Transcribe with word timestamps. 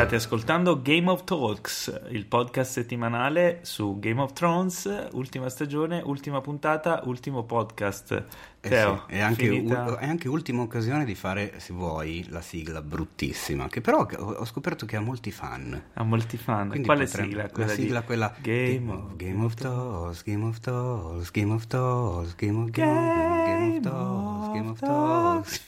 State 0.00 0.14
ascoltando 0.14 0.80
Game 0.80 1.10
of 1.10 1.24
Talks, 1.24 2.04
il 2.08 2.24
podcast 2.24 2.70
settimanale 2.70 3.58
su 3.60 3.98
Game 3.98 4.22
of 4.22 4.32
Thrones, 4.32 5.08
ultima 5.12 5.50
stagione, 5.50 6.00
ultima 6.02 6.40
puntata, 6.40 7.02
ultimo 7.04 7.44
podcast. 7.44 8.24
Eh 8.62 8.68
Teo, 8.68 9.04
sì, 9.08 9.14
è, 9.14 9.20
anche, 9.20 9.48
u- 9.48 9.96
è 9.96 10.06
anche 10.06 10.28
ultima 10.28 10.60
occasione 10.60 11.06
di 11.06 11.14
fare, 11.14 11.54
se 11.60 11.72
vuoi, 11.72 12.26
la 12.28 12.42
sigla 12.42 12.82
bruttissima, 12.82 13.68
che 13.68 13.80
però 13.80 14.06
ho 14.14 14.44
scoperto 14.44 14.84
che 14.84 14.96
ha 14.96 15.00
molti 15.00 15.30
fan. 15.30 15.82
ha 15.94 16.02
molti 16.02 16.36
fan. 16.36 16.68
Quindi 16.68 16.86
Quale 16.86 17.04
potremmo- 17.06 17.28
sigla? 17.28 17.42
La 17.44 17.48
Quella 17.48 17.74
di 17.74 17.82
sigla 17.82 18.02
quella 18.02 18.34
Game 18.42 18.92
of, 18.92 19.16
Game 19.16 19.44
of 19.44 19.54
Thrones, 19.54 20.22
Game 20.24 20.44
of 20.44 20.58
Thrones, 20.60 21.30
Game 21.30 21.52
of 21.54 21.66
Thrones, 21.66 22.34
Game 22.36 22.58
of 22.62 22.70
Game 22.70 23.44
Game 23.46 23.76
of 23.76 23.80
Thrones, 23.80 24.52
Game 24.52 24.68
of 24.68 24.78
Thrones. 24.78 25.58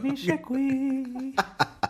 finisce 0.00 0.40
qui. 0.40 1.34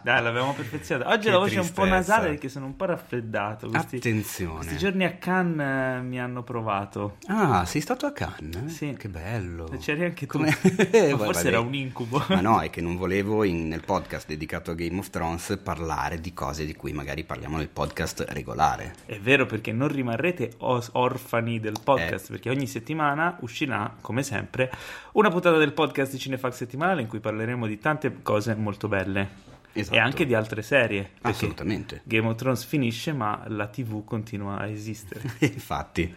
Dai, 0.02 0.20
l'abbiamo 0.20 0.52
perfezionata. 0.54 1.10
Oggi 1.10 1.26
Che 1.26 1.30
la 1.30 1.38
voce 1.38 1.54
è 1.54 1.58
un 1.60 1.70
po' 1.72 1.82
tristezza. 1.82 1.96
nasale 1.96 2.28
perché 2.30 2.48
sono 2.48 2.66
un 2.66 2.74
po' 2.74 2.86
raffreddato. 2.86 3.68
Questi, 3.68 3.96
Attenzione. 3.98 4.56
questi 4.56 4.76
giorni 4.76 5.04
a 5.04 5.12
Cannes 5.12 5.98
eh, 5.98 6.02
mi 6.02 6.20
hanno 6.20 6.42
provato. 6.42 7.18
Ah, 7.26 7.64
sei 7.64 7.80
stato 7.80 8.06
a 8.06 8.12
Cannes? 8.12 8.74
Sì. 8.74 8.96
Che 8.98 9.08
bello. 9.08 9.70
C'eri 9.78 10.04
anche 10.04 10.26
tu. 10.26 10.31
Come- 10.32 10.56
Ma 10.92 11.16
Vai, 11.16 11.16
forse 11.26 11.48
era 11.48 11.60
un 11.60 11.74
incubo. 11.74 12.24
Ma 12.28 12.40
no, 12.40 12.60
è 12.60 12.68
che 12.70 12.80
non 12.80 12.96
volevo 12.96 13.44
in- 13.44 13.68
nel 13.68 13.82
podcast 13.84 14.26
dedicato 14.26 14.70
a 14.70 14.74
Game 14.74 14.98
of 14.98 15.10
Thrones 15.10 15.58
parlare 15.62 16.20
di 16.20 16.32
cose 16.32 16.64
di 16.64 16.74
cui 16.74 16.92
magari 16.92 17.24
parliamo 17.24 17.56
nel 17.58 17.68
podcast 17.68 18.24
regolare. 18.28 18.94
È 19.06 19.18
vero 19.18 19.46
perché 19.46 19.72
non 19.72 19.88
rimarrete 19.88 20.52
os- 20.58 20.90
orfani 20.92 21.60
del 21.60 21.76
podcast, 21.82 22.26
Eh. 22.26 22.30
perché 22.32 22.50
ogni 22.50 22.66
settimana 22.66 23.36
uscirà, 23.40 23.94
come 24.00 24.22
sempre, 24.22 24.70
una 25.12 25.28
puntata 25.28 25.58
del 25.58 25.72
podcast 25.72 26.12
di 26.12 26.18
Cinefax 26.18 26.54
settimanale 26.54 27.02
in 27.02 27.08
cui 27.08 27.20
parleremo 27.20 27.66
di 27.66 27.78
tante 27.78 28.22
cose 28.22 28.54
molto 28.54 28.88
belle 28.88 29.50
Esatto. 29.74 29.96
e 29.96 30.00
anche 30.00 30.26
di 30.26 30.34
altre 30.34 30.60
serie. 30.62 31.12
Assolutamente. 31.22 32.02
Game 32.04 32.28
of 32.28 32.36
Thrones 32.36 32.64
finisce, 32.64 33.12
ma 33.12 33.42
la 33.48 33.66
TV 33.68 34.04
continua 34.04 34.58
a 34.58 34.66
esistere. 34.68 35.22
Infatti, 35.40 36.14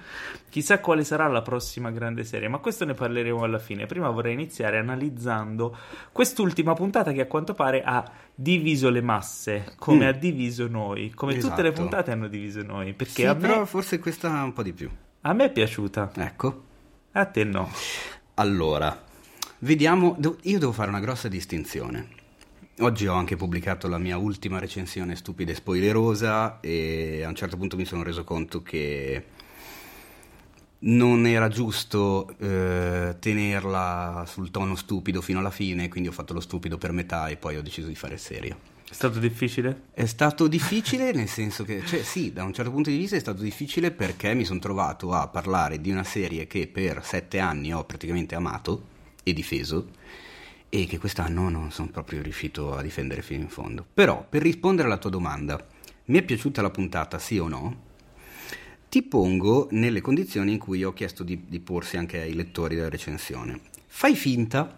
Chissà 0.49 0.79
quale 0.79 1.03
sarà 1.03 1.27
la 1.27 1.41
prossima 1.41 1.91
grande 1.91 2.23
serie, 2.23 2.47
ma 2.47 2.59
questo 2.59 2.85
ne 2.85 2.93
parleremo 2.93 3.43
alla 3.43 3.59
fine. 3.59 3.85
Prima 3.87 4.09
vorrei 4.09 4.33
iniziare 4.33 4.77
analizzando 4.77 5.75
quest'ultima 6.13 6.73
puntata 6.73 7.11
che 7.11 7.21
a 7.21 7.25
quanto 7.27 7.53
pare 7.53 7.81
ha 7.83 8.09
diviso 8.33 8.89
le 8.89 9.01
masse, 9.01 9.73
come 9.77 10.05
Mm. 10.05 10.07
ha 10.07 10.11
diviso 10.13 10.67
noi, 10.67 11.11
come 11.13 11.33
tutte 11.37 11.61
le 11.61 11.69
Esatto. 11.69 11.81
puntate 11.81 12.11
hanno 12.11 12.27
diviso 12.29 12.61
noi, 12.63 12.93
perché 12.93 13.11
sì, 13.13 13.25
a, 13.25 13.33
me, 13.33 13.39
però 13.39 13.65
forse 13.65 13.99
questa 13.99 14.43
un 14.43 14.53
po' 14.53 14.63
di 14.63 14.71
più. 14.73 14.89
a 15.21 15.33
me 15.33 15.45
è 15.45 15.51
piaciuta, 15.51 16.11
Ecco. 16.15 16.63
a 17.11 17.25
te 17.25 17.43
no. 17.43 17.69
Allora, 18.35 19.03
vediamo. 19.59 20.17
io 20.43 20.59
devo 20.59 20.71
fare 20.71 20.89
una 20.89 20.99
grossa 20.99 21.27
distinzione. 21.27 22.14
Oggi 22.79 23.07
ho 23.07 23.13
anche 23.13 23.37
pubblicato 23.37 23.87
la 23.87 23.97
mia 23.97 24.17
ultima 24.17 24.59
recensione 24.59 25.15
stupida 25.15 25.53
e 25.53 25.55
spoilerosa 25.55 26.59
e 26.59 27.23
a 27.23 27.29
un 27.29 27.35
certo 27.35 27.55
punto 27.55 27.77
mi 27.77 27.85
sono 27.85 28.03
reso 28.03 28.25
conto 28.25 28.61
che 28.61 29.23
non 30.79 31.25
era 31.25 31.47
giusto 31.47 32.35
eh, 32.37 33.15
tenerla 33.17 34.25
sul 34.27 34.51
tono 34.51 34.75
stupido 34.75 35.21
fino 35.21 35.39
alla 35.39 35.51
fine, 35.51 35.87
quindi 35.87 36.09
ho 36.09 36.11
fatto 36.11 36.33
lo 36.33 36.41
stupido 36.41 36.77
per 36.77 36.91
metà 36.91 37.29
e 37.29 37.37
poi 37.37 37.55
ho 37.55 37.61
deciso 37.61 37.87
di 37.87 37.95
fare 37.95 38.17
serio. 38.17 38.57
È 38.89 38.93
stato 38.93 39.19
difficile? 39.19 39.83
È 39.93 40.05
stato 40.05 40.47
difficile 40.47 41.13
nel 41.13 41.29
senso 41.29 41.63
che, 41.63 41.81
cioè 41.85 42.03
sì, 42.03 42.33
da 42.33 42.43
un 42.43 42.51
certo 42.51 42.71
punto 42.71 42.89
di 42.89 42.97
vista 42.97 43.15
è 43.15 43.19
stato 43.19 43.41
difficile 43.41 43.91
perché 43.91 44.33
mi 44.33 44.43
sono 44.43 44.59
trovato 44.59 45.13
a 45.13 45.29
parlare 45.29 45.79
di 45.79 45.91
una 45.91 46.03
serie 46.03 46.45
che 46.45 46.67
per 46.67 47.05
sette 47.05 47.39
anni 47.39 47.73
ho 47.73 47.85
praticamente 47.85 48.35
amato 48.35 48.87
e 49.23 49.31
difeso 49.31 49.87
e 50.81 50.87
che 50.87 50.97
quest'anno 50.97 51.47
non 51.47 51.71
sono 51.71 51.87
proprio 51.87 52.21
riuscito 52.21 52.75
a 52.75 52.81
difendere 52.81 53.21
fino 53.21 53.43
in 53.43 53.47
fondo. 53.47 53.85
Però, 53.93 54.25
per 54.27 54.41
rispondere 54.41 54.89
alla 54.89 54.97
tua 54.97 55.09
domanda, 55.09 55.65
mi 56.05 56.17
è 56.17 56.21
piaciuta 56.21 56.61
la 56.61 56.69
puntata 56.69 57.17
sì 57.17 57.37
o 57.37 57.47
no? 57.47 57.83
Ti 58.89 59.01
pongo 59.03 59.69
nelle 59.71 60.01
condizioni 60.01 60.51
in 60.51 60.59
cui 60.59 60.83
ho 60.83 60.91
chiesto 60.91 61.23
di, 61.23 61.45
di 61.47 61.61
porsi 61.61 61.95
anche 61.95 62.19
ai 62.19 62.33
lettori 62.33 62.75
della 62.75 62.89
recensione. 62.89 63.61
Fai 63.87 64.17
finta 64.17 64.77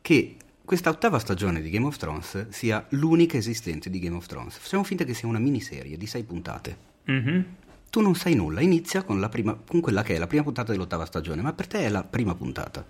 che 0.00 0.36
questa 0.64 0.90
ottava 0.90 1.18
stagione 1.18 1.60
di 1.60 1.70
Game 1.70 1.86
of 1.86 1.96
Thrones 1.96 2.50
sia 2.50 2.86
l'unica 2.90 3.36
esistente 3.36 3.90
di 3.90 3.98
Game 3.98 4.16
of 4.16 4.26
Thrones. 4.26 4.56
Facciamo 4.58 4.84
finta 4.84 5.02
che 5.02 5.14
sia 5.14 5.26
una 5.26 5.40
miniserie 5.40 5.96
di 5.96 6.06
sei 6.06 6.22
puntate. 6.22 6.76
Mhm. 7.06 7.44
Tu 7.90 8.00
non 8.00 8.14
sai 8.14 8.36
nulla, 8.36 8.60
inizia 8.60 9.02
con, 9.02 9.18
la 9.18 9.28
prima, 9.28 9.54
con 9.54 9.80
quella 9.80 10.04
che 10.04 10.14
è 10.14 10.18
la 10.18 10.28
prima 10.28 10.44
puntata 10.44 10.70
dell'ottava 10.70 11.04
stagione, 11.04 11.42
ma 11.42 11.52
per 11.52 11.66
te 11.66 11.80
è 11.80 11.88
la 11.88 12.04
prima 12.04 12.36
puntata. 12.36 12.84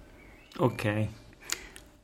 Ok. 0.58 1.08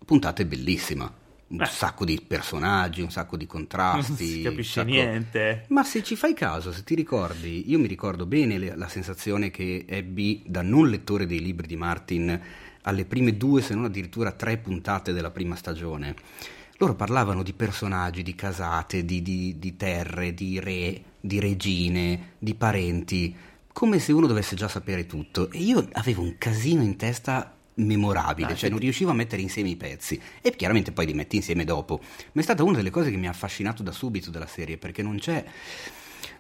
Puntata 0.05 0.43
è 0.43 0.47
bellissima, 0.47 1.13
un 1.49 1.61
Eh. 1.61 1.67
sacco 1.67 2.05
di 2.05 2.21
personaggi, 2.27 3.01
un 3.03 3.11
sacco 3.11 3.37
di 3.37 3.47
contrasti. 3.47 4.09
Non 4.09 4.17
si 4.17 4.43
capisce 4.43 4.73
sacco- 4.81 4.89
niente. 4.91 5.65
Ma 5.69 5.85
se 5.85 6.03
ci 6.03 6.17
fai 6.17 6.35
caso, 6.35 6.73
se 6.73 6.83
ti 6.85 6.95
ricordi, 6.95 7.71
io 7.71 7.79
mi 7.79 7.87
ricordo 7.87 8.27
bene 8.27 8.59
le- 8.59 8.77
la 8.77 8.89
sensazione 8.89 9.51
che 9.51 9.85
ebbi 9.89 10.43
da 10.47 10.63
non 10.63 10.89
lettore 10.89 11.27
dei 11.27 11.41
libri 11.41 11.67
di 11.67 11.77
Martin 11.77 12.41
alle 12.83 13.05
prime 13.05 13.37
due, 13.37 13.61
se 13.63 13.75
non 13.75 13.85
addirittura 13.85 14.33
tre 14.33 14.57
puntate 14.57 15.13
della 15.13 15.31
prima 15.31 15.55
stagione. 15.55 16.15
Loro 16.79 16.95
parlavano 16.95 17.43
di 17.43 17.53
personaggi, 17.53 18.23
di 18.23 18.35
casate, 18.35 19.05
di, 19.05 19.21
di- 19.21 19.59
di 19.59 19.77
terre, 19.77 20.33
di 20.33 20.59
re, 20.59 21.03
di 21.21 21.39
regine, 21.39 22.33
di 22.39 22.55
parenti, 22.55 23.37
come 23.73 23.99
se 23.99 24.13
uno 24.13 24.27
dovesse 24.27 24.57
già 24.57 24.67
sapere 24.67 25.05
tutto. 25.05 25.51
E 25.51 25.59
io 25.59 25.87
avevo 25.93 26.23
un 26.23 26.37
casino 26.39 26.83
in 26.83 26.97
testa 26.97 27.55
memorabile, 27.75 28.53
Ah, 28.53 28.57
cioè 28.57 28.69
non 28.71 28.79
riuscivo 28.79 29.11
a 29.11 29.15
mettere 29.15 29.43
insieme 29.43 29.71
i 29.71 29.77
pezzi 29.77 30.21
e 30.43 30.55
chiaramente 30.55 30.93
poi 30.93 31.07
li 31.07 31.15
metti 31.15 31.37
insieme 31.37 31.65
dopo. 31.65 32.01
Ma 32.33 32.41
è 32.41 32.45
stata 32.45 32.63
una 32.63 32.77
delle 32.77 32.91
cose 32.91 33.11
che 33.11 33.17
mi 33.17 33.27
ha 33.27 33.31
affascinato 33.31 33.83
da 33.83 33.93
subito 33.93 34.31
della 34.31 34.47
serie 34.47 34.77
perché 34.79 35.03
non 35.03 35.19
c'è 35.19 35.45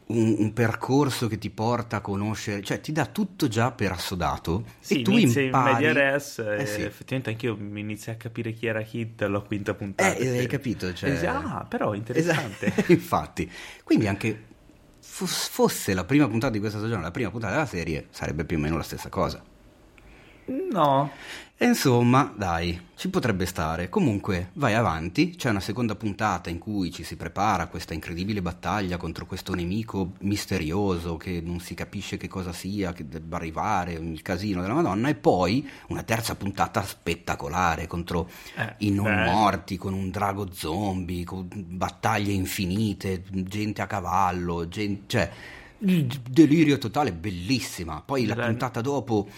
un, 0.07 0.35
un 0.39 0.53
percorso 0.53 1.29
che 1.29 1.39
ti 1.39 1.51
porta 1.51 1.97
a 1.97 2.01
conoscere, 2.01 2.63
cioè 2.63 2.81
ti 2.81 2.93
dà 2.93 3.07
tutto 3.07 3.49
già 3.49 3.71
per 3.71 3.93
assodato 3.93 4.65
Sì, 4.81 5.01
e 5.01 5.03
tu 5.03 5.17
impari. 5.17 5.45
in 5.47 5.51
media 5.63 5.93
res 5.93 6.39
Eh 6.39 6.67
sì. 6.67 6.83
effettivamente 6.83 7.31
anch'io 7.31 7.57
mi 7.57 7.81
iniziai 7.81 8.17
a 8.17 8.19
capire 8.19 8.53
chi 8.53 8.67
era 8.67 8.85
Hit 8.89 9.23
alla 9.23 9.41
quinta 9.41 9.75
puntata. 9.75 10.19
Eh, 10.19 10.29
hai 10.29 10.37
Che- 10.41 10.47
capito? 10.49 10.93
Cioè... 10.93 11.09
E 11.09 11.13
dici, 11.13 11.27
ah, 11.27 11.65
però 11.69 11.95
interessante. 11.95 12.67
Esatto, 12.67 12.93
infatti. 12.93 13.51
Quindi 13.85 14.09
anche 14.09 14.47
fos- 14.99 15.49
fosse 15.49 15.95
la 15.95 16.05
prima 16.05 16.29
puntata 16.29 16.53
di 16.53 16.59
questa 16.59 16.79
stagione, 16.79 17.03
la 17.03 17.11
prima 17.13 17.31
puntata 17.31 17.53
della 17.53 17.67
serie, 17.67 18.09
sarebbe 18.11 18.45
più 18.45 18.57
o 18.57 18.61
meno 18.61 18.77
la 18.77 18.83
stessa 18.83 19.09
cosa. 19.09 19.43
No, 20.51 21.11
E 21.63 21.67
insomma, 21.67 22.33
dai, 22.35 22.81
ci 22.97 23.11
potrebbe 23.11 23.45
stare. 23.45 23.91
Comunque, 23.91 24.49
vai 24.55 24.73
avanti, 24.73 25.37
c'è 25.37 25.51
una 25.51 25.61
seconda 25.61 25.95
puntata 25.95 26.49
in 26.49 26.59
cui 26.59 26.91
ci 26.91 27.05
si 27.05 27.17
prepara 27.17 27.65
a 27.65 27.67
questa 27.67 27.93
incredibile 27.93 28.41
battaglia 28.41 28.97
contro 28.97 29.27
questo 29.27 29.55
nemico 29.55 30.13
misterioso 30.21 31.19
che 31.19 31.43
non 31.45 31.61
si 31.61 31.75
capisce 31.75 32.17
che 32.17 32.29
cosa 32.29 32.53
sia, 32.55 32.95
che 32.95 33.07
debba 33.07 33.37
arrivare, 33.37 33.93
il 33.93 34.23
casino 34.23 34.63
della 34.63 34.73
Madonna, 34.73 35.11
e 35.11 35.15
poi 35.17 35.69
una 35.89 36.03
terza 36.03 36.35
puntata 36.35 36.83
spettacolare 36.83 37.87
contro 37.87 38.31
Eh, 38.57 38.75
i 38.79 38.91
non 38.91 39.05
beh. 39.05 39.23
morti, 39.23 39.77
con 39.77 39.93
un 39.93 40.09
drago 40.11 40.49
zombie, 40.53 41.25
con 41.25 41.47
battaglie 41.53 42.33
infinite, 42.33 43.23
gente 43.31 43.83
a 43.83 43.87
cavallo, 43.87 44.67
gen- 44.67 45.03
cioè... 45.07 45.31
il 45.83 46.07
Delirio 46.07 46.77
totale, 46.79 47.13
bellissima. 47.13 48.03
Poi 48.05 48.27
la 48.27 48.35
Dai. 48.35 48.47
puntata 48.47 48.81
dopo 48.83 49.29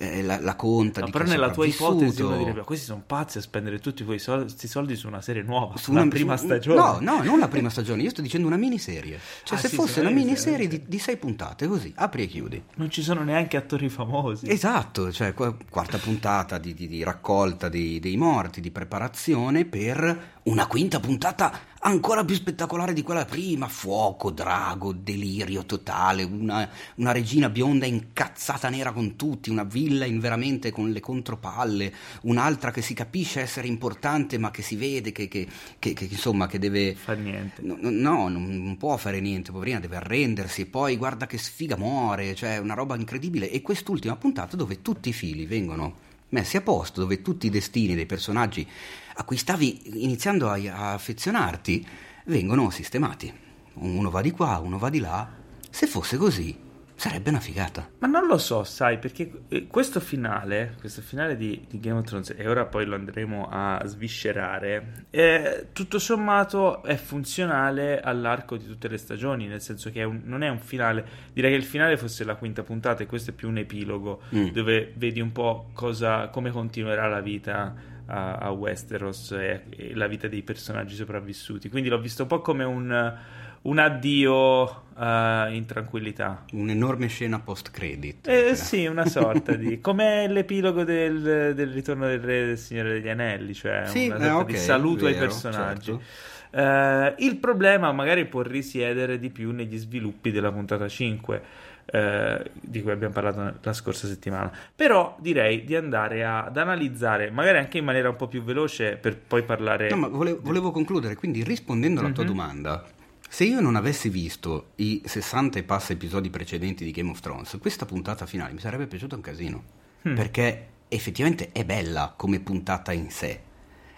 eh, 0.00 0.22
la, 0.22 0.40
la 0.40 0.56
conta 0.56 1.00
No, 1.00 1.06
di 1.06 1.12
però 1.12 1.24
nella 1.24 1.50
tua 1.50 1.66
ipotesi 1.66 2.22
uno 2.22 2.38
direbbe 2.38 2.62
questi 2.62 2.86
sono 2.86 3.02
pazzi 3.06 3.36
a 3.38 3.40
spendere 3.42 3.78
tutti 3.80 4.02
questi 4.04 4.66
soldi 4.66 4.96
su 4.96 5.06
una 5.06 5.20
serie 5.20 5.42
nuova, 5.42 5.76
Su 5.76 5.90
una 5.90 6.08
prima 6.08 6.36
su- 6.38 6.46
stagione. 6.46 6.78
No, 6.80 6.98
no, 7.00 7.22
non 7.22 7.38
la 7.38 7.48
prima 7.48 7.68
stagione, 7.68 8.02
io 8.02 8.10
sto 8.10 8.22
dicendo 8.22 8.46
una 8.46 8.56
miniserie. 8.56 9.18
Cioè, 9.44 9.58
Ah, 9.58 9.60
se 9.60 9.68
sì, 9.68 9.74
fosse 9.76 10.00
una 10.00 10.10
miniserie 10.10 10.66
di, 10.68 10.82
di 10.86 10.98
sei 10.98 11.16
puntate, 11.18 11.66
così, 11.66 11.92
apri 11.96 12.22
e 12.22 12.26
chiudi. 12.28 12.62
Non 12.76 12.88
ci 12.90 13.02
sono 13.02 13.22
neanche 13.22 13.56
attori 13.58 13.88
famosi. 13.90 14.48
Esatto, 14.48 15.12
cioè 15.12 15.34
qua- 15.34 15.54
quarta 15.68 15.98
puntata 15.98 16.56
di, 16.58 16.72
di- 16.72 16.88
di 16.88 17.02
raccolta 17.02 17.68
dei, 17.68 18.00
dei 18.00 18.16
morti, 18.16 18.60
di 18.62 18.70
preparazione 18.70 19.64
per 19.66 20.38
una 20.44 20.66
quinta 20.66 20.98
puntata 21.00 21.68
ancora 21.82 22.24
più 22.24 22.34
spettacolare 22.34 22.92
di 22.94 23.02
quella 23.02 23.24
prima. 23.26 23.68
Fuoco, 23.68 24.30
drago, 24.30 24.92
delirio 24.92 25.64
totale, 25.66 26.22
una, 26.22 26.68
una 26.96 27.12
regina 27.12 27.48
bionda 27.50 27.84
incazzata 27.86 28.68
nera 28.70 28.92
con 28.92 29.16
tutti, 29.16 29.50
una 29.50 29.64
villa 29.64 29.88
in 29.92 30.20
veramente 30.20 30.70
con 30.70 30.90
le 30.90 31.00
contropalle, 31.00 31.92
un'altra 32.22 32.70
che 32.70 32.82
si 32.82 32.94
capisce 32.94 33.40
essere 33.40 33.66
importante 33.66 34.38
ma 34.38 34.50
che 34.50 34.62
si 34.62 34.76
vede 34.76 35.12
che, 35.12 35.28
che- 35.28 35.46
che- 35.78 35.92
che, 35.92 36.08
insomma 36.10 36.46
che 36.46 36.58
deve... 36.58 36.94
Fa 36.94 37.14
niente. 37.14 37.62
No, 37.62 37.76
no, 37.80 37.90
no, 37.90 38.28
non, 38.28 38.44
non 38.64 38.76
può 38.76 38.96
fare 38.96 39.20
niente, 39.20 39.52
poverina, 39.52 39.80
deve 39.80 39.96
arrendersi 39.96 40.62
e 40.62 40.66
poi 40.66 40.96
guarda 40.96 41.26
che 41.26 41.38
sfiga 41.38 41.76
muore, 41.76 42.34
cioè 42.34 42.58
una 42.58 42.74
roba 42.74 42.96
incredibile. 42.96 43.50
E 43.50 43.62
quest'ultima 43.62 44.16
puntata 44.16 44.56
dove 44.56 44.82
tutti 44.82 45.08
i 45.08 45.12
fili 45.12 45.46
vengono 45.46 46.08
messi 46.30 46.56
a 46.56 46.60
posto, 46.60 47.00
dove 47.00 47.22
tutti 47.22 47.46
i 47.46 47.50
destini 47.50 47.94
dei 47.94 48.06
personaggi 48.06 48.66
a 49.14 49.24
cui 49.24 49.36
stavi 49.36 50.02
iniziando 50.04 50.48
a, 50.48 50.54
a 50.54 50.92
affezionarti 50.92 51.86
vengono 52.26 52.70
sistemati. 52.70 53.32
Uno 53.74 54.10
va 54.10 54.20
di 54.20 54.30
qua, 54.30 54.58
uno 54.58 54.78
va 54.78 54.90
di 54.90 55.00
là. 55.00 55.28
Se 55.68 55.86
fosse 55.86 56.16
così, 56.16 56.56
Sarebbe 57.00 57.30
una 57.30 57.40
figata. 57.40 57.88
Ma 58.00 58.08
non 58.08 58.26
lo 58.26 58.36
so, 58.36 58.62
sai, 58.62 58.98
perché 58.98 59.44
eh, 59.48 59.66
questo 59.68 60.00
finale, 60.00 60.74
questo 60.80 61.00
finale 61.00 61.34
di, 61.34 61.64
di 61.66 61.80
Game 61.80 61.98
of 61.98 62.04
Thrones, 62.04 62.34
e 62.36 62.46
ora 62.46 62.66
poi 62.66 62.84
lo 62.84 62.94
andremo 62.94 63.48
a 63.50 63.80
sviscerare, 63.86 65.06
è, 65.08 65.68
tutto 65.72 65.98
sommato 65.98 66.82
è 66.82 66.96
funzionale 66.96 68.02
all'arco 68.02 68.58
di 68.58 68.66
tutte 68.66 68.86
le 68.88 68.98
stagioni, 68.98 69.46
nel 69.46 69.62
senso 69.62 69.90
che 69.90 70.02
è 70.02 70.04
un, 70.04 70.20
non 70.24 70.42
è 70.42 70.50
un 70.50 70.58
finale, 70.58 71.06
direi 71.32 71.52
che 71.52 71.56
il 71.56 71.64
finale 71.64 71.96
fosse 71.96 72.22
la 72.22 72.34
quinta 72.34 72.64
puntata 72.64 73.02
e 73.02 73.06
questo 73.06 73.30
è 73.30 73.32
più 73.32 73.48
un 73.48 73.56
epilogo, 73.56 74.20
mm. 74.34 74.48
dove 74.48 74.92
vedi 74.94 75.22
un 75.22 75.32
po' 75.32 75.70
cosa, 75.72 76.28
come 76.28 76.50
continuerà 76.50 77.08
la 77.08 77.22
vita 77.22 77.74
a, 78.04 78.34
a 78.34 78.50
Westeros 78.50 79.32
e, 79.32 79.62
e 79.70 79.94
la 79.94 80.06
vita 80.06 80.28
dei 80.28 80.42
personaggi 80.42 80.94
sopravvissuti. 80.94 81.70
Quindi 81.70 81.88
l'ho 81.88 81.98
visto 81.98 82.24
un 82.24 82.28
po' 82.28 82.42
come 82.42 82.64
un 82.64 83.16
un 83.62 83.78
addio 83.78 84.62
uh, 84.62 85.52
in 85.52 85.64
tranquillità. 85.66 86.44
Un'enorme 86.52 87.08
scena 87.08 87.40
post-credit. 87.40 88.28
Eh, 88.28 88.54
sì, 88.54 88.86
una 88.86 89.06
sorta 89.06 89.54
di... 89.54 89.80
come 89.82 90.28
l'epilogo 90.28 90.84
del, 90.84 91.54
del, 91.54 91.68
Ritorno 91.68 92.06
del 92.06 92.20
Re 92.20 92.46
del 92.46 92.58
Signore 92.58 92.92
degli 92.92 93.08
Anelli, 93.08 93.54
cioè 93.54 93.84
sì, 93.86 94.06
una 94.06 94.18
sorta 94.18 94.26
eh, 94.26 94.40
okay, 94.40 94.52
di 94.52 94.58
saluto 94.58 95.04
vero, 95.04 95.14
ai 95.14 95.26
personaggi. 95.26 95.98
Certo. 95.98 96.28
Uh, 96.52 97.14
il 97.18 97.36
problema 97.36 97.92
magari 97.92 98.26
può 98.26 98.42
risiedere 98.42 99.20
di 99.20 99.30
più 99.30 99.52
negli 99.52 99.76
sviluppi 99.76 100.32
della 100.32 100.50
puntata 100.50 100.88
5. 100.88 101.36
Uh, 101.36 101.96
eh, 101.96 102.50
di 102.52 102.82
cui 102.82 102.92
abbiamo 102.92 103.12
parlato 103.12 103.58
la 103.60 103.72
scorsa 103.72 104.06
settimana. 104.06 104.52
Però 104.76 105.16
direi 105.18 105.64
di 105.64 105.74
andare 105.74 106.24
a, 106.24 106.44
ad 106.44 106.56
analizzare, 106.56 107.30
magari 107.30 107.58
anche 107.58 107.78
in 107.78 107.84
maniera 107.84 108.08
un 108.08 108.14
po' 108.14 108.28
più 108.28 108.44
veloce, 108.44 108.96
per 108.96 109.18
poi 109.18 109.42
parlare. 109.42 109.88
No, 109.90 109.96
ma 109.96 110.06
volevo, 110.06 110.38
volevo 110.40 110.70
concludere. 110.70 111.16
Quindi, 111.16 111.42
rispondendo 111.42 111.98
alla 111.98 112.10
mm-hmm. 112.10 112.16
tua 112.16 112.24
mhm. 112.24 112.30
domanda, 112.30 112.84
se 113.32 113.44
io 113.44 113.60
non 113.60 113.76
avessi 113.76 114.08
visto 114.08 114.72
i 114.76 115.02
60 115.04 115.60
e 115.60 115.62
passa 115.62 115.92
episodi 115.92 116.30
precedenti 116.30 116.82
di 116.84 116.90
Game 116.90 117.10
of 117.10 117.20
Thrones, 117.20 117.58
questa 117.60 117.86
puntata 117.86 118.26
finale 118.26 118.52
mi 118.52 118.58
sarebbe 118.58 118.88
piaciuta 118.88 119.14
un 119.14 119.20
casino. 119.20 119.62
Mm. 120.08 120.16
Perché 120.16 120.68
effettivamente 120.88 121.52
è 121.52 121.64
bella 121.64 122.12
come 122.16 122.40
puntata 122.40 122.90
in 122.90 123.08
sé. 123.08 123.40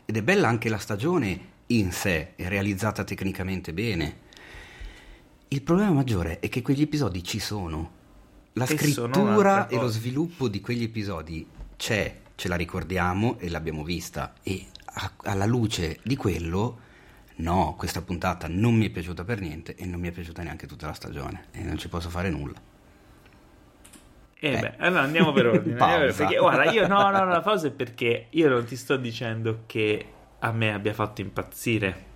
Ed 0.05 0.19
è 0.19 0.23
bella 0.23 0.49
anche 0.49 0.69
la 0.69 0.76
stagione 0.76 1.40
in 1.69 1.93
sé, 1.93 2.34
è 2.37 2.46
realizzata 2.46 3.05
tecnicamente 3.05 3.73
bene. 3.73 4.17
Il 5.49 5.62
problema 5.62 5.93
maggiore 5.93 6.38
è 6.38 6.50
che 6.50 6.61
quegli 6.61 6.82
episodi 6.82 7.25
ci 7.25 7.38
sono. 7.38 7.90
La 8.52 8.67
e 8.67 8.76
scrittura 8.76 9.67
e 9.67 9.76
lo 9.76 9.88
sviluppo 9.88 10.46
di 10.46 10.61
quegli 10.61 10.82
episodi 10.82 11.46
c'è, 11.79 12.20
ce 12.34 12.49
la 12.49 12.56
ricordiamo 12.56 13.38
e 13.38 13.49
l'abbiamo 13.49 13.82
vista. 13.82 14.34
E 14.43 14.67
a, 14.84 15.11
alla 15.23 15.46
luce 15.46 16.00
di 16.02 16.17
quello 16.17 16.90
no, 17.43 17.75
questa 17.77 18.00
puntata 18.00 18.47
non 18.49 18.75
mi 18.75 18.87
è 18.87 18.91
piaciuta 18.91 19.25
per 19.25 19.41
niente 19.41 19.75
e 19.75 19.85
non 19.85 20.00
mi 20.00 20.09
è 20.09 20.12
piaciuta 20.12 20.43
neanche 20.43 20.67
tutta 20.67 20.87
la 20.87 20.93
stagione 20.93 21.47
e 21.50 21.62
non 21.62 21.77
ci 21.77 21.89
posso 21.89 22.09
fare 22.09 22.31
nulla. 22.31 22.71
Eh, 24.39 24.55
eh. 24.55 24.59
beh, 24.59 24.75
allora 24.79 25.03
andiamo 25.03 25.33
per 25.33 25.47
ordine. 25.47 25.79
andiamo 25.79 26.12
perché, 26.12 26.37
guarda, 26.37 26.71
io 26.71 26.87
no, 26.87 27.11
no, 27.11 27.19
no, 27.19 27.27
la 27.27 27.41
pausa 27.41 27.69
è 27.69 27.71
perché 27.71 28.27
io 28.31 28.49
non 28.49 28.65
ti 28.65 28.77
sto 28.77 28.97
dicendo 28.97 29.65
che 29.67 30.06
a 30.39 30.53
me 30.53 30.73
abbia 30.73 30.94
fatto 30.94 31.21
impazzire. 31.21 32.11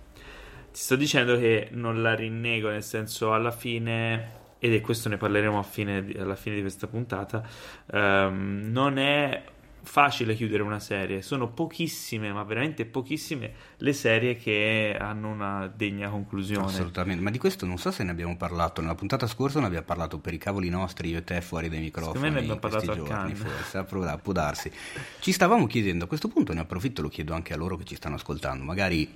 Ti 0.71 0.79
sto 0.79 0.95
dicendo 0.95 1.37
che 1.37 1.69
non 1.71 2.01
la 2.01 2.13
rinnego, 2.15 2.69
nel 2.69 2.83
senso 2.83 3.33
alla 3.33 3.51
fine, 3.51 4.31
ed 4.59 4.73
è 4.73 4.81
questo 4.81 5.07
ne 5.09 5.17
parleremo 5.17 5.61
fine, 5.63 6.05
alla 6.17 6.35
fine 6.35 6.55
di 6.55 6.61
questa 6.61 6.87
puntata, 6.87 7.47
um, 7.91 8.61
non 8.65 8.97
è 8.97 9.43
facile 9.87 10.35
chiudere 10.35 10.61
una 10.61 10.79
serie, 10.79 11.21
sono 11.21 11.47
pochissime, 11.47 12.31
ma 12.31 12.43
veramente 12.43 12.85
pochissime 12.85 13.53
le 13.77 13.93
serie 13.93 14.35
che 14.35 14.95
hanno 14.99 15.29
una 15.29 15.71
degna 15.73 16.09
conclusione. 16.09 16.67
Assolutamente, 16.67 17.23
ma 17.23 17.31
di 17.31 17.37
questo 17.37 17.65
non 17.65 17.77
so 17.77 17.89
se 17.89 18.03
ne 18.03 18.11
abbiamo 18.11 18.35
parlato, 18.35 18.81
nella 18.81 18.95
puntata 18.95 19.25
scorsa 19.25 19.59
ne 19.59 19.65
abbiamo 19.65 19.85
parlato 19.85 20.19
per 20.19 20.33
i 20.33 20.37
cavoli 20.37 20.69
nostri, 20.69 21.09
io 21.09 21.19
e 21.19 21.23
te 21.23 21.41
fuori 21.41 21.69
dai 21.69 21.79
microfoni. 21.79 22.17
Secondo 22.17 22.33
me 22.35 22.39
ne 22.39 22.51
abbiamo 22.51 22.59
parlato 22.59 22.93
giorni, 22.93 23.09
a 23.09 23.15
Cannes. 23.15 23.39
forse, 23.39 24.17
può 24.21 24.31
darsi. 24.33 24.71
Ci 25.19 25.31
stavamo 25.31 25.65
chiedendo, 25.65 26.03
a 26.03 26.07
questo 26.07 26.27
punto 26.27 26.53
ne 26.53 26.59
approfitto, 26.59 27.01
lo 27.01 27.09
chiedo 27.09 27.33
anche 27.33 27.53
a 27.53 27.57
loro 27.57 27.77
che 27.77 27.85
ci 27.85 27.95
stanno 27.95 28.15
ascoltando, 28.15 28.63
magari 28.63 29.09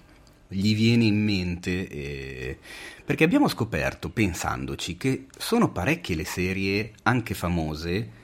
gli 0.48 0.76
viene 0.76 1.06
in 1.06 1.24
mente 1.24 1.88
eh, 1.88 2.58
perché 3.06 3.24
abbiamo 3.24 3.48
scoperto 3.48 4.10
pensandoci 4.10 4.98
che 4.98 5.28
sono 5.38 5.70
parecchie 5.70 6.16
le 6.16 6.26
serie 6.26 6.92
anche 7.04 7.34
famose 7.34 8.20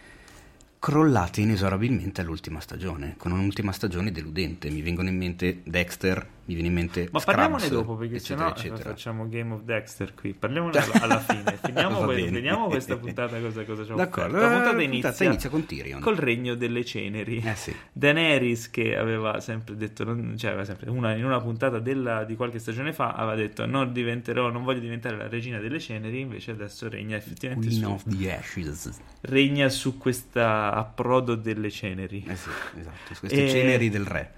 crollate 0.88 1.42
inesorabilmente 1.42 2.22
all'ultima 2.22 2.62
stagione, 2.62 3.16
con 3.18 3.34
un'ultima 3.34 3.74
stagione 3.74 4.10
deludente. 4.10 4.70
Mi 4.70 4.82
vengono 4.82 5.10
in 5.10 5.18
mente 5.18 5.60
Dexter, 5.66 6.26
mi 6.48 6.54
viene 6.54 6.70
in 6.70 6.74
mente 6.74 7.10
Ma 7.12 7.20
Scrubs, 7.20 7.26
parliamone 7.26 7.68
dopo 7.68 7.96
perché 7.96 8.20
sennò 8.20 8.54
facciamo 8.56 9.28
Game 9.28 9.54
of 9.54 9.64
Dexter 9.64 10.14
qui. 10.14 10.34
Parliamone 10.34 10.78
alla, 10.80 11.02
alla 11.02 11.20
fine. 11.20 11.58
Finiamo, 11.62 12.08
finiamo 12.08 12.68
questa 12.68 12.96
puntata 12.98 13.38
cosa, 13.40 13.66
cosa 13.66 13.86
ci 13.86 13.94
D'accordo. 13.94 14.38
La 14.40 14.50
puntata 14.50 14.82
inizia, 14.82 15.10
puntata 15.10 15.24
inizia 15.26 15.50
con 15.50 15.66
Tyrion. 15.66 16.00
Col 16.00 16.16
regno 16.16 16.56
delle 16.56 16.86
ceneri. 16.86 17.40
Eh 17.46 17.56
sì. 17.56 17.76
Daenerys 17.92 18.70
che 18.70 18.96
aveva 18.96 19.42
sempre 19.42 19.76
detto 19.76 20.06
cioè 20.38 20.52
aveva 20.52 20.64
sempre 20.64 20.90
una, 20.90 21.16
in 21.16 21.26
una 21.26 21.42
puntata 21.42 21.80
della, 21.80 22.24
di 22.24 22.36
qualche 22.36 22.60
stagione 22.60 22.94
fa 22.94 23.12
aveva 23.12 23.36
detto 23.36 23.66
non 23.66 23.92
diventerò, 23.92 24.50
non 24.50 24.64
voglio 24.64 24.80
diventare 24.80 25.18
la 25.18 25.28
regina 25.28 25.60
delle 25.60 25.80
ceneri, 25.80 26.22
invece 26.22 26.52
adesso 26.52 26.88
regna 26.88 27.18
effettivamente 27.18 27.68
Queen 27.68 27.84
su, 27.84 27.92
of 27.92 28.04
the 28.06 28.34
Ashes. 28.34 29.00
Regna 29.22 29.68
su 29.68 29.98
questo 29.98 30.42
approdo 30.42 31.36
delle 31.36 31.70
ceneri. 31.70 32.24
Eh 32.26 32.36
sì, 32.38 32.50
esatto, 32.80 33.14
su 33.14 33.20
queste 33.20 33.46
e... 33.46 33.50
ceneri 33.50 33.90
del 33.90 34.06
re. 34.06 34.37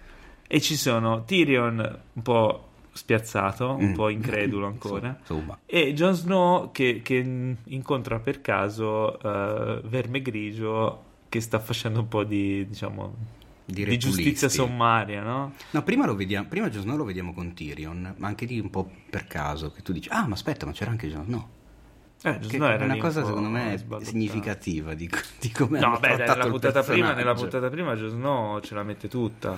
E 0.52 0.62
ci 0.62 0.76
sono 0.76 1.26
Tyrion 1.26 2.00
un 2.14 2.22
po' 2.24 2.70
spiazzato, 2.92 3.76
un 3.76 3.92
mm. 3.92 3.94
po' 3.94 4.10
incredulo 4.10 4.66
ancora, 4.66 5.16
Insomma. 5.20 5.60
e 5.64 5.94
Jon 5.94 6.14
Snow 6.16 6.72
che, 6.72 7.02
che, 7.04 7.56
incontra 7.64 8.18
per 8.18 8.42
caso 8.42 9.18
uh, 9.22 9.88
Verme 9.88 10.24
Grigio 10.24 11.04
che 11.30 11.40
sta 11.40 11.60
facendo 11.60 12.00
un 12.00 12.08
po' 12.08 12.24
di, 12.24 12.66
diciamo, 12.68 13.14
di, 13.64 13.86
di 13.86 13.98
giustizia 14.00 14.50
sommaria, 14.50 15.22
no? 15.22 15.54
No, 15.70 15.84
prima 15.84 16.08
lo 16.08 16.16
vediamo, 16.16 16.48
prima 16.48 16.68
Jon 16.70 16.82
Snow 16.82 16.98
lo 16.98 17.04
vediamo 17.06 17.32
con 17.32 17.54
Tyrion, 17.54 18.16
ma 18.18 18.28
anche 18.28 18.46
lì 18.46 18.60
un 18.60 18.72
po' 18.72 18.90
per 19.08 19.28
caso, 19.28 19.72
che 19.72 19.84
tu 19.84 19.94
dici, 19.94 20.10
ah 20.10 20.26
ma 20.26 20.34
aspetta, 20.34 20.66
ma 20.66 20.72
c'era 20.72 20.90
anche 20.90 21.08
Jon 21.10 21.26
Snow. 21.26 21.48
Eh, 22.24 22.38
Snow 22.42 22.68
era 22.68 22.86
una 22.86 22.98
cosa 22.98 23.24
secondo 23.24 23.50
me 23.50 23.82
significativa 24.02 24.96
di, 24.96 25.08
di 25.40 25.52
come 25.52 25.80
no, 25.80 26.00
beh, 26.00 26.18
nella 26.18 26.48
puntata, 26.48 26.82
prima, 26.82 27.14
nella 27.14 27.36
puntata 27.36 27.70
prima 27.70 27.96
Jon 27.96 28.10
Snow 28.10 28.60
ce 28.62 28.74
la 28.74 28.84
mette 28.84 29.08
tutta 29.08 29.58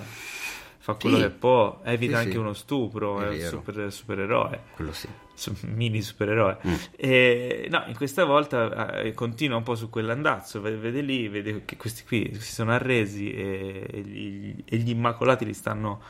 fa 0.82 0.94
quello 0.94 1.14
sì. 1.14 1.22
che 1.22 1.30
può, 1.30 1.80
evita 1.84 2.16
sì, 2.16 2.18
anche 2.18 2.32
sì. 2.32 2.38
uno 2.38 2.52
stupro, 2.54 3.20
è, 3.20 3.28
è 3.28 3.44
un 3.44 3.48
super, 3.48 3.92
supereroe. 3.92 4.62
Quello 4.74 4.92
sì. 4.92 5.08
Mini 5.66 6.02
supereroe. 6.02 6.58
Mm. 6.66 6.74
E, 6.96 7.68
no, 7.70 7.84
in 7.86 7.94
questa 7.94 8.24
volta 8.24 9.00
eh, 9.00 9.12
continua 9.12 9.56
un 9.56 9.62
po' 9.62 9.76
su 9.76 9.88
quell'andazzo, 9.90 10.60
vede, 10.60 10.76
vede, 10.78 11.00
lì, 11.00 11.28
vede 11.28 11.64
che 11.64 11.76
questi 11.76 12.02
qui 12.02 12.34
si 12.34 12.52
sono 12.52 12.72
arresi 12.72 13.32
e, 13.32 13.86
e, 13.92 14.00
gli, 14.00 14.64
e 14.64 14.76
gli 14.78 14.90
Immacolati 14.90 15.44
li 15.44 15.54
stanno 15.54 16.02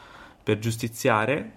per 0.43 0.59
giustiziare 0.59 1.53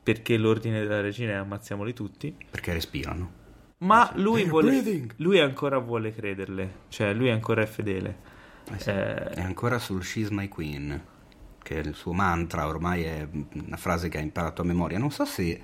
perché 0.00 0.36
l'ordine 0.36 0.82
della 0.82 1.00
regina 1.00 1.32
è 1.32 1.36
ammazziamoli 1.36 1.92
tutti. 1.92 2.32
Perché 2.48 2.72
respirano. 2.72 3.40
Ma 3.78 4.12
lui, 4.14 4.44
vuole, 4.44 5.08
lui 5.16 5.40
ancora 5.40 5.78
vuole 5.78 6.14
crederle, 6.14 6.82
cioè 6.90 7.12
lui 7.12 7.28
ancora 7.28 7.62
è 7.62 7.66
fedele. 7.66 8.16
Eh 8.72 8.78
sì, 8.78 8.90
eh, 8.90 9.30
è 9.30 9.40
ancora 9.40 9.80
sul 9.80 10.04
She's 10.04 10.28
My 10.28 10.46
Queen 10.46 11.10
che 11.62 11.80
è 11.80 11.86
il 11.86 11.94
suo 11.94 12.12
mantra, 12.12 12.66
ormai 12.66 13.04
è 13.04 13.26
una 13.54 13.76
frase 13.76 14.08
che 14.08 14.18
ha 14.18 14.20
imparato 14.20 14.62
a 14.62 14.64
memoria. 14.64 14.98
Non 14.98 15.10
so 15.10 15.24
se 15.24 15.60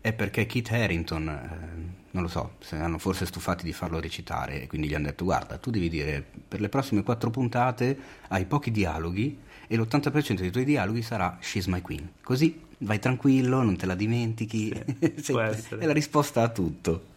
è 0.00 0.12
perché 0.12 0.44
Kit 0.46 0.70
Harrington, 0.70 1.28
eh, 1.28 2.02
non 2.10 2.22
lo 2.22 2.28
so, 2.28 2.56
se 2.60 2.76
hanno 2.76 2.98
forse 2.98 3.26
stufati 3.26 3.64
di 3.64 3.72
farlo 3.72 4.00
recitare 4.00 4.62
e 4.62 4.66
quindi 4.66 4.88
gli 4.88 4.94
hanno 4.94 5.06
detto 5.06 5.24
guarda, 5.24 5.56
tu 5.56 5.70
devi 5.70 5.88
dire 5.88 6.22
per 6.46 6.60
le 6.60 6.68
prossime 6.68 7.02
quattro 7.02 7.30
puntate 7.30 7.98
hai 8.28 8.44
pochi 8.44 8.70
dialoghi 8.70 9.38
e 9.66 9.76
l'80% 9.76 10.40
dei 10.40 10.50
tuoi 10.50 10.64
dialoghi 10.64 11.00
sarà 11.00 11.38
She's 11.40 11.66
my 11.66 11.80
queen. 11.80 12.10
Così 12.22 12.60
vai 12.78 12.98
tranquillo, 12.98 13.62
non 13.62 13.76
te 13.76 13.86
la 13.86 13.94
dimentichi. 13.94 14.72
Sì, 15.16 15.32
è 15.78 15.86
la 15.86 15.92
risposta 15.92 16.42
a 16.42 16.48
tutto. 16.48 17.12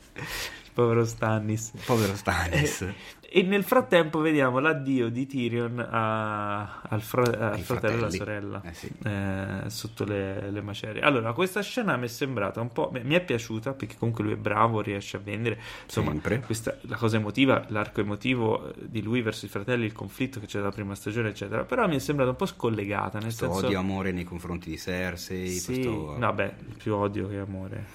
Povero 0.74 1.06
Stannis. 1.06 1.72
Povero 1.86 2.16
Stannis. 2.16 2.82
Eh, 2.82 2.94
e 3.30 3.42
nel 3.42 3.64
frattempo 3.64 4.20
vediamo 4.20 4.60
l'addio 4.60 5.10
di 5.10 5.26
Tyrion 5.26 5.80
a, 5.80 6.80
al, 6.82 7.02
fra, 7.02 7.52
al 7.52 7.60
fratello 7.60 7.96
e 7.96 7.98
alla 7.98 8.10
sorella 8.10 8.62
eh 8.64 8.74
sì. 8.74 8.90
eh, 9.04 9.64
sotto 9.68 10.06
le, 10.06 10.50
le, 10.50 10.62
macerie. 10.62 11.02
Allora, 11.02 11.34
questa 11.34 11.62
scena 11.62 11.98
mi 11.98 12.06
è 12.06 12.08
sembrata 12.08 12.62
un 12.62 12.72
po'. 12.72 12.90
Mi 12.94 13.16
è 13.16 13.22
piaciuta 13.22 13.74
perché 13.74 13.98
comunque 13.98 14.24
lui 14.24 14.34
è 14.34 14.38
bravo, 14.38 14.80
riesce 14.80 15.18
a 15.18 15.20
vendere. 15.20 15.60
Insomma, 15.84 16.16
questa, 16.40 16.78
la 16.82 16.96
cosa 16.96 17.18
emotiva, 17.18 17.66
l'arco 17.68 18.00
emotivo 18.00 18.72
di 18.80 19.02
lui 19.02 19.22
verso 19.22 19.46
i 19.46 19.50
fratelli, 19.50 19.84
il 19.84 19.94
conflitto 19.94 20.40
che 20.40 20.46
c'è 20.46 20.60
dalla 20.60 20.72
prima 20.72 20.96
stagione, 20.96 21.30
eccetera. 21.30 21.66
Però 21.66 21.86
mi 21.86 21.98
è 21.98 22.00
sembrata 22.00 22.30
un 22.30 22.38
po' 22.38 22.46
scollegata. 22.46 23.18
Nel 23.18 23.24
questo 23.24 23.52
senso... 23.52 23.66
odio 23.66 23.80
amore 23.80 24.14
nei 24.14 24.24
confronti 24.24 24.70
di 24.70 24.78
Cersei. 24.78 25.50
Sì, 25.50 25.74
questo... 25.74 26.18
no, 26.18 26.34
beh, 26.34 26.54
più 26.78 26.96
odio 26.96 27.28
che 27.28 27.40
amore. 27.40 27.86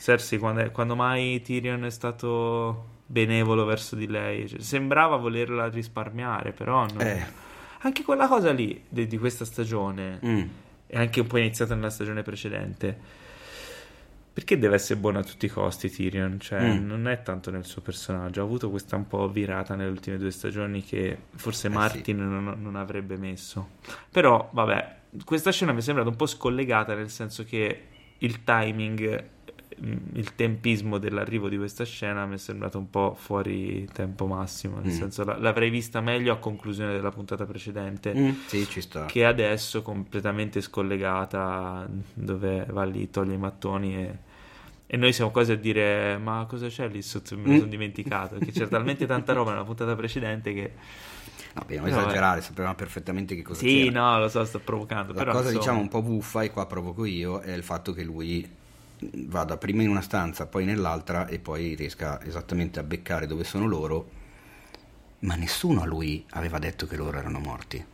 Cersei, 0.00 0.38
quando, 0.38 0.62
è, 0.62 0.72
quando 0.72 0.96
mai 0.96 1.40
Tyrion 1.42 1.84
è 1.84 1.90
stato 1.90 2.98
benevolo 3.10 3.64
verso 3.64 3.96
di 3.96 4.06
lei. 4.06 4.48
Cioè, 4.48 4.60
sembrava 4.60 5.16
volerla 5.16 5.68
risparmiare, 5.68 6.52
però 6.52 6.86
no. 6.86 7.00
eh. 7.00 7.26
anche 7.80 8.04
quella 8.04 8.28
cosa 8.28 8.52
lì 8.52 8.84
di, 8.88 9.06
di 9.08 9.18
questa 9.18 9.44
stagione 9.44 10.20
mm. 10.24 10.42
è 10.86 10.98
anche 10.98 11.20
un 11.20 11.26
po' 11.26 11.38
iniziata 11.38 11.74
nella 11.74 11.90
stagione 11.90 12.22
precedente. 12.22 13.18
perché 14.32 14.58
deve 14.58 14.76
essere 14.76 14.98
buono 14.98 15.18
a 15.18 15.24
tutti 15.24 15.46
i 15.46 15.48
costi 15.48 15.90
Tyrion? 15.90 16.38
Cioè, 16.38 16.60
Mm. 16.78 16.86
non 16.86 17.08
è 17.08 17.20
tanto 17.22 17.50
nel 17.50 17.64
suo 17.64 17.82
personaggio. 17.82 18.40
Ha 18.40 18.44
avuto 18.44 18.70
questa 18.70 18.94
un 18.96 19.06
po' 19.08 19.28
virata 19.28 19.74
nelle 19.74 19.90
ultime 19.90 20.16
due 20.16 20.30
stagioni 20.30 20.82
che 20.84 21.18
forse 21.34 21.66
Eh, 21.66 21.70
Martin 21.70 22.16
non, 22.18 22.56
non 22.62 22.76
avrebbe 22.76 23.16
messo. 23.16 23.70
Però, 24.10 24.48
vabbè, 24.52 24.98
questa 25.24 25.50
scena 25.50 25.72
mi 25.72 25.78
è 25.78 25.82
sembrata 25.82 26.08
un 26.08 26.16
po' 26.16 26.26
scollegata, 26.26 26.94
nel 26.94 27.10
senso 27.10 27.44
che 27.44 27.86
il 28.18 28.44
timing, 28.44 29.28
il 29.82 30.34
tempismo 30.34 30.98
dell'arrivo 30.98 31.48
di 31.48 31.56
questa 31.56 31.84
scena 31.84 32.26
mi 32.26 32.34
è 32.34 32.38
sembrato 32.38 32.78
un 32.78 32.90
po' 32.90 33.14
fuori 33.18 33.88
tempo 33.92 34.26
massimo. 34.26 34.76
Nel 34.78 34.92
Mm. 34.92 34.96
senso, 34.96 35.24
la- 35.24 35.38
l'avrei 35.38 35.70
vista 35.70 36.00
meglio 36.00 36.32
a 36.32 36.36
conclusione 36.38 36.92
della 36.92 37.10
puntata 37.10 37.44
precedente 37.46 38.14
Mm, 38.14 38.30
sì, 38.46 38.66
che 39.06 39.24
adesso 39.24 39.82
completamente 39.82 40.60
scollegata 40.60 41.88
dove 42.14 42.66
va 42.70 42.84
lì, 42.84 43.10
toglie 43.10 43.34
i 43.34 43.38
mattoni 43.38 43.96
e, 43.96 44.18
e 44.86 44.96
noi 44.96 45.12
siamo 45.12 45.30
quasi 45.30 45.52
a 45.52 45.56
dire 45.56 46.18
ma 46.18 46.44
cosa 46.48 46.66
c'è 46.68 46.88
lì 46.88 47.00
sotto? 47.02 47.36
Me 47.36 47.46
lo 47.48 47.54
Mm. 47.54 47.56
sono 47.56 47.68
dimenticato 47.70 48.34
perché 48.36 48.52
c'è 48.52 48.68
talmente 48.68 49.06
tanta 49.06 49.32
roba 49.32 49.50
nella 49.52 49.64
puntata 49.64 49.94
precedente 49.96 50.52
che 50.52 50.72
No, 51.52 51.62
dobbiamo 51.62 51.86
Però, 51.86 51.98
esagerare, 52.00 52.40
sapevamo 52.42 52.74
perfettamente 52.74 53.34
che 53.34 53.42
cosa 53.42 53.60
sì 53.60 53.88
c'era. 53.88 53.90
no 53.90 54.18
lo 54.20 54.28
so 54.28 54.44
sto 54.44 54.60
provocando 54.60 55.12
La 55.12 55.18
però 55.18 55.32
cosa 55.32 55.50
insomma, 55.50 55.58
diciamo 55.58 55.80
un 55.80 55.88
po' 55.88 56.02
buffa 56.02 56.42
e 56.42 56.50
qua 56.50 56.66
provoco 56.66 57.04
io 57.04 57.40
è 57.40 57.52
il 57.52 57.62
fatto 57.64 57.92
che 57.92 58.02
lui 58.04 58.48
vada 59.26 59.56
prima 59.56 59.82
in 59.82 59.88
una 59.88 60.00
stanza, 60.00 60.46
poi 60.46 60.64
nell'altra 60.64 61.26
e 61.26 61.38
poi 61.38 61.74
riesca 61.74 62.22
esattamente 62.22 62.78
a 62.78 62.82
beccare 62.82 63.26
dove 63.26 63.44
sono 63.44 63.66
loro, 63.66 64.10
ma 65.20 65.34
nessuno 65.34 65.82
a 65.82 65.86
lui 65.86 66.24
aveva 66.30 66.58
detto 66.58 66.86
che 66.86 66.96
loro 66.96 67.18
erano 67.18 67.38
morti. 67.38 67.84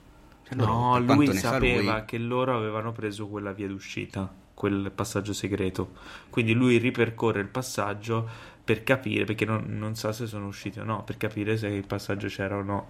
Cioè, 0.45 0.57
loro, 0.57 0.73
no 0.73 1.05
per 1.05 1.17
lui 1.17 1.27
sa 1.35 1.53
sapeva 1.53 1.93
lui- 1.95 2.05
che 2.05 2.19
loro 2.19 2.57
avevano 2.57 2.93
preso 2.93 3.27
quella 3.27 3.53
via 3.53 3.67
d'uscita 3.67 4.45
quel 4.55 4.91
passaggio 4.95 5.33
segreto. 5.33 5.93
Quindi 6.31 6.55
lui 6.55 6.79
ripercorre 6.79 7.41
il 7.41 7.49
passaggio 7.49 8.27
per 8.65 8.83
capire 8.85 9.25
perché 9.25 9.45
non, 9.45 9.65
non 9.69 9.95
sa 9.97 10.13
se 10.13 10.27
sono 10.27 10.47
usciti 10.47 10.81
o 10.81 10.85
no 10.85 11.05
per 11.05 11.19
capire 11.19 11.57
se 11.57 11.69
il 11.69 11.87
passaggio 11.87 12.29
c'era 12.29 12.57
o 12.57 12.63
no. 12.63 12.89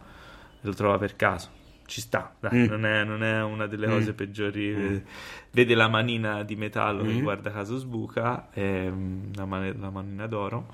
Lo 0.61 0.73
trova 0.75 0.97
per 0.99 1.17
caso 1.17 1.56
ci 1.87 2.01
sta, 2.01 2.35
dai, 2.41 2.59
Mm. 2.59 2.67
non, 2.69 2.85
è, 2.87 3.05
non 3.05 3.23
è 3.23 3.43
una 3.43 3.67
delle 3.67 3.87
Mm. 3.87 3.91
cose 3.91 4.13
peggiori. 4.13 4.75
Mm. 4.77 4.97
Vede 5.53 5.75
la 5.75 5.89
manina 5.89 6.43
di 6.43 6.57
metallo 6.57 7.03
che 7.05 7.13
Mm. 7.13 7.23
guarda 7.23 7.51
caso 7.51 7.79
sbuca, 7.79 8.49
ehm, 8.53 9.31
la, 9.35 9.45
man- 9.47 9.77
la 9.79 9.91
manina 9.91 10.27
d'oro. 10.27 10.67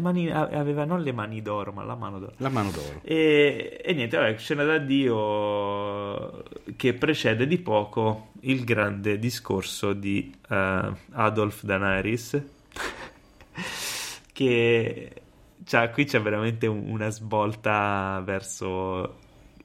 Mani- 0.00 0.30
aveva 0.30 0.84
non 0.84 1.02
le 1.02 1.10
mani 1.10 1.42
d'oro, 1.42 1.72
ma 1.72 1.82
la 1.82 1.96
mano 1.96 2.20
d'oro. 2.20 2.34
La 2.36 2.48
mano 2.48 2.70
d'oro. 2.70 3.00
E, 3.02 3.80
e 3.84 3.92
niente, 3.92 4.16
vabbè, 4.16 4.36
scena 4.38 4.62
d'addio 4.62 6.44
che 6.76 6.94
precede 6.94 7.44
di 7.48 7.58
poco 7.58 8.28
il 8.42 8.62
grande 8.64 9.18
discorso 9.18 9.92
di 9.92 10.32
eh, 10.48 10.92
Adolf 11.12 11.64
Daenerys 11.64 12.40
che 14.32 15.12
cioè, 15.64 15.90
qui 15.90 16.04
c'è 16.04 16.20
veramente 16.20 16.66
un- 16.66 16.88
una 16.88 17.10
svolta 17.10 18.20
verso 18.24 19.18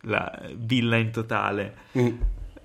la 0.05 0.41
villa 0.55 0.97
in 0.97 1.11
totale 1.11 1.75
Mm. 1.97 2.15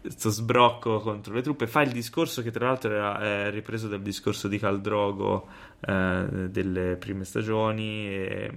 sto 0.08 0.30
sbrocco 0.30 1.00
contro 1.00 1.34
le 1.34 1.42
truppe 1.42 1.66
fa 1.66 1.82
il 1.82 1.92
discorso 1.92 2.42
che 2.42 2.50
tra 2.50 2.66
l'altro 2.66 2.90
era 2.90 3.20
eh, 3.22 3.50
ripreso 3.50 3.86
dal 3.86 4.00
discorso 4.00 4.48
di 4.48 4.58
Caldrogo 4.58 5.46
eh, 5.80 6.48
delle 6.48 6.96
prime 6.96 7.24
stagioni 7.24 8.48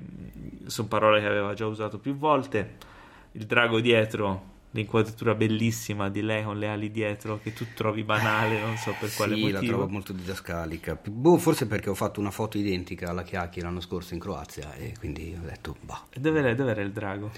sono 0.65 0.87
parole 0.87 1.19
che 1.19 1.27
aveva 1.27 1.53
già 1.53 1.65
usato 1.65 1.99
più 1.99 2.15
volte 2.15 2.75
il 3.33 3.45
drago 3.45 3.79
dietro 3.79 4.51
l'inquadratura 4.73 5.35
bellissima 5.35 6.09
di 6.09 6.21
lei 6.21 6.43
con 6.43 6.57
le 6.57 6.67
ali 6.67 6.89
dietro 6.89 7.39
che 7.41 7.53
tu 7.53 7.65
trovi 7.75 8.03
banale 8.03 8.59
non 8.59 8.75
so 8.77 8.95
per 8.99 9.13
quale 9.15 9.35
sì, 9.35 9.41
la 9.51 9.59
motivo 9.59 9.73
trovo 9.73 9.87
molto 9.87 10.13
didascalica. 10.13 10.97
Boh, 11.07 11.37
forse 11.37 11.67
perché 11.67 11.89
ho 11.91 11.93
fatto 11.93 12.19
una 12.19 12.31
foto 12.31 12.57
identica 12.57 13.09
alla 13.09 13.21
Chiacchi 13.21 13.61
l'anno 13.61 13.79
scorso 13.81 14.15
in 14.15 14.19
Croazia 14.19 14.73
e 14.73 14.93
quindi 14.97 15.37
ho 15.39 15.45
detto, 15.45 15.75
bah. 15.81 16.03
Dov'era 16.17 16.81
il 16.81 16.91
drago? 16.91 17.29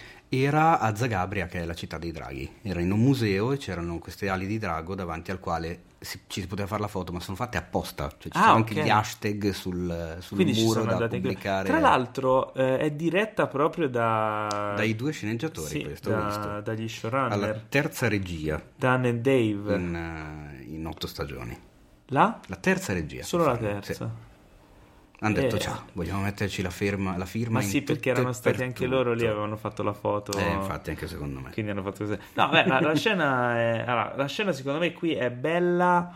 Era 0.44 0.80
a 0.80 0.96
Zagabria, 0.96 1.46
che 1.48 1.62
è 1.62 1.66
la 1.66 1.74
città 1.74 1.98
dei 1.98 2.12
draghi. 2.12 2.58
Era 2.62 2.82
in 2.82 2.92
un 2.92 3.00
museo 3.00 3.52
e 3.52 3.58
c'erano 3.58 4.00
queste 4.00 4.28
ali 4.30 4.48
di 4.48 4.58
drago 4.58 4.94
davanti 4.96 5.32
al 5.32 5.40
quale 5.40 5.84
si- 6.00 6.20
ci 6.28 6.42
si 6.42 6.48
poteva 6.48 6.68
fare 6.68 6.82
la 6.82 6.88
foto, 6.88 7.12
ma 7.14 7.20
sono 7.20 7.36
fatte 7.38 7.58
apposta. 7.58 8.10
Cioè, 8.10 8.32
ci 8.32 8.38
Ah, 8.38 8.42
sono 8.48 8.52
ok. 8.60 8.70
anche 8.70 8.84
gli 8.84 8.90
hashtag 8.90 9.50
sul, 9.52 10.18
sul 10.20 10.38
quindi 10.38 10.62
muro 10.62 10.84
da 10.84 11.08
pubblicare 11.08 11.68
tra 11.68 11.80
l'altro 11.80 12.54
eh, 12.54 12.78
è 12.80 12.92
diretta 12.92 13.48
proprio 13.48 13.88
da 13.90 14.74
dai 14.76 14.96
due 14.96 15.12
sceneggiatori. 15.12 15.68
Sì, 15.70 15.84
questo 15.84 16.10
ho 16.10 16.14
da- 16.16 16.26
visto. 16.26 16.62
dagli 16.62 16.88
showrunner 16.90 17.32
Alla 17.32 17.54
terza 17.70 18.08
regia 18.08 18.62
Dan 18.76 19.06
e 19.06 19.16
Dave 19.16 19.76
in, 19.76 19.96
eh, 19.96 20.64
in 20.64 20.86
otto 20.86 21.08
stagioni. 21.08 21.58
là? 22.08 22.40
La 22.48 22.56
terza 22.58 22.94
regia. 22.94 23.24
solo 23.24 23.46
la 23.46 23.82
Sì. 23.82 23.94
Hanno 25.26 25.34
detto, 25.36 25.56
Eh. 25.56 25.60
ciao, 25.60 25.86
vogliamo 25.94 26.22
metterci 26.22 26.62
la, 26.62 26.70
ferma, 26.70 27.18
la 27.18 27.26
firma 27.26 27.60
ma 27.60 27.66
sì 27.66 27.80
tutto 27.80 27.94
perché 27.94 28.10
erano 28.12 28.32
stati 28.32 28.58
per 28.58 28.66
anche 28.66 28.86
loro 28.86 29.14
lì 29.14 29.20
tutto. 29.22 29.32
avevano 29.32 29.58
fatto 29.58 29.82
la 29.84 29.94
foto 29.94 30.38
Eh, 30.38 30.52
infatti, 30.52 30.92
anche 30.92 31.08
secondo 31.08 31.40
me. 31.40 31.52
quindi 31.52 31.72
hanno 31.72 31.82
fatto 31.82 32.06
così 32.06 32.18
no 32.34 32.50
beh 32.50 32.66
la, 32.68 32.80
la 32.80 32.96
scena 32.96 33.58
è 33.58 33.80
allora, 33.88 34.14
la 34.16 34.28
scena 34.28 34.52
secondo 34.52 34.80
me 34.80 34.94
qui 34.94 35.14
è 35.14 35.32
bella 35.32 36.14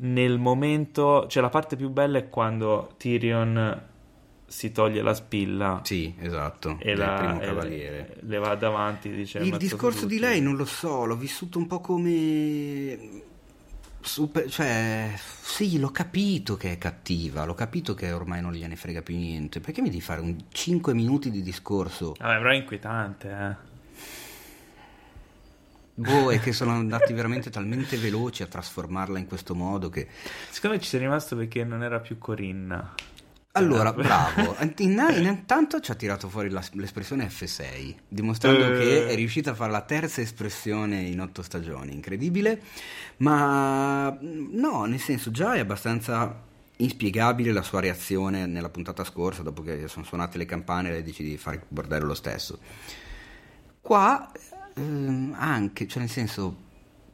nel 0.00 0.38
momento 0.38 1.26
cioè 1.26 1.42
la 1.42 1.48
parte 1.50 1.76
più 1.76 1.90
bella 1.90 2.18
è 2.18 2.28
quando 2.30 2.94
Tyrion 2.96 3.82
si 4.46 4.72
toglie 4.72 5.02
la 5.02 5.12
spilla 5.12 5.80
Sì, 5.82 6.14
esatto, 6.18 6.76
e 6.80 6.94
la 6.96 7.14
primo 7.18 7.38
cavaliere. 7.40 8.16
le 8.20 8.38
va 8.38 8.54
davanti 8.54 9.10
dice 9.10 9.36
Il 9.38 9.44
"Ammazzato 9.48 9.62
discorso 9.62 10.06
di 10.06 10.14
tutti". 10.16 10.26
lei 10.26 10.40
non 10.40 10.56
lo 10.56 10.64
so, 10.64 11.04
l'ho 11.04 11.16
vissuto 11.16 11.58
un 11.58 11.66
po' 11.66 11.80
come... 11.80 13.22
Super, 14.08 14.50
cioè, 14.50 15.12
sì, 15.42 15.78
l'ho 15.78 15.90
capito 15.90 16.56
che 16.56 16.72
è 16.72 16.78
cattiva, 16.78 17.44
l'ho 17.44 17.52
capito 17.52 17.92
che 17.92 18.10
ormai 18.10 18.40
non 18.40 18.54
gliene 18.54 18.74
frega 18.74 19.02
più 19.02 19.14
niente. 19.14 19.60
Perché 19.60 19.82
mi 19.82 19.90
devi 19.90 20.00
fare 20.00 20.22
un 20.22 20.34
5 20.50 20.94
minuti 20.94 21.30
di 21.30 21.42
discorso? 21.42 22.14
Vabbè, 22.18 22.38
però 22.38 22.48
è 22.48 22.54
inquietante 22.54 23.28
eh 23.28 23.66
Boh, 25.92 26.32
è 26.32 26.40
che 26.40 26.52
sono 26.52 26.72
andati 26.78 27.12
veramente 27.12 27.50
talmente 27.50 27.98
veloci 27.98 28.42
a 28.42 28.46
trasformarla 28.46 29.18
in 29.18 29.26
questo 29.26 29.54
modo 29.54 29.90
che... 29.90 30.08
secondo 30.48 30.76
me 30.76 30.82
ci 30.82 30.88
sei 30.88 31.00
rimasto 31.00 31.36
perché 31.36 31.62
non 31.62 31.82
era 31.82 32.00
più 32.00 32.16
Corinna 32.16 32.94
Allora, 33.52 33.90
Eh, 33.90 34.02
bravo. 34.02 34.56
In- 34.78 35.24
intanto 35.24 35.80
ci 35.80 35.90
ha 35.90 35.94
tirato 35.94 36.28
fuori 36.28 36.48
la- 36.50 36.62
l'espressione 36.72 37.26
F6, 37.28 37.94
dimostrando 38.08 38.66
Eh. 38.74 38.78
che 38.78 39.06
è 39.08 39.14
riuscita 39.16 39.50
a 39.52 39.54
fare 39.54 39.72
la 39.72 39.80
terza 39.80 40.20
espressione 40.20 41.00
in 41.00 41.20
otto 41.20 41.42
stagioni. 41.42 41.92
Incredibile. 41.92 42.60
Ma 43.18 44.16
no, 44.20 44.84
nel 44.84 45.00
senso, 45.00 45.30
già 45.30 45.54
è 45.54 45.58
abbastanza 45.60 46.44
inspiegabile 46.76 47.50
la 47.52 47.62
sua 47.62 47.80
reazione 47.80 48.46
nella 48.46 48.68
puntata 48.68 49.02
scorsa, 49.02 49.42
dopo 49.42 49.62
che 49.62 49.88
sono 49.88 50.04
suonate 50.04 50.38
le 50.38 50.44
campane 50.44 50.90
e 50.90 50.92
lei 50.92 51.02
decide 51.02 51.30
di 51.30 51.36
fare 51.36 51.56
il 51.56 51.62
bordello 51.66 52.06
lo 52.06 52.14
stesso. 52.14 52.58
Qua 53.80 54.30
ehm, 54.74 55.34
anche, 55.36 55.88
cioè 55.88 56.00
nel 56.00 56.10
senso, 56.10 56.54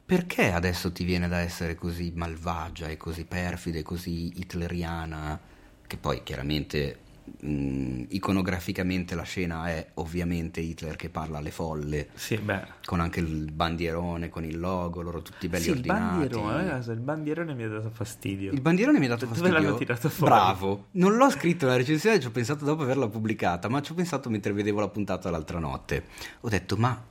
perché 0.05 0.53
adesso 0.53 0.93
ti 0.93 1.05
viene 1.05 1.29
da 1.29 1.39
essere 1.39 1.75
così 1.77 2.13
malvagia 2.15 2.89
e 2.89 2.99
così 2.99 3.25
perfida 3.25 3.79
e 3.79 3.83
così 3.83 4.33
hitleriana? 4.39 5.53
Che 5.87 5.97
poi 5.97 6.23
chiaramente 6.23 6.99
mh, 7.41 8.05
iconograficamente 8.09 9.15
la 9.15 9.23
scena 9.23 9.69
è 9.69 9.87
ovviamente 9.95 10.61
Hitler 10.61 10.97
che 10.97 11.09
parla 11.09 11.39
alle 11.39 11.51
folle, 11.51 12.09
sì 12.15 12.37
beh 12.37 12.63
con 12.85 13.01
anche 13.01 13.21
il 13.21 13.51
bandierone, 13.53 14.29
con 14.29 14.45
il 14.45 14.59
logo, 14.59 15.03
loro 15.03 15.23
tutti 15.23 15.49
belli 15.49 15.65
sì, 15.65 15.71
il 15.71 15.77
ordinati. 15.77 16.01
bandierone, 16.19 16.85
eh, 16.87 16.93
il 16.93 17.01
bandierone 17.01 17.55
mi 17.55 17.63
ha 17.65 17.69
dato 17.69 17.91
fastidio. 17.91 18.53
Il 18.53 18.61
bandierone 18.61 18.99
mi 18.99 19.07
ha 19.07 19.09
dato 19.11 19.27
Dove 19.27 19.37
fastidio. 19.39 19.63
l'hanno 19.63 19.77
tirato 19.77 20.09
fuori? 20.09 20.33
Bravo. 20.33 20.87
Non 20.93 21.17
l'ho 21.17 21.31
scritto 21.31 21.65
nella 21.67 21.79
recensione, 21.79 22.21
ci 22.21 22.27
ho 22.27 22.31
pensato 22.31 22.65
dopo 22.65 22.83
averla 22.83 23.09
pubblicata, 23.09 23.69
ma 23.69 23.81
ci 23.83 23.93
ho 23.93 23.95
pensato 23.95 24.29
mentre 24.31 24.53
vedevo 24.53 24.81
la 24.81 24.89
puntata 24.89 25.31
l'altra 25.31 25.59
notte. 25.59 26.05
Ho 26.41 26.49
detto, 26.49 26.77
ma 26.77 27.05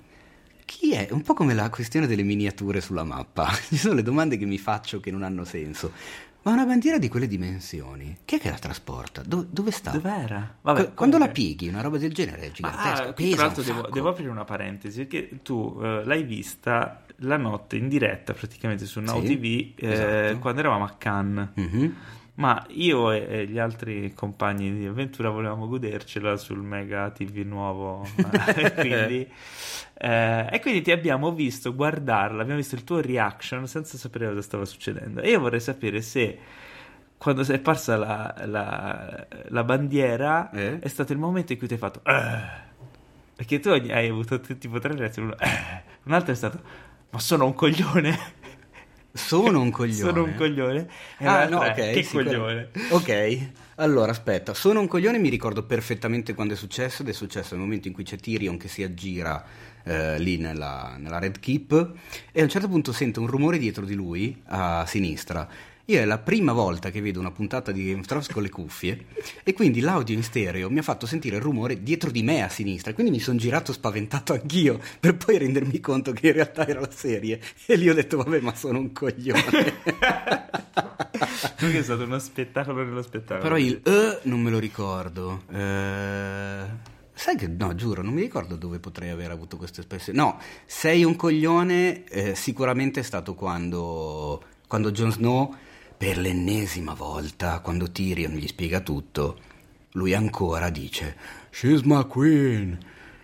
chi 0.65 0.93
è? 0.93 1.07
Un 1.11 1.21
po' 1.21 1.33
come 1.33 1.53
la 1.53 1.69
questione 1.69 2.07
delle 2.07 2.23
miniature 2.23 2.81
sulla 2.81 3.03
mappa. 3.03 3.49
Ci 3.67 3.77
sono 3.77 3.95
le 3.95 4.03
domande 4.03 4.37
che 4.37 4.45
mi 4.45 4.57
faccio 4.57 4.99
che 4.99 5.11
non 5.11 5.23
hanno 5.23 5.43
senso. 5.43 5.91
Ma 6.43 6.51
una 6.51 6.65
bandiera 6.65 6.97
di 6.97 7.07
quelle 7.07 7.27
dimensioni, 7.27 8.17
chi 8.25 8.35
è 8.35 8.39
che 8.39 8.50
la 8.50 8.57
trasporta? 8.57 9.21
Do- 9.25 9.47
dove 9.50 9.71
sta? 9.71 9.91
Dov'era? 9.91 10.55
Vabbè, 10.62 10.93
Quando 10.93 11.17
la 11.17 11.29
pieghi, 11.29 11.69
una 11.69 11.79
roba 11.81 11.97
del 11.97 12.13
genere 12.13 12.41
è 12.47 12.51
gigantesca. 12.51 13.07
Ah, 13.07 13.13
pesa 13.13 13.35
tra 13.35 13.45
l'altro 13.45 13.63
devo, 13.63 13.88
devo 13.89 14.09
aprire 14.09 14.29
una 14.29 14.43
parentesi 14.43 15.05
perché 15.05 15.39
tu 15.41 15.79
eh, 15.81 16.03
l'hai 16.03 16.23
vista 16.23 17.01
la 17.17 17.38
notte 17.38 17.77
in 17.77 17.88
diretta 17.88 18.33
praticamente 18.33 18.85
su 18.85 19.00
Now 19.00 19.23
Sì, 19.23 19.38
TV 19.38 19.73
eh, 19.83 19.91
esatto. 19.91 20.39
quando 20.39 20.59
eravamo 20.59 20.83
a 20.83 20.93
Cannes. 20.97 21.50
Mhm. 21.53 21.95
Ma 22.35 22.65
io 22.69 23.11
e, 23.11 23.45
gli 23.47 23.59
altri 23.59 24.11
compagni 24.15 24.73
di 24.75 24.87
avventura 24.87 25.29
volevamo 25.29 25.67
godercela 25.67 26.35
sul 26.37 26.59
mega 26.61 27.11
TV 27.11 27.43
nuovo. 27.45 28.07
e, 28.55 28.73
quindi, 28.73 29.29
eh, 29.99 30.47
e 30.49 30.59
quindi 30.59 30.81
ti 30.81 30.91
abbiamo 30.91 31.31
visto 31.31 31.75
guardarla, 31.75 32.41
abbiamo 32.41 32.59
visto 32.59 32.73
il 32.73 32.83
tuo 32.83 33.01
reaction 33.01 33.67
senza 33.67 33.97
sapere 33.97 34.27
cosa 34.29 34.41
stava 34.41 34.65
succedendo. 34.65 35.21
E 35.21 35.29
io 35.29 35.39
vorrei 35.39 35.59
sapere 35.59 36.01
se 36.01 36.39
quando 37.17 37.43
è 37.45 37.59
parsa 37.59 37.97
la, 37.97 38.33
la- 38.45 39.27
la 39.49 39.63
bandiera 39.63 40.49
Eh? 40.49 40.79
è 40.79 40.87
stato 40.87 41.13
il 41.13 41.19
momento 41.19 41.51
in 41.53 41.57
cui 41.59 41.67
ti 41.67 41.73
hai 41.73 41.79
fatto. 41.79 42.01
"Eh". 42.03 42.61
Perché 43.35 43.59
tu 43.59 43.69
hai 43.69 44.07
avuto 44.09 44.39
tipo 44.39 44.79
tre 44.79 44.95
reazioni. 44.95 45.27
Uno, 45.29 45.37
"Eh". 45.39 45.81
un 46.03 46.11
altro 46.13 46.31
è 46.31 46.35
stato. 46.35 46.59
Ma 47.11 47.19
sono 47.19 47.45
un 47.45 47.53
coglione. 47.53 48.17
Sono 49.13 49.62
un 49.62 49.70
coglione. 49.70 50.10
Sono 50.12 50.24
un 50.24 50.34
coglione. 50.36 50.88
E 51.20 51.25
Ah, 51.27 51.43
la 51.43 51.50
no, 51.50 51.58
ok. 51.60 51.74
Che 51.75 52.03
sì, 52.03 52.15
coglione. 52.15 52.70
quello- 52.72 52.96
Ok. 52.96 53.50
Allora, 53.75 54.12
aspetta, 54.12 54.53
sono 54.53 54.79
un 54.79 54.88
coglione, 54.88 55.17
mi 55.20 55.29
ricordo 55.29 55.63
perfettamente 55.63 56.34
quando 56.34 56.53
è 56.53 56.58
successo, 56.58 57.01
ed 57.03 57.10
è 57.10 57.13
successo 57.13 57.53
nel 57.55 57.63
momento 57.63 57.88
in 57.88 57.93
cui 57.93 58.03
c'è 58.03 58.17
Tyrion 58.17 58.58
che 58.58 58.67
si 58.67 58.84
aggira 58.84 59.43
eh, 59.84 60.17
lì 60.20 60.38
nella, 60.38 60.96
nella 60.98 61.20
Red 61.20 61.39
Keep 61.39 61.91
e 62.32 62.39
a 62.39 62.43
un 62.43 62.50
certo 62.50 62.67
punto 62.70 62.91
sento 62.93 63.20
un 63.22 63.27
rumore 63.27 63.58
dietro 63.58 63.86
di 63.86 63.93
lui, 63.96 64.39
a 64.46 64.86
sinistra. 64.88 65.48
Io 65.87 65.99
è 65.99 66.05
la 66.05 66.17
prima 66.17 66.53
volta 66.53 66.91
che 66.91 67.01
vedo 67.01 67.19
una 67.19 67.31
puntata 67.31 67.73
di 67.73 67.83
Game 67.85 67.99
of 67.99 68.05
Thrones 68.05 68.29
con 68.29 68.41
le 68.41 68.49
cuffie 68.49 69.05
e 69.43 69.53
quindi 69.53 69.81
l'audio 69.81 70.15
in 70.15 70.23
stereo 70.23 70.69
mi 70.69 70.79
ha 70.79 70.81
fatto 70.81 71.05
sentire 71.05 71.35
il 71.35 71.41
rumore 71.41 71.83
dietro 71.83 72.09
di 72.09 72.23
me 72.23 72.41
a 72.41 72.47
sinistra 72.47 72.91
e 72.91 72.93
quindi 72.93 73.11
mi 73.11 73.19
sono 73.19 73.37
girato 73.37 73.73
spaventato 73.73 74.31
anch'io 74.31 74.79
per 74.97 75.17
poi 75.17 75.37
rendermi 75.39 75.81
conto 75.81 76.13
che 76.13 76.27
in 76.27 76.33
realtà 76.35 76.65
era 76.65 76.79
la 76.79 76.89
serie 76.89 77.41
e 77.65 77.75
lì 77.75 77.89
ho 77.89 77.93
detto 77.93 78.15
vabbè 78.15 78.39
ma 78.39 78.55
sono 78.55 78.79
un 78.79 78.93
coglione. 78.93 79.81
Lui 81.59 81.75
è 81.75 81.83
stato 81.83 82.03
uno 82.03 82.17
spettacolo 82.17 82.81
nello 82.81 83.01
spettacolo. 83.01 83.41
Però 83.41 83.57
il 83.57 83.81
eh 83.83 84.19
non 84.23 84.39
me 84.39 84.51
lo 84.51 84.59
ricordo. 84.59 85.43
Eh, 85.51 86.63
sai 87.13 87.35
che 87.35 87.47
no, 87.47 87.75
giuro, 87.75 88.01
non 88.01 88.13
mi 88.13 88.21
ricordo 88.21 88.55
dove 88.55 88.79
potrei 88.79 89.09
aver 89.09 89.31
avuto 89.31 89.57
questa 89.57 89.81
espressione. 89.81 90.17
No, 90.17 90.39
sei 90.65 91.03
un 91.03 91.17
coglione, 91.17 92.05
eh, 92.05 92.35
sicuramente 92.35 93.01
è 93.01 93.03
stato 93.03 93.33
quando, 93.33 94.41
quando 94.65 94.89
Jon 94.91 95.11
Snow, 95.11 95.53
per 96.03 96.17
l'ennesima 96.17 96.93
volta, 96.93 97.62
quando 97.62 97.89
Tyrion 97.89 98.33
gli 98.33 98.45
spiega 98.45 98.81
tutto, 98.81 99.39
lui 99.91 100.13
ancora 100.13 100.69
dice 100.69 101.15
She's 101.50 101.79
my 101.83 102.05
queen. 102.05 102.77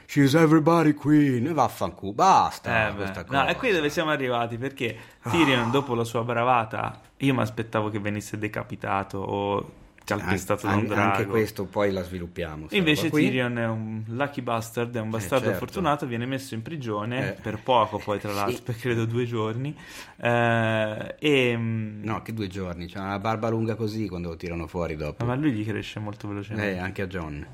She's 0.06 0.34
everybody 0.34 0.94
queen. 0.94 1.48
E 1.48 1.52
vaffanculo, 1.52 2.14
basta 2.14 2.88
Eh, 2.88 2.92
beh. 2.92 2.96
questa 2.96 3.26
cosa. 3.26 3.44
No, 3.44 3.50
è 3.50 3.58
qui 3.58 3.72
dove 3.74 3.90
siamo 3.90 4.12
arrivati 4.12 4.58
perché 4.58 4.96
Tyrion, 5.30 5.72
dopo 5.72 5.94
la 5.94 6.06
sua 6.06 6.24
bravata, 6.24 7.02
io 7.18 7.34
mi 7.34 7.42
aspettavo 7.42 7.90
che 7.90 8.00
venisse 8.00 8.38
decapitato 8.38 9.18
o 9.18 9.72
calpestato 10.18 10.66
da 10.68 10.74
un 10.74 10.80
Anche- 10.80 10.94
drago. 10.94 11.12
Anche 11.12 11.26
questo 11.28 11.66
poi 11.66 11.92
la 11.92 12.04
sviluppiamo. 12.04 12.68
Invece. 12.72 13.10
Tyrion 13.10 13.58
è 13.58 13.68
un 13.68 14.04
lucky 14.08 14.42
bastard, 14.42 14.96
è 14.96 15.00
un 15.00 15.10
bastardo 15.10 15.46
certo. 15.46 15.60
fortunato, 15.60 16.06
viene 16.06 16.26
messo 16.26 16.54
in 16.56 16.62
prigione 16.62 17.30
Eh. 17.36 17.42
per 17.42 17.62
poco 17.62 17.98
poi 18.00 18.20
tra 18.20 18.32
l'altro, 18.34 18.56
Sì. 18.58 18.62
per 18.64 18.76
credo 18.78 19.06
due 19.06 19.26
giorni. 19.26 19.76
Eh, 20.18 21.16
e, 21.20 21.58
mm, 21.58 22.04
No, 22.04 22.22
che 22.22 22.34
due 22.34 22.48
giorni, 22.48 22.88
c'ha 22.88 23.02
una 23.02 23.20
barba 23.20 23.50
lunga 23.50 23.76
così 23.76 24.08
quando 24.08 24.30
lo 24.30 24.36
tirano 24.36 24.68
fuori 24.68 24.96
dopo. 24.96 25.26
ma 25.26 25.36
lui 25.36 25.52
gli 25.52 25.66
cresce 25.66 26.00
molto 26.00 26.28
velocemente. 26.28 26.74
Eh, 26.74 26.78
anche 26.78 27.02
a 27.04 27.08
John. 27.08 27.46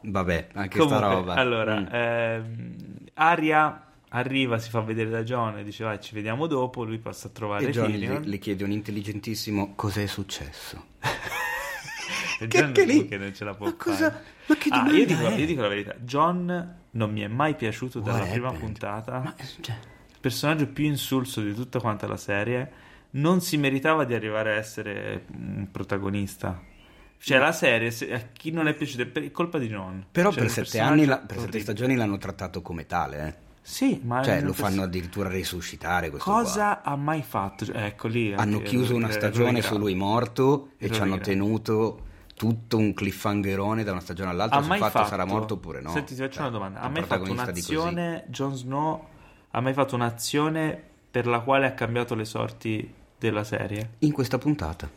Vabbè, 0.00 0.48
anche 0.54 0.78
Comunque, 0.78 1.06
sta 1.06 1.14
roba. 1.14 1.34
allora, 1.34 1.80
Mm. 1.80 1.86
ehm, 1.90 2.76
Aria 3.14 3.82
arriva, 4.10 4.58
si 4.58 4.70
fa 4.70 4.80
vedere 4.80 5.10
da 5.10 5.22
John 5.22 5.58
e 5.58 5.64
dice 5.64 5.84
vai 5.84 6.00
ci 6.00 6.14
vediamo 6.14 6.46
dopo, 6.46 6.84
lui 6.84 6.98
passa 6.98 7.28
a 7.28 7.30
trovare 7.30 7.66
E 7.66 7.70
John 7.70 7.90
Tyrion. 7.90 8.22
le, 8.22 8.28
le 8.28 8.38
chiede 8.38 8.62
un 8.64 8.70
intelligentissimo 8.70 9.72
cos'è 9.74 10.06
successo. 10.06 10.84
Che 12.38 12.46
John 12.46 12.64
anche 12.66 12.84
lì- 12.84 13.06
che 13.08 13.16
non 13.18 13.34
ce 13.34 13.44
la 13.44 13.54
può 13.54 13.66
ma 13.66 13.74
cosa- 13.74 14.10
fare. 14.10 14.24
ma 14.46 14.54
che 14.56 14.68
Ah, 14.70 14.88
io 14.90 15.04
dico, 15.06 15.28
io 15.28 15.46
dico 15.46 15.60
la 15.62 15.68
verità, 15.68 15.94
John 16.00 16.76
non 16.90 17.10
mi 17.12 17.20
è 17.22 17.26
mai 17.28 17.54
piaciuto 17.56 18.00
dalla 18.00 18.18
What 18.18 18.30
prima 18.30 18.46
happened? 18.48 18.64
puntata. 18.64 19.18
Ma, 19.20 19.34
cioè, 19.60 19.74
il 20.10 20.18
personaggio 20.20 20.66
più 20.68 20.84
insulso 20.84 21.40
di 21.40 21.52
tutta 21.54 21.80
quanta 21.80 22.06
la 22.06 22.16
serie, 22.16 22.70
non 23.10 23.40
si 23.40 23.56
meritava 23.56 24.04
di 24.04 24.14
arrivare 24.14 24.52
a 24.52 24.56
essere 24.56 25.24
un 25.32 25.66
protagonista. 25.70 26.62
Cioè, 27.20 27.38
la 27.38 27.50
serie, 27.52 27.90
se- 27.90 28.12
a 28.12 28.20
chi 28.32 28.52
non 28.52 28.68
è 28.68 28.74
piaciuta, 28.74 29.02
è 29.02 29.06
per 29.06 29.30
colpa 29.32 29.58
di 29.58 29.66
John. 29.68 30.04
però 30.12 30.30
Cioè, 30.30 30.42
per 30.42 30.50
sette 30.50 30.78
anni, 30.78 31.04
la- 31.04 31.18
per 31.18 31.38
sette 31.40 31.58
stagioni 31.60 31.96
l'hanno 31.96 32.18
trattato 32.18 32.62
come 32.62 32.86
tale, 32.86 33.26
eh. 33.26 33.46
Sì, 33.60 34.00
ma 34.04 34.22
Cioè, 34.22 34.40
lo 34.40 34.52
fanno 34.54 34.82
addirittura 34.82 35.28
resuscitare 35.28 36.08
questo 36.10 36.30
Cosa 36.30 36.80
ha 36.82 36.96
mai 36.96 37.22
fatto? 37.22 37.66
Cioè, 37.66 37.82
ecco 37.84 38.08
lì. 38.08 38.32
qua. 38.32 38.40
Hanno 38.42 38.58
anche 38.58 38.68
chiuso 38.68 38.94
una 38.94 39.10
stagione 39.10 39.60
su 39.60 39.76
lui 39.76 39.94
morto 39.94 40.70
e 40.78 40.90
ci 40.90 41.00
hanno 41.00 41.18
tenuto 41.18 42.06
tutto 42.38 42.78
un 42.78 42.94
cliffhangerone 42.94 43.82
da 43.84 43.90
una 43.90 44.00
stagione 44.00 44.30
all'altra 44.30 44.58
Ha 44.60 44.62
sul 44.62 44.76
fatto, 44.76 44.90
fatto 44.98 45.08
sarà 45.08 45.24
morto 45.24 45.54
oppure 45.54 45.80
no. 45.80 45.90
Senti, 45.90 46.14
ti 46.14 46.20
faccio 46.20 46.34
Cioè, 46.34 46.42
una 46.42 46.50
domanda. 46.50 46.80
Ha 46.80 46.88
mai 46.88 47.02
fatto 47.02 47.30
un'azione, 47.30 48.24
Jon 48.28 48.54
Snow, 48.54 49.06
ha 49.50 49.60
mai 49.60 49.72
fatto 49.72 49.94
un'azione 49.96 50.82
per 51.10 51.26
la 51.26 51.40
quale 51.40 51.66
ha 51.66 51.72
cambiato 51.72 52.14
le 52.14 52.24
sorti 52.24 52.94
della 53.18 53.42
serie? 53.44 53.94
In 53.98 54.12
questa 54.12 54.38
puntata. 54.38 54.88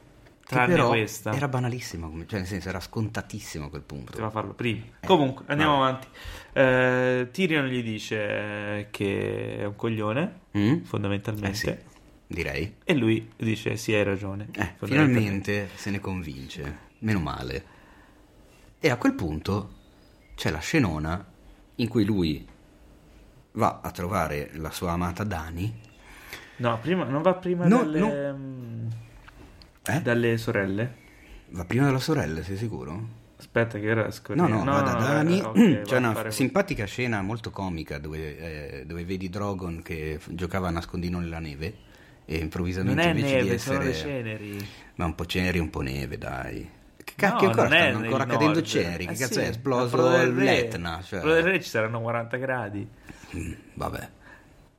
Tranne 0.46 0.74
però 0.74 0.90
questa. 0.90 1.32
Era 1.34 1.48
banalissimo, 1.48 2.10
come- 2.10 2.28
cioè 2.28 2.40
nel 2.40 2.48
senso 2.48 2.68
era 2.70 2.80
scontatissimo 2.82 3.66
a 3.66 3.70
quel 3.70 3.82
punto. 3.84 4.12
Poteva 4.12 4.30
farlo 4.30 4.54
prima. 4.54 4.82
Comunque, 5.06 5.46
andiamo 5.48 5.80
vabbè. 5.80 5.90
avanti. 5.90 6.08
Eh, 6.54 7.30
Tyrion 7.32 7.66
gli 7.68 7.82
dice 7.82 8.18
eh, 8.80 8.88
che 8.92 9.58
è 9.60 9.66
un 9.66 9.76
coglione, 9.76 10.40
Mm? 10.58 10.82
fondamentalmente. 10.84 11.50
Eh 11.50 11.54
sì, 11.56 11.78
direi. 12.28 12.76
E 12.84 12.94
lui 12.94 13.32
dice: 13.38 13.78
Sì, 13.78 13.94
hai 13.94 14.04
ragione. 14.04 14.50
Eh, 14.52 14.74
finalmente 14.84 15.70
se 15.76 15.90
ne 15.90 16.00
convince, 16.02 16.90
meno 17.02 17.20
male. 17.20 17.66
E 18.80 18.90
a 18.90 18.98
quel 18.98 19.14
punto 19.14 19.74
c'è 20.36 20.50
la 20.50 20.60
scenona 20.60 21.24
in 21.76 21.88
cui 21.88 22.04
lui 22.06 22.48
va 23.54 23.80
a 23.84 23.92
trovare 23.92 24.50
la 24.54 24.72
sua 24.72 24.92
amata 24.94 25.24
Dani. 25.24 25.80
No, 26.58 26.80
prima, 26.80 27.04
non 27.06 27.22
va 27.22 27.34
prima 27.36 27.68
No, 27.68 27.78
dalle, 27.80 28.34
mm, 28.34 28.88
Eh? 29.88 30.02
dalle 30.02 30.38
sorelle? 30.38 30.96
Va 31.50 31.66
prima 31.66 31.86
della 31.86 32.00
sorella, 32.00 32.44
sei 32.44 32.56
sicuro? 32.58 33.20
Aspetta, 33.38 33.80
che 33.80 33.90
ora 33.92 34.04
No, 34.04 34.12
scorriamo. 34.12 34.64
no, 34.64 34.72
va 34.72 34.82
da 34.82 34.94
Dani. 34.94 35.40
eh, 35.40 35.44
ok, 35.44 35.82
C'è 35.82 35.98
una 35.98 36.30
simpatica 36.30 36.86
scena 36.86 37.22
molto 37.22 37.50
comica 37.50 37.98
dove, 37.98 38.80
eh, 38.80 38.86
dove 38.86 39.04
vedi 39.04 39.30
Drogon 39.30 39.82
che 39.82 40.20
giocava 40.30 40.68
a 40.68 40.72
nascondino 40.72 41.20
nella 41.20 41.40
neve 41.40 41.90
e 42.26 42.34
Non 42.36 42.42
improvvisamente 42.44 43.02
è 43.02 43.08
invece 43.10 43.36
neve, 43.36 43.52
di 43.54 43.58
sono 43.58 43.80
le 43.80 43.90
essere... 43.90 44.10
ceneri. 44.10 44.68
Ma 44.96 45.06
un 45.06 45.16
po' 45.16 45.26
ceneri, 45.26 45.58
un 45.60 45.70
po' 45.72 45.82
neve, 45.82 46.18
dai. 46.20 46.70
Cacchio 47.22 47.48
No, 47.48 47.54
ancora 47.54 47.68
non 47.68 47.74
è 47.78 47.90
stanno 47.90 48.04
ancora 48.06 48.26
cadendo 48.26 48.54
nord. 48.54 48.66
ceneri? 48.66 49.06
Che 49.06 49.12
Eh 49.14 49.18
cazzo 49.18 49.34
sì, 49.34 49.40
è? 49.40 49.48
esploso 49.48 50.26
l'Etna? 50.32 51.02
Cioè... 51.04 51.20
Pro 51.20 51.34
del 51.34 51.44
Re 51.44 51.62
ci 51.62 51.70
saranno 51.70 52.02
40 52.02 52.38
gradi. 52.38 52.88
Mm, 53.36 53.52
vabbè. 53.76 54.10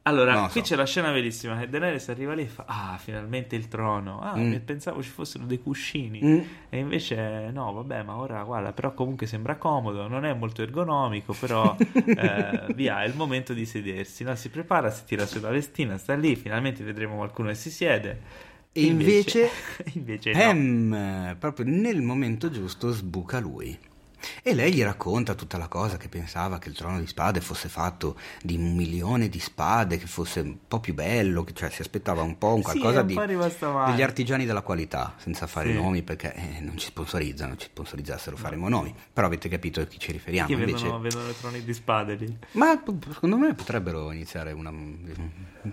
Allora, 0.05 0.35
lo 0.35 0.49
qui 0.49 0.63
so. 0.63 0.67
c'è 0.67 0.75
la 0.75 0.85
scena 0.85 1.13
bellissima 1.13 1.57
che 1.61 1.69
Daenerys 1.69 2.09
arriva 2.09 2.35
lì 2.35 2.43
e 2.43 2.47
fa 2.47 2.65
Ah, 2.67 2.99
finalmente 2.99 3.55
il 3.55 3.69
trono. 3.69 4.21
Ah, 4.21 4.35
Mm. 4.37 4.57
pensavo 4.65 5.01
ci 5.01 5.11
fossero 5.11 5.45
dei 5.45 5.63
cuscini. 5.63 6.21
Mm. 6.21 6.39
E 6.71 6.79
invece 6.79 7.51
no, 7.53 7.73
vabbè, 7.73 8.03
ma 8.03 8.17
ora 8.17 8.43
guarda, 8.43 8.73
però 8.73 8.95
comunque 8.95 9.29
sembra 9.29 9.55
comodo, 9.55 10.09
non 10.09 10.25
è 10.25 10.35
molto 10.35 10.61
ergonomico, 10.63 11.37
però 11.39 11.77
eh, 11.79 12.65
via, 12.75 13.03
è 13.05 13.07
il 13.07 13.15
momento 13.15 13.53
di 13.53 13.65
sedersi. 13.65 14.25
No? 14.25 14.35
Si 14.35 14.49
prepara, 14.51 14.91
si 14.91 15.05
tira 15.05 15.25
sulla 15.25 15.51
vestina, 15.51 15.97
sta 15.99 16.15
lì, 16.15 16.35
finalmente 16.35 16.83
vedremo 16.83 17.15
qualcuno 17.19 17.49
che 17.51 17.55
si 17.55 17.71
siede. 17.71 18.51
E 18.73 18.85
invece, 18.85 19.51
invece 19.95 20.33
no. 20.35 20.41
Em, 20.41 21.37
proprio 21.39 21.67
nel 21.69 22.01
momento 22.03 22.51
giusto 22.51 22.91
sbuca 22.93 23.39
lui. 23.39 23.79
E 24.45 24.55
lei 24.55 24.73
gli 24.73 24.83
racconta 24.85 25.35
tutta 25.35 25.59
la 25.59 25.67
cosa 25.67 25.97
che 25.97 26.09
pensava 26.09 26.59
che 26.61 26.69
il 26.69 26.77
trono 26.77 27.01
di 27.01 27.09
spade 27.09 27.41
fosse 27.41 27.69
fatto 27.69 28.17
di 28.41 28.55
un 28.55 28.75
milione 28.77 29.29
di 29.29 29.41
spade, 29.41 29.99
che 29.99 30.07
fosse 30.07 30.39
un 30.41 30.59
po' 30.69 30.79
più 30.79 30.95
bello, 30.95 31.43
che- 31.43 31.53
cioè 31.55 31.71
si 31.71 31.81
aspettava 31.81 32.23
un 32.23 32.39
po' 32.39 32.55
un 32.55 32.59
Sì, 32.59 32.63
qualcosa 32.63 32.99
è 32.99 33.01
un 33.01 33.07
di, 33.09 33.15
degli 33.91 34.01
artigiani 34.01 34.47
della 34.47 34.61
qualità, 34.63 35.15
senza 35.19 35.49
fare 35.49 35.71
Sì. 35.71 35.75
nomi 35.75 36.03
perché 36.05 36.33
eh, 36.35 36.61
non 36.61 36.79
ci 36.79 36.87
sponsorizzano, 36.87 37.57
ci 37.57 37.67
sponsorizzassero 37.67 38.37
faremo 38.37 38.69
nomi, 38.69 38.95
però 39.13 39.27
avete 39.27 39.49
capito 39.49 39.81
a 39.81 39.87
chi 39.87 39.99
ci 39.99 40.13
riferiamo. 40.13 40.47
Che 40.47 40.55
invece... 40.55 40.73
vendono, 40.83 41.01
vendono 41.01 41.29
i 41.29 41.37
troni 41.37 41.65
di 41.65 41.75
spade 41.75 42.15
lì. 42.15 42.39
Ma 42.53 42.81
secondo 43.11 43.37
me 43.37 43.55
potrebbero 43.55 44.13
iniziare 44.13 44.53
una, 44.53 44.71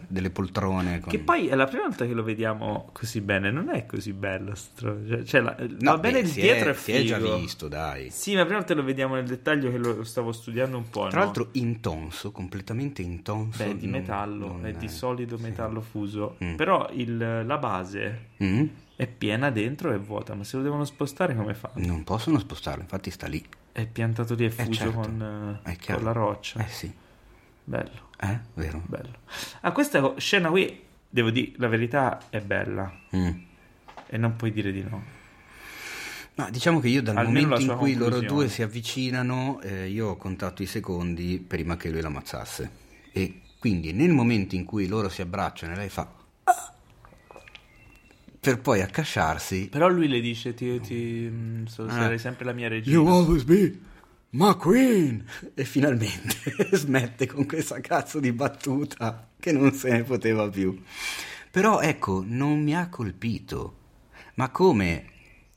delle 0.07 0.29
poltrone. 0.29 0.99
Con... 0.99 1.09
Che 1.11 1.19
poi 1.19 1.47
è 1.47 1.55
la 1.55 1.65
prima 1.65 1.83
volta 1.83 2.05
che 2.05 2.13
lo 2.13 2.23
vediamo 2.23 2.89
così 2.93 3.21
bene, 3.21 3.51
non 3.51 3.69
è 3.69 3.85
così 3.85 4.13
bello. 4.13 4.53
Cioè, 4.77 5.23
cioè, 5.23 5.41
la- 5.41 5.55
No, 5.79 5.91
va 5.91 5.97
bene 5.97 6.19
il 6.19 6.31
dietro, 6.31 6.71
è, 6.71 6.73
si 6.73 6.91
è 6.91 7.03
già 7.03 7.17
figo. 7.17 7.37
visto, 7.37 7.67
dai. 7.67 8.09
Sì, 8.09 8.31
ma 8.33 8.39
la 8.39 8.43
prima 8.45 8.59
volta 8.59 8.73
lo 8.75 8.83
vediamo 8.83 9.15
nel 9.15 9.25
dettaglio 9.27 9.71
che 9.71 9.77
lo, 9.77 10.03
stavo 10.03 10.31
studiando 10.31 10.77
un 10.77 10.89
po'. 10.89 11.07
Tra 11.07 11.19
no? 11.19 11.25
l'altro 11.25 11.49
intonso, 11.53 12.31
completamente 12.31 13.01
intonso. 13.01 13.63
Beh, 13.63 13.71
è 13.71 13.75
di 13.75 13.87
non- 13.87 13.99
metallo, 13.99 14.47
non 14.47 14.65
è 14.65 14.71
di 14.73 14.85
è- 14.85 14.89
solido 14.89 15.37
sì. 15.37 15.43
metallo 15.43 15.81
fuso. 15.81 16.37
Mm. 16.43 16.55
Però 16.55 16.89
il- 16.93 17.43
la 17.45 17.57
base 17.57 18.27
Mm? 18.43 18.65
è 18.95 19.07
piena 19.07 19.49
dentro 19.49 19.91
e 19.93 19.97
vuota, 19.97 20.33
ma 20.35 20.43
se 20.43 20.57
lo 20.57 20.63
devono 20.63 20.85
spostare 20.85 21.35
come 21.35 21.53
fa? 21.53 21.71
Non 21.75 22.03
possono 22.03 22.37
spostarlo, 22.39 22.81
infatti 22.81 23.09
sta 23.11 23.27
lì. 23.27 23.43
È 23.71 23.85
piantato 23.85 24.33
lì 24.35 24.45
e 24.45 24.49
fuso 24.49 24.71
certo, 24.73 24.99
con, 24.99 25.59
è 25.63 25.69
eh, 25.71 25.77
con 25.93 26.03
la 26.03 26.11
roccia. 26.11 26.59
Eh 26.63 26.67
sì, 26.67 26.91
Bello, 27.63 28.08
eh, 28.21 28.39
vero. 28.55 28.81
bello. 28.85 29.17
Ah, 29.61 29.71
questa 29.71 30.13
scena 30.17 30.49
qui, 30.49 30.81
devo 31.09 31.29
dire, 31.29 31.51
la 31.57 31.67
verità 31.67 32.19
è 32.29 32.39
bella. 32.41 32.91
Mm. 33.15 33.27
E 34.07 34.17
non 34.17 34.35
puoi 34.35 34.51
dire 34.51 34.71
di 34.71 34.83
no. 34.87 35.03
Ma 36.35 36.49
diciamo 36.49 36.79
che 36.79 36.87
io 36.87 37.01
dal 37.01 37.17
Almeno 37.17 37.49
momento 37.49 37.71
in 37.73 37.77
cui 37.77 37.95
loro 37.95 38.19
due 38.21 38.47
si 38.49 38.61
avvicinano, 38.61 39.59
eh, 39.61 39.87
io 39.89 40.09
ho 40.09 40.15
contato 40.17 40.63
i 40.63 40.65
secondi 40.65 41.43
prima 41.45 41.75
che 41.75 41.89
lui 41.89 41.99
l'ammazzasse. 42.01 42.71
E 43.11 43.41
quindi 43.59 43.91
nel 43.91 44.11
momento 44.11 44.55
in 44.55 44.63
cui 44.63 44.87
loro 44.87 45.09
si 45.09 45.21
abbracciano 45.21 45.73
e 45.73 45.75
lei 45.75 45.89
fa... 45.89 46.09
"Ah", 46.45 46.73
Per 48.39 48.61
poi 48.61 48.81
accasciarsi 48.81 49.67
Però 49.69 49.89
lui 49.89 50.07
le 50.07 50.21
dice: 50.21 50.53
Ti, 50.53 50.79
ti, 50.79 51.27
mm, 51.29 51.65
Ah. 51.65 51.89
sarai 51.91 52.17
sempre 52.19 52.45
la 52.45 52.53
mia 52.53 52.69
regina. 52.69 52.95
You 52.95 53.05
always 53.07 53.43
be 53.43 53.77
my 54.31 54.55
queen. 54.55 55.25
E 55.53 55.63
finalmente 55.63 56.69
smette 56.73 57.27
con 57.27 57.45
questa 57.45 57.79
cazzo 57.79 58.19
di 58.19 58.31
battuta 58.31 59.29
che 59.39 59.51
non 59.51 59.73
se 59.73 59.89
ne 59.91 60.03
poteva 60.03 60.49
più. 60.49 60.81
Però 61.51 61.79
ecco, 61.79 62.23
non 62.25 62.61
mi 62.61 62.75
ha 62.75 62.89
colpito. 62.89 63.77
Ma 64.35 64.49
come? 64.49 65.05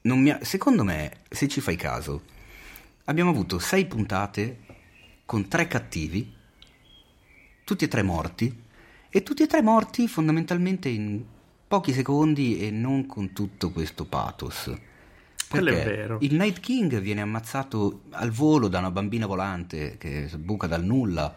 Ha... 0.03 0.39
Secondo 0.43 0.85
me, 0.85 1.19
se 1.29 1.49
ci 1.49 1.61
fai 1.61 1.77
caso, 1.77 2.23
abbiamo 3.05 3.31
avuto 3.31 3.59
sei 3.59 3.87
puntate 3.87 4.61
con 5.27 5.49
tre 5.49 5.67
cattivi, 5.67 6.33
tutti 7.65 7.85
e 7.85 7.89
tre 7.89 8.03
morti, 8.03 8.61
e 9.09 9.23
tutti 9.23 9.43
e 9.43 9.47
tre 9.47 9.63
morti 9.63 10.09
fondamentalmente 10.09 10.89
in 10.89 11.23
pochi 11.69 11.93
secondi 11.93 12.59
e 12.61 12.71
non 12.71 13.07
con 13.07 13.33
tutto 13.33 13.71
questo 13.71 14.07
pathos. 14.07 14.71
Quello 15.53 15.71
è 15.71 15.75
Perché 15.75 15.97
vero. 15.97 16.19
il 16.21 16.35
Night 16.35 16.61
King 16.61 16.99
viene 17.01 17.21
ammazzato 17.21 18.03
al 18.11 18.31
volo 18.31 18.69
da 18.69 18.79
una 18.79 18.91
bambina 18.91 19.27
volante 19.27 19.97
che 19.99 20.29
buca 20.39 20.67
dal 20.67 20.85
nulla, 20.85 21.35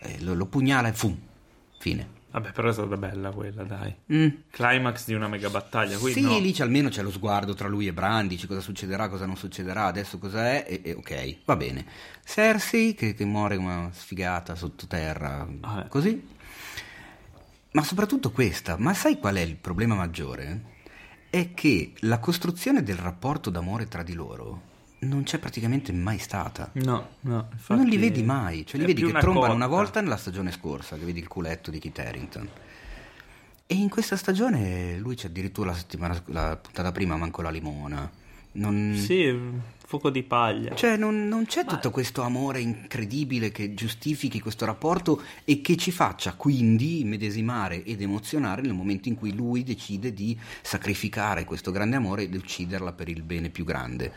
e 0.00 0.20
lo, 0.22 0.34
lo 0.34 0.46
pugnala 0.46 0.88
e 0.88 0.92
fum, 0.92 1.16
fine. 1.78 2.14
Vabbè, 2.30 2.52
però 2.52 2.68
è 2.68 2.72
stata 2.72 2.96
bella 2.98 3.30
quella, 3.30 3.62
dai. 3.64 3.94
Mm. 4.12 4.28
Climax 4.50 5.06
di 5.06 5.14
una 5.14 5.26
mega 5.26 5.48
battaglia. 5.48 5.96
Qui 5.96 6.12
Sì, 6.12 6.20
no. 6.20 6.38
lì 6.38 6.52
c'è- 6.52 6.64
almeno 6.64 6.90
c'è 6.90 7.00
lo 7.02 7.10
sguardo 7.10 7.54
tra 7.54 7.66
lui 7.66 7.86
e 7.86 7.94
Brand, 7.94 8.28
dici 8.28 8.46
cosa 8.46 8.60
succederà, 8.60 9.08
cosa 9.08 9.24
non 9.24 9.36
succederà, 9.36 9.86
adesso 9.86 10.18
cosa 10.18 10.44
è, 10.46 10.66
e, 10.68 10.80
e 10.84 10.92
ok, 10.92 11.36
va 11.46 11.56
bene. 11.56 11.86
Cersei 12.24 12.94
che, 12.94 13.14
che 13.14 13.24
muore 13.24 13.56
come 13.56 13.74
una 13.74 13.90
sfigata 13.92 14.54
sottoterra, 14.54 15.48
Ah, 15.62 15.84
eh. 15.86 15.88
così. 15.88 16.28
Ma 17.72 17.82
soprattutto 17.82 18.30
questa, 18.30 18.76
ma 18.78 18.92
sai 18.94 19.18
qual 19.18 19.36
è 19.36 19.40
il 19.40 19.56
problema 19.56 19.94
maggiore? 19.94 20.74
È 21.28 21.52
che 21.54 21.92
la 22.00 22.18
costruzione 22.18 22.82
del 22.82 22.96
rapporto 22.96 23.50
d'amore 23.50 23.88
tra 23.88 24.02
di 24.02 24.14
loro 24.14 24.74
non 25.00 25.24
c'è 25.24 25.38
praticamente 25.38 25.92
mai 25.92 26.18
stata. 26.18 26.70
No, 26.74 27.08
no. 27.20 27.48
infatti 27.52 27.80
non 27.80 27.88
li 27.88 27.96
vedi 27.96 28.22
mai, 28.22 28.64
cioè 28.66 28.80
li 28.80 28.86
vedi 28.86 29.02
che 29.02 29.08
una 29.08 29.20
trombano 29.20 29.46
cotta. 29.46 29.56
una 29.56 29.66
volta 29.66 30.00
nella 30.00 30.16
stagione 30.16 30.50
scorsa, 30.50 30.96
che 30.96 31.04
vedi 31.04 31.20
il 31.20 31.28
culetto 31.28 31.70
di 31.70 31.78
Kit 31.78 31.98
Harington. 31.98 32.48
E 33.66 33.74
in 33.74 33.88
questa 33.88 34.16
stagione 34.16 34.96
lui 34.98 35.16
c'è 35.16 35.26
addirittura 35.26 35.70
la 35.70 35.76
settimana 35.76 36.22
la 36.26 36.56
puntata 36.56 36.92
prima 36.92 37.16
manco 37.16 37.42
la 37.42 37.50
limona. 37.50 38.10
Non, 38.56 38.94
Sì, 38.96 39.32
fuoco 39.86 40.10
di 40.10 40.22
paglia. 40.22 40.74
cioè, 40.74 40.96
non, 40.96 41.28
non 41.28 41.46
c'è 41.46 41.64
tutto 41.64 41.90
questo 41.90 42.22
amore 42.22 42.60
incredibile 42.60 43.52
che 43.52 43.74
giustifichi 43.74 44.40
questo 44.40 44.64
rapporto 44.64 45.22
e 45.44 45.60
che 45.60 45.76
ci 45.76 45.92
faccia 45.92 46.34
quindi 46.34 47.02
medesimare 47.04 47.84
ed 47.84 48.02
emozionare 48.02 48.62
nel 48.62 48.74
momento 48.74 49.08
in 49.08 49.14
cui 49.14 49.34
lui 49.34 49.62
decide 49.62 50.12
di 50.12 50.36
sacrificare 50.62 51.44
questo 51.44 51.70
grande 51.70 51.96
amore 51.96 52.22
ed 52.22 52.34
ucciderla 52.34 52.92
per 52.92 53.08
il 53.08 53.22
bene 53.22 53.48
più 53.50 53.64
grande. 53.64 54.12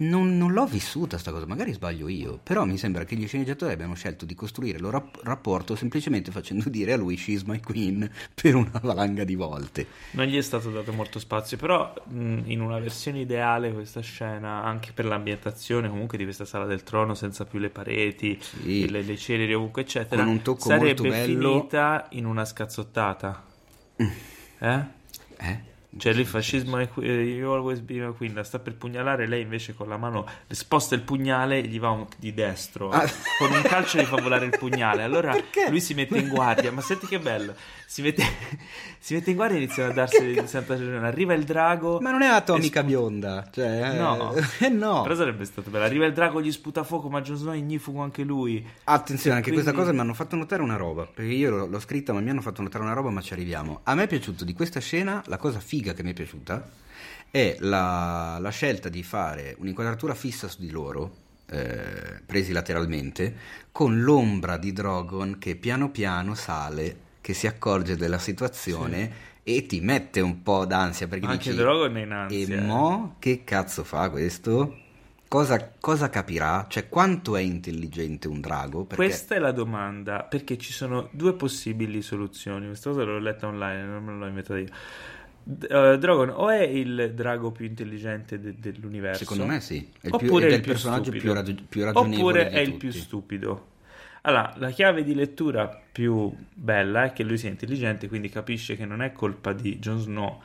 Non, 0.00 0.38
non 0.38 0.52
l'ho 0.52 0.64
vissuta 0.64 1.18
sta 1.18 1.32
cosa, 1.32 1.44
magari 1.44 1.72
sbaglio 1.72 2.06
io, 2.06 2.38
però 2.40 2.64
mi 2.64 2.78
sembra 2.78 3.04
che 3.04 3.16
gli 3.16 3.26
sceneggiatori 3.26 3.72
abbiano 3.72 3.94
scelto 3.94 4.24
di 4.24 4.34
costruire 4.36 4.76
il 4.76 4.82
loro 4.82 4.98
rap- 4.98 5.20
rapporto 5.24 5.74
semplicemente 5.74 6.30
facendo 6.30 6.68
dire 6.68 6.92
a 6.92 6.96
lui 6.96 7.16
she's 7.16 7.42
my 7.42 7.58
queen 7.60 8.08
per 8.40 8.54
una 8.54 8.78
valanga 8.80 9.24
di 9.24 9.34
volte. 9.34 9.86
Non 10.12 10.26
gli 10.26 10.36
è 10.36 10.40
stato 10.40 10.70
dato 10.70 10.92
molto 10.92 11.18
spazio, 11.18 11.56
però 11.56 11.92
mh, 12.04 12.42
in 12.44 12.60
una 12.60 12.78
versione 12.78 13.20
ideale 13.22 13.72
questa 13.72 14.00
scena, 14.00 14.62
anche 14.62 14.92
per 14.94 15.04
l'ambientazione 15.04 15.88
comunque 15.88 16.16
di 16.16 16.22
questa 16.22 16.44
sala 16.44 16.64
del 16.64 16.84
trono, 16.84 17.14
senza 17.14 17.44
più 17.44 17.58
le 17.58 17.70
pareti, 17.70 18.38
Sì. 18.40 18.88
le, 18.88 19.02
le 19.02 19.16
celeri 19.16 19.52
ovunque, 19.54 19.82
eccetera, 19.82 20.22
Con 20.22 20.30
un 20.32 20.42
tocco 20.42 20.60
sarebbe 20.60 20.86
molto 20.86 21.02
bello. 21.08 21.50
finita 21.52 22.06
in 22.10 22.24
una 22.24 22.44
scazzottata. 22.44 23.44
Eh? 23.96 24.80
Eh? 25.38 25.67
Cioè 25.96 26.12
lui 26.12 26.24
fa 26.26 26.40
she's 26.42 26.64
my 26.64 26.86
que- 26.86 27.06
eh, 27.06 27.22
you 27.22 27.50
always 27.50 27.80
be 27.80 27.94
my 27.94 28.14
queen, 28.14 28.38
sta 28.44 28.58
per 28.58 28.74
pugnalare, 28.76 29.26
lei 29.26 29.40
invece 29.42 29.74
con 29.74 29.88
la 29.88 29.96
mano 29.96 30.26
sposta 30.48 30.94
il 30.94 31.00
pugnale 31.00 31.58
e 31.60 31.62
gli 31.66 31.80
va 31.80 31.88
un- 31.90 32.06
di 32.18 32.34
destro, 32.34 32.90
Ah. 32.90 33.06
con 33.38 33.50
un 33.50 33.62
calcio 33.62 33.98
gli 33.98 34.04
fa 34.04 34.20
volare 34.20 34.44
il 34.44 34.54
pugnale, 34.58 35.02
allora 35.02 35.32
Perché? 35.32 35.70
lui 35.70 35.80
si 35.80 35.94
mette 35.94 36.18
in 36.18 36.28
guardia, 36.28 36.70
ma 36.72 36.82
senti 36.82 37.06
che 37.06 37.18
bello, 37.18 37.54
si 37.86 38.02
mette, 38.02 38.22
si 38.98 39.14
mette 39.14 39.30
in 39.30 39.36
guardia 39.36 39.58
e 39.58 39.62
iniziano 39.62 39.90
a 39.90 39.94
darsi 39.94 40.24
di 40.26 40.46
santa 40.46 40.74
ragione, 40.76 40.98
arriva 41.06 41.32
il 41.32 41.44
drago, 41.44 42.00
Ma 42.00 42.10
non 42.10 42.20
è 42.22 42.26
atomica 42.26 42.80
spu- 42.80 42.88
bionda, 42.90 43.48
cioè... 43.50 43.96
No. 43.96 44.34
eh, 44.60 44.68
no. 44.68 45.00
però 45.02 45.14
sarebbe 45.14 45.46
stato 45.46 45.70
bello, 45.70 45.84
arriva 45.84 46.04
il 46.04 46.12
drago, 46.12 46.42
gli 46.42 46.52
sputa 46.52 46.84
fuoco, 46.84 47.08
ma 47.08 47.22
Jon 47.22 47.36
Snow 47.36 47.54
ignifugo 47.54 48.02
anche 48.02 48.24
lui, 48.24 48.64
Attenzione, 48.84 49.36
anche 49.36 49.50
Quindi- 49.50 49.62
questa 49.62 49.72
cosa 49.72 49.92
mi 49.94 50.00
hanno 50.00 50.14
fatto 50.14 50.36
notare 50.36 50.60
una 50.62 50.76
roba, 50.76 51.06
perché 51.06 51.32
io 51.32 51.50
l'ho, 51.50 51.66
l'ho 51.66 51.80
scritta 51.80 52.12
ma 52.12 52.20
mi 52.20 52.28
hanno 52.28 52.42
fatto 52.42 52.60
notare 52.60 52.84
una 52.84 52.92
roba 52.92 53.08
ma 53.08 53.22
ci 53.22 53.32
arriviamo. 53.32 53.80
A 53.84 53.94
me 53.94 54.02
è 54.02 54.06
piaciuto 54.06 54.44
di 54.44 54.52
questa 54.52 54.80
scena, 54.80 55.22
la 55.26 55.38
cosa 55.38 55.58
figa 55.78 55.92
che 55.94 56.02
mi 56.02 56.10
è 56.10 56.14
piaciuta 56.14 56.68
è 57.30 57.56
la, 57.60 58.38
la 58.40 58.50
scelta 58.50 58.88
di 58.88 59.02
fare 59.02 59.54
un'inquadratura 59.58 60.14
fissa 60.14 60.48
su 60.48 60.60
di 60.60 60.70
loro, 60.70 61.14
eh, 61.50 62.20
presi 62.24 62.52
lateralmente, 62.52 63.36
con 63.70 64.00
l'ombra 64.00 64.56
di 64.56 64.72
Drogon 64.72 65.38
che 65.38 65.54
piano 65.54 65.90
piano 65.90 66.34
sale, 66.34 66.96
che 67.20 67.34
si 67.34 67.46
accorge 67.46 67.96
della 67.96 68.18
situazione 68.18 69.26
e 69.42 69.66
ti 69.66 69.80
mette 69.80 70.20
un 70.20 70.42
po' 70.42 70.64
d'ansia 70.64 71.06
perché 71.06 71.26
anche 71.26 71.50
dici... 71.50 71.54
Drogon 71.54 71.96
è 71.96 72.02
in 72.02 72.12
ansia. 72.12 72.38
E 72.38 72.58
eh. 72.58 72.60
mo 72.60 73.16
che 73.18 73.44
cazzo 73.44 73.84
fa 73.84 74.08
questo? 74.10 74.86
Cosa, 75.28 75.74
cosa 75.78 76.08
capirà? 76.08 76.64
Cioè, 76.70 76.88
quanto 76.88 77.36
è 77.36 77.42
intelligente 77.42 78.28
un 78.28 78.40
drago? 78.40 78.84
Perché 78.84 79.04
Questa 79.04 79.34
è 79.34 79.38
la 79.38 79.52
domanda, 79.52 80.22
perché 80.22 80.56
ci 80.56 80.72
sono 80.72 81.10
due 81.12 81.34
possibili 81.34 82.00
soluzioni. 82.00 82.66
Questa 82.66 82.88
cosa 82.88 83.04
l'ho 83.04 83.18
letta 83.18 83.46
online, 83.46 83.84
non 83.84 84.04
me 84.04 84.12
l'ho 84.14 84.26
inventata 84.26 84.58
io. 84.58 84.68
Eh, 85.50 85.96
Drogon 85.98 86.28
o 86.28 86.50
è 86.50 86.62
il 86.62 87.12
drago 87.14 87.50
più 87.52 87.64
intelligente 87.64 88.38
de- 88.38 88.54
dell'universo, 88.58 89.20
secondo 89.20 89.46
me 89.46 89.60
sì. 89.60 89.78
È 90.00 90.08
il, 90.08 90.16
più, 90.18 90.36
è 90.38 90.46
il 90.46 90.52
il 90.54 90.60
personaggio 90.60 91.10
più, 91.10 91.32
ragio- 91.32 91.54
più 91.66 91.84
ragionevole 91.84 92.16
oppure 92.42 92.48
è 92.50 92.58
il 92.60 92.66
tutti. 92.72 92.78
più 92.78 92.90
stupido. 92.92 93.66
Allora, 94.22 94.52
la 94.58 94.70
chiave 94.70 95.04
di 95.04 95.14
lettura 95.14 95.80
più 95.90 96.30
bella 96.52 97.04
è 97.04 97.12
che 97.14 97.22
lui 97.22 97.38
sia 97.38 97.48
intelligente, 97.48 98.08
quindi 98.08 98.28
capisce 98.28 98.76
che 98.76 98.84
non 98.84 99.00
è 99.00 99.12
colpa 99.12 99.52
di 99.54 99.78
Jon 99.78 99.98
Snow 100.00 100.38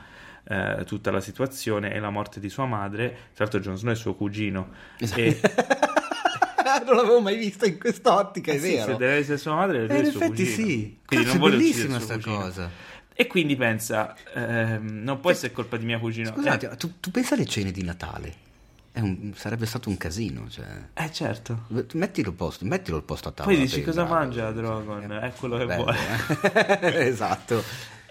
eh, 0.48 0.84
tutta 0.86 1.12
la 1.12 1.20
situazione 1.20 1.94
e 1.94 2.00
la 2.00 2.10
morte 2.10 2.40
di 2.40 2.48
sua 2.48 2.66
madre. 2.66 3.10
Tra 3.34 3.44
l'altro, 3.44 3.60
Jon 3.60 3.76
Snow 3.78 3.92
è 3.92 3.96
suo 3.98 4.14
cugino. 4.14 4.70
Esatto. 5.00 5.20
E, 5.22 5.38
non 6.86 6.96
l'avevo 6.96 7.20
mai 7.20 7.36
vista 7.38 7.66
in 7.66 7.78
quest'ottica, 7.78 8.52
è 8.52 8.56
Eh 8.56 8.60
sì, 8.60 8.72
vero. 8.76 8.92
se 8.92 8.98
deve 8.98 9.14
essere 9.16 9.38
sua 9.38 9.56
madre, 9.56 9.80
lui 9.86 9.90
Eh, 9.98 10.02
è 10.02 10.06
in 10.06 10.12
suo 10.12 10.22
effetti 10.22 10.44
cugino. 10.46 10.68
sì. 10.68 10.98
Cazzo, 11.06 11.38
non 11.38 11.48
è 11.48 11.50
bellissima 11.52 12.00
sta 12.00 12.14
suo 12.14 12.22
cugino. 12.22 12.38
cosa. 12.42 12.70
E 13.16 13.28
quindi 13.28 13.56
pensa, 13.56 14.16
ehm, 14.34 15.04
non 15.04 15.20
può 15.20 15.30
essere 15.32 15.52
colpa 15.52 15.78
di 15.78 15.86
mia 15.86 16.00
cugino. 16.00 16.32
Scusate, 16.32 16.70
Eh, 16.72 16.78
tu, 16.78 17.00
tu 17.00 17.12
pensa 17.12 17.36
alle 17.36 17.46
cene 17.46 17.72
di 17.72 17.84
Natale? 17.84 18.42
Un- 18.96 19.34
sarebbe 19.36 19.66
stato 19.66 19.90
un 19.90 19.98
casino, 19.98 20.48
cioè... 20.50 20.66
eh, 20.94 21.12
certo. 21.12 21.66
Mettilo 21.94 22.32
posto, 22.32 22.64
mettilo 22.66 22.98
al 22.98 23.04
posto 23.04 23.30
a 23.30 23.32
tavola. 23.32 23.56
Poi 23.56 23.66
dici 23.66 23.80
il 23.80 23.86
cosa 23.86 24.06
mangia 24.06 24.52
Drogon? 24.52 25.12
È 25.12 25.32
quello 25.36 25.58
che 25.58 25.66
Bello, 25.66 25.84
vuole. 25.84 25.98
eh? 26.82 27.06
esatto, 27.08 27.64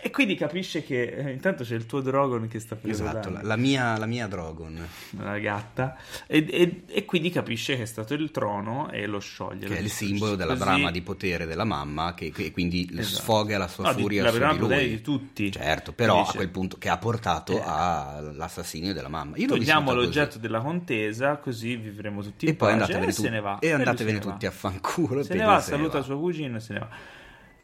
E 0.05 0.11
quindi 0.11 0.35
capisce 0.35 0.83
che 0.83 1.05
eh, 1.05 1.31
intanto 1.31 1.63
c'è 1.63 1.77
il 1.77 1.87
tuo 1.87 2.01
Drogon 2.01 2.49
che 2.49 2.59
sta 2.59 2.75
preso 2.75 3.05
esatto, 3.05 3.31
la, 3.31 3.41
la 3.43 3.55
mia, 3.57 3.97
la 3.97 4.07
mia 4.07 4.27
Drogon, 4.27 4.85
una 5.11 5.39
gatta 5.39 5.97
e, 6.27 6.45
e- 6.51 6.83
e 6.89 7.05
quindi 7.05 7.31
capisce 7.31 7.77
che 7.77 7.83
è 7.83 7.87
stato 7.87 8.13
il 8.15 8.33
trono 8.33 8.91
e 8.91 9.07
lo 9.07 9.21
scioglie. 9.21 9.69
che 9.69 9.77
è 9.77 9.81
il 9.81 9.89
simbolo 9.91 10.35
della 10.35 10.55
Così- 10.55 10.65
brama 10.65 10.91
di 10.91 11.03
potere 11.03 11.47
della 11.47 11.63
mamma, 11.63 12.15
che, 12.15 12.33
che 12.33 12.51
quindi 12.51 12.89
Esatto. 12.97 13.23
sfoga 13.23 13.59
la 13.59 13.69
sua 13.69 13.85
No, 13.85 13.93
di- 13.95 14.03
furia 14.03 14.23
la 14.25 14.31
su 14.33 14.39
di 14.39 14.59
lui. 14.59 14.89
di 14.89 15.01
tutti. 15.03 15.53
Certo, 15.53 15.93
però 15.93 16.27
a 16.27 16.33
quel 16.33 16.49
punto 16.49 16.79
che 16.79 16.89
ha 16.89 16.99
portato 16.99 17.57
Eh. 17.57 17.63
all'assassinio 17.65 18.93
della 18.93 19.09
mamma. 19.09 19.37
Io 19.37 19.47
Togliamo 19.47 19.93
l'oggetto 19.95 20.39
della 20.39 20.61
contesa, 20.61 21.37
così 21.37 21.77
vivremo 21.77 22.23
tutti 22.23 22.47
in 22.47 22.51
E 22.51 22.55
poi 22.55 22.71
pace. 22.77 22.81
andatevene, 22.93 23.13
e 23.13 23.15
tu- 23.15 23.23
se 23.23 23.29
ne 23.31 23.41
va. 23.41 23.59
e 23.61 23.71
andatevene 23.71 24.19
tutti 24.19 24.47
a 24.47 24.51
fanculo. 24.51 25.23
Se 25.23 25.35
ne 25.35 25.45
va, 25.45 25.61
saluta 25.61 25.99
va. 25.99 26.05
suo 26.05 26.19
cugino 26.19 26.57
e 26.57 26.61
se 26.61 26.73
ne 26.73 26.79
va. 26.81 26.89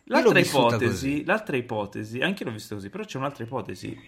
L'altra 0.09 0.39
ipotesi, 0.39 1.25
l'altra 1.25 1.57
ipotesi, 1.57 2.21
anche 2.21 2.43
io 2.43 2.49
l'ho 2.49 2.55
vista 2.55 2.75
così, 2.75 2.89
però 2.91 3.05
c'è 3.05 3.19
un'altra 3.19 3.45
ipotesi, 3.45 3.99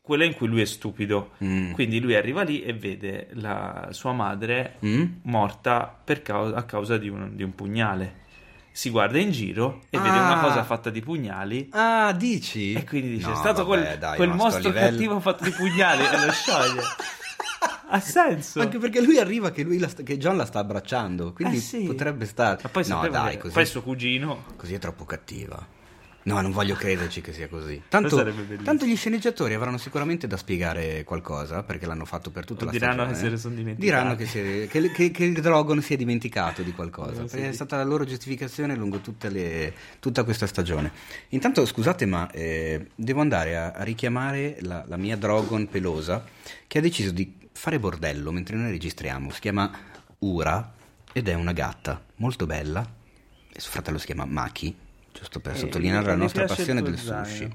quella 0.00 0.24
in 0.24 0.34
cui 0.34 0.46
lui 0.48 0.60
è 0.60 0.64
stupido. 0.64 1.32
Mm. 1.44 1.72
Quindi 1.72 2.00
lui 2.00 2.14
arriva 2.14 2.42
lì 2.42 2.62
e 2.62 2.72
vede 2.72 3.28
la 3.32 3.88
sua 3.90 4.12
madre 4.12 4.76
Mm? 4.84 5.04
morta 5.22 5.94
per 6.04 6.22
cau- 6.22 6.54
a 6.56 6.62
causa 6.64 6.96
di 6.98 7.08
un, 7.08 7.30
di 7.34 7.42
un 7.42 7.54
pugnale. 7.54 8.26
Si 8.70 8.90
guarda 8.90 9.18
in 9.18 9.32
giro 9.32 9.80
e 9.90 9.98
vede 9.98 10.16
Ah. 10.18 10.32
una 10.32 10.40
cosa 10.40 10.62
fatta 10.62 10.88
di 10.90 11.00
pugnali. 11.00 11.68
Ah, 11.72 12.12
dici? 12.12 12.74
E 12.74 12.84
quindi 12.84 13.08
dice: 13.16 13.26
No, 13.26 13.32
È 13.32 13.36
stato 13.36 13.64
vabbè, 13.64 13.82
quel, 13.86 13.98
dai, 13.98 14.16
quel 14.16 14.28
mostro 14.30 14.68
livello- 14.68 14.90
cattivo 14.90 15.20
fatto 15.20 15.42
di 15.44 15.50
pugnali 15.50 16.02
e 16.04 16.24
lo 16.26 16.30
scioglie. 16.32 16.82
Ha 17.90 18.00
senso. 18.00 18.60
Anche 18.60 18.78
perché 18.78 19.00
lui 19.00 19.18
arriva 19.18 19.50
che, 19.50 19.62
lui 19.62 19.78
la 19.78 19.88
sta- 19.88 20.02
che 20.02 20.18
John 20.18 20.36
la 20.36 20.44
sta 20.44 20.58
abbracciando, 20.58 21.32
quindi 21.32 21.56
Eh 21.56 21.60
sì. 21.60 21.84
potrebbe 21.84 22.26
stare... 22.26 22.58
Ma 22.62 22.68
poi 22.68 22.86
no, 22.86 23.08
dai, 23.08 23.30
che- 23.32 23.38
così, 23.38 23.54
poi 23.54 23.66
suo 23.66 23.82
cugino. 23.82 24.44
così 24.56 24.74
è 24.74 24.78
troppo 24.78 25.04
cattiva. 25.04 25.76
No, 26.20 26.38
non 26.42 26.52
voglio 26.52 26.74
crederci 26.74 27.22
che 27.22 27.32
sia 27.32 27.48
così. 27.48 27.80
Tanto, 27.88 28.22
tanto 28.62 28.84
gli 28.84 28.96
sceneggiatori 28.96 29.54
avranno 29.54 29.78
sicuramente 29.78 30.26
da 30.26 30.36
spiegare 30.36 31.02
qualcosa, 31.04 31.62
perché 31.62 31.86
l'hanno 31.86 32.04
fatto 32.04 32.30
per 32.30 32.44
tutta 32.44 32.64
O 32.64 32.66
la 32.66 32.72
diranno 32.72 32.94
stagione. 33.04 33.12
che 33.14 33.18
se 33.24 33.30
ne 33.30 33.36
sono 33.38 33.54
dimenticati. 33.54 33.86
Diranno 33.86 34.14
che, 34.16 34.26
si- 34.26 34.66
che- 34.68 34.90
che- 34.90 35.10
che 35.10 35.24
il 35.24 35.40
Drogon 35.40 35.80
si 35.80 35.94
è 35.94 35.96
dimenticato 35.96 36.60
di 36.62 36.72
qualcosa, 36.72 37.22
Eh, 37.22 37.28
sì. 37.28 37.34
perché 37.36 37.48
è 37.48 37.52
stata 37.52 37.76
la 37.78 37.84
loro 37.84 38.04
giustificazione 38.04 38.74
lungo 38.76 38.98
tutte 38.98 39.30
le- 39.30 39.72
tutta 40.00 40.22
questa 40.24 40.46
stagione. 40.46 40.92
Intanto, 41.28 41.64
scusate, 41.64 42.04
ma 42.04 42.30
eh, 42.30 42.88
devo 42.94 43.22
andare 43.22 43.56
a, 43.56 43.70
a 43.70 43.82
richiamare 43.82 44.58
la, 44.60 44.84
la 44.86 44.96
mia 44.98 45.16
Drogon 45.16 45.66
pelosa, 45.70 46.22
che 46.66 46.76
ha 46.78 46.82
deciso 46.82 47.10
di 47.10 47.36
fare 47.58 47.78
bordello 47.78 48.30
mentre 48.32 48.56
noi 48.56 48.70
registriamo. 48.70 49.30
Si 49.30 49.40
chiama 49.40 49.70
Ura 50.20 50.72
ed 51.12 51.28
è 51.28 51.34
una 51.34 51.52
gatta 51.52 52.02
molto 52.16 52.46
bella. 52.46 52.86
E 53.52 53.60
suo 53.60 53.70
fratello 53.72 53.98
si 53.98 54.06
chiama 54.06 54.24
Maki, 54.24 54.74
giusto 55.12 55.40
per 55.40 55.54
E 55.54 55.58
sottolineare 55.58 56.06
la 56.06 56.14
nostra 56.14 56.42
il 56.42 56.48
passione 56.48 56.80
del 56.82 56.96
sushi. 56.96 57.36
zaino. 57.36 57.54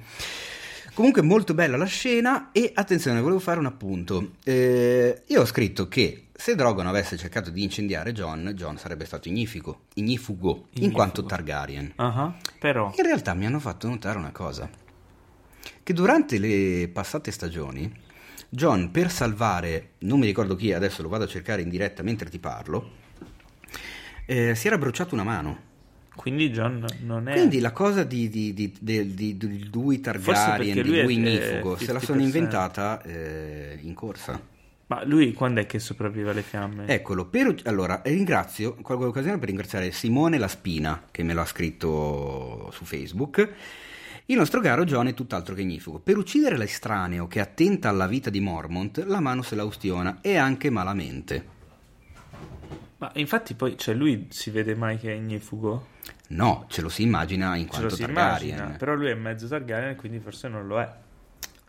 Comunque 0.94 1.22
molto 1.24 1.54
bella 1.56 1.76
la 1.78 1.86
scena 1.86 2.50
e 2.52 2.72
attenzione, 2.76 3.20
volevo 3.22 3.40
fare 3.40 3.58
un 3.60 3.66
appunto. 3.66 4.34
Eh, 4.44 5.24
io 5.26 5.42
ho 5.42 5.46
scritto 5.46 5.88
che 5.88 6.28
se 6.36 6.54
Drogon 6.56 6.86
avesse 6.86 7.18
cercato 7.18 7.50
di 7.50 7.64
incendiare 7.64 8.12
John, 8.12 8.52
John 8.56 8.78
sarebbe 8.78 9.06
stato 9.06 9.28
ignifico, 9.28 9.86
ignifugo, 9.96 10.50
in 10.52 10.64
Ignifugo. 10.84 10.94
quanto 10.94 11.24
Targaryen. 11.26 11.94
Ah, 11.96 12.36
Però, 12.60 12.94
In 12.96 13.04
realtà 13.06 13.34
mi 13.34 13.46
hanno 13.48 13.60
fatto 13.60 13.88
notare 13.88 14.20
una 14.20 14.32
cosa, 14.32 14.70
che 15.82 15.94
durante 15.94 16.38
le 16.38 16.90
passate 16.94 17.32
stagioni, 17.32 17.92
John 18.56 18.92
per 18.92 19.10
salvare, 19.10 19.94
non 20.00 20.20
mi 20.20 20.28
ricordo 20.28 20.56
chi, 20.56 20.74
adesso 20.74 21.02
lo 21.02 21.10
vado 21.10 21.24
a 21.24 21.28
cercare 21.28 21.64
in 21.64 21.70
diretta 21.70 22.04
mentre 22.04 22.30
ti 22.30 22.38
parlo, 22.38 22.92
eh, 24.28 24.54
si 24.54 24.68
era 24.68 24.78
bruciato 24.78 25.16
una 25.16 25.24
mano. 25.24 25.58
quindi 26.16 26.52
John 26.52 26.86
non 27.02 27.28
è... 27.28 27.34
Quindi 27.34 27.60
la 27.60 27.72
cosa 27.72 28.04
di, 28.04 28.30
di, 28.30 28.54
di, 28.54 28.72
di, 28.80 29.16
di- 29.16 29.70
lui 29.72 30.00
Targaryen, 30.00 30.76
di 30.76 30.84
lui 30.84 31.00
è 31.00 31.04
ignifugo, 31.04 31.78
se 31.78 31.92
la 31.92 32.00
sono 32.00 32.20
50%. 32.20 32.24
inventata 32.24 33.02
eh, 33.02 33.80
in 33.82 33.96
corsa. 33.96 34.40
Ma 34.86 35.04
lui 35.04 35.34
quando 35.34 35.62
è 35.62 35.66
che 35.66 35.80
sopravvive 35.80 36.30
alle 36.30 36.44
fiamme? 36.44 36.86
Eccolo, 36.86 37.26
per, 37.26 37.56
allora 37.64 38.04
ringrazio, 38.06 38.76
colgo 38.84 39.06
l'occasione 39.06 39.40
per 39.40 39.48
ringraziare 39.48 39.92
Simone 39.92 40.38
La 40.38 40.48
Spina 40.48 41.08
che 41.10 41.24
me 41.24 41.34
l'ha 41.34 41.46
scritto 41.46 42.70
su 42.72 42.86
Facebook. 42.86 43.50
Il 44.28 44.38
nostro 44.38 44.62
caro 44.62 44.86
John 44.86 45.08
è 45.08 45.14
tutt'altro 45.14 45.54
che 45.54 45.62
ignifugo. 45.62 46.00
Per 46.00 46.18
uccidere 46.18 46.58
l'estraneo 46.58 47.28
che 47.28 47.42
attenta 47.42 47.90
alla 47.90 48.08
vita 48.08 48.30
di 48.30 48.40
Mormont, 48.40 49.04
la 49.06 49.20
mano 49.20 49.42
se 49.42 49.56
la 49.56 49.66
ustiona 49.66 50.20
e 50.22 50.38
anche 50.38 50.70
malamente. 50.70 51.52
Ma 53.00 53.12
infatti 53.16 53.54
poi, 53.54 53.78
cioè 53.78 53.94
lui 53.94 54.28
si 54.30 54.50
vede 54.50 54.76
mai 54.76 54.98
che 54.98 55.12
è 55.12 55.16
ignifugo? 55.16 55.88
No, 56.30 56.66
ce 56.70 56.82
lo 56.82 56.88
si 56.88 57.02
immagina 57.04 57.56
in 57.58 57.68
quanto 57.68 57.90
si 57.90 58.02
Targaryen. 58.02 58.56
immagina, 58.58 58.78
però 58.78 58.96
lui 58.96 59.10
è 59.10 59.14
mezzo 59.14 59.46
Targaryen 59.48 59.96
quindi 59.98 60.20
forse 60.20 60.48
non 60.48 60.68
lo 60.68 60.80
è. 60.80 60.90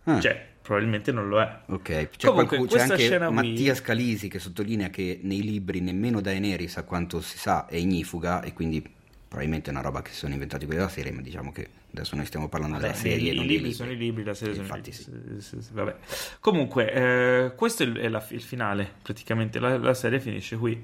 Ah, 0.04 0.20
Cioè, 0.20 0.46
probabilmente 0.62 1.10
non 1.10 1.28
lo 1.28 1.40
è. 1.40 1.58
ok. 1.66 2.08
C'è, 2.16 2.28
Comunque, 2.28 2.56
qualcu- 2.58 2.76
c'è 2.76 2.82
anche 2.82 2.98
scena 2.98 3.26
qui- 3.26 3.34
Mattia 3.34 3.74
Scalisi 3.74 4.28
che 4.28 4.38
sottolinea 4.38 4.90
che 4.90 5.18
nei 5.22 5.42
libri 5.42 5.80
nemmeno 5.80 6.20
Daenerys, 6.20 6.76
a 6.76 6.84
quanto 6.84 7.20
si 7.20 7.36
sa, 7.36 7.66
è 7.66 7.74
ignifuga 7.76 8.42
e 8.42 8.52
quindi 8.52 8.86
probabilmente 9.34 9.70
è 9.70 9.72
una 9.72 9.82
roba 9.82 10.00
che 10.00 10.10
si 10.12 10.18
sono 10.18 10.32
inventati 10.32 10.64
quelli 10.64 10.78
della 10.80 10.90
serie, 10.92 11.10
ma 11.10 11.20
diciamo 11.20 11.50
che 11.50 11.68
adesso 11.92 12.14
noi 12.14 12.24
stiamo 12.24 12.48
parlando 12.48 12.76
Vabbè, 12.76 12.86
della 12.88 12.98
serie 12.98 13.32
i, 13.32 13.34
non 13.34 13.44
libri 13.46 13.72
sono 13.72 13.90
i 13.90 13.96
libri, 13.96 14.22
la 14.22 14.32
serie 14.34 14.54
sono 14.54 14.66
i 14.66 14.70
Infatti 14.70 14.90
libri. 15.12 15.40
Sì, 15.42 15.58
vabbè. 15.72 15.96
Comunque, 16.40 16.92
eh, 16.92 17.54
questo 17.56 17.82
è 17.82 18.08
la- 18.08 18.24
il 18.30 18.40
finale, 18.42 18.92
praticamente 19.02 19.58
la, 19.58 19.76
la 19.76 19.94
serie 19.94 20.20
finisce 20.20 20.56
qui, 20.56 20.80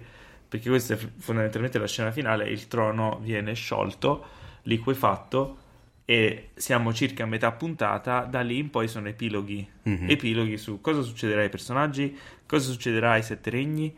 perché 0.48 0.68
questa 0.68 0.94
è 0.94 0.98
fondamentalmente 1.18 1.78
la 1.78 1.86
scena 1.86 2.10
finale, 2.10 2.48
il 2.50 2.66
trono 2.66 3.20
viene 3.22 3.54
sciolto, 3.54 4.24
liquefatto 4.62 5.56
e 6.04 6.48
siamo 6.54 6.92
circa 6.92 7.22
a 7.22 7.26
metà 7.26 7.52
puntata, 7.52 8.22
da 8.24 8.40
lì 8.40 8.58
in 8.58 8.68
poi 8.70 8.88
sono 8.88 9.06
epiloghi, 9.08 9.66
Mhm. 9.84 10.10
epiloghi 10.10 10.56
su 10.58 10.80
cosa 10.80 11.02
succederà 11.02 11.42
ai 11.42 11.48
personaggi, 11.50 12.18
cosa 12.46 12.68
succederà 12.72 13.12
ai 13.12 13.22
sette 13.22 13.50
regni, 13.50 13.94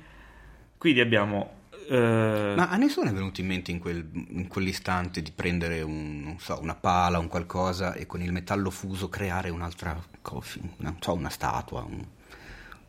quindi 0.77 1.01
abbiamo... 1.01 1.61
eh, 1.93 2.55
Ma 2.57 2.69
a 2.71 2.77
nessuno 2.77 3.11
è 3.11 3.13
venuto 3.13 3.41
in 3.41 3.47
mente 3.47 3.71
in, 3.71 3.79
quel- 3.79 4.09
in 4.31 4.49
quell'istante 4.49 5.21
di 5.23 5.31
prendere 5.33 5.83
un, 5.83 6.21
non 6.23 6.39
so, 6.39 6.59
una 6.61 6.75
pala, 6.75 7.19
un 7.19 7.29
qualcosa 7.29 7.93
e 7.95 8.07
con 8.07 8.23
il 8.23 8.33
metallo 8.33 8.71
fuso 8.71 9.09
creare 9.09 9.51
un'altra 9.51 10.01
cosa, 10.23 10.59
una, 10.79 10.91
non 10.91 10.97
so, 11.01 11.13
una 11.13 11.29
statua, 11.29 11.83
un, 11.83 12.05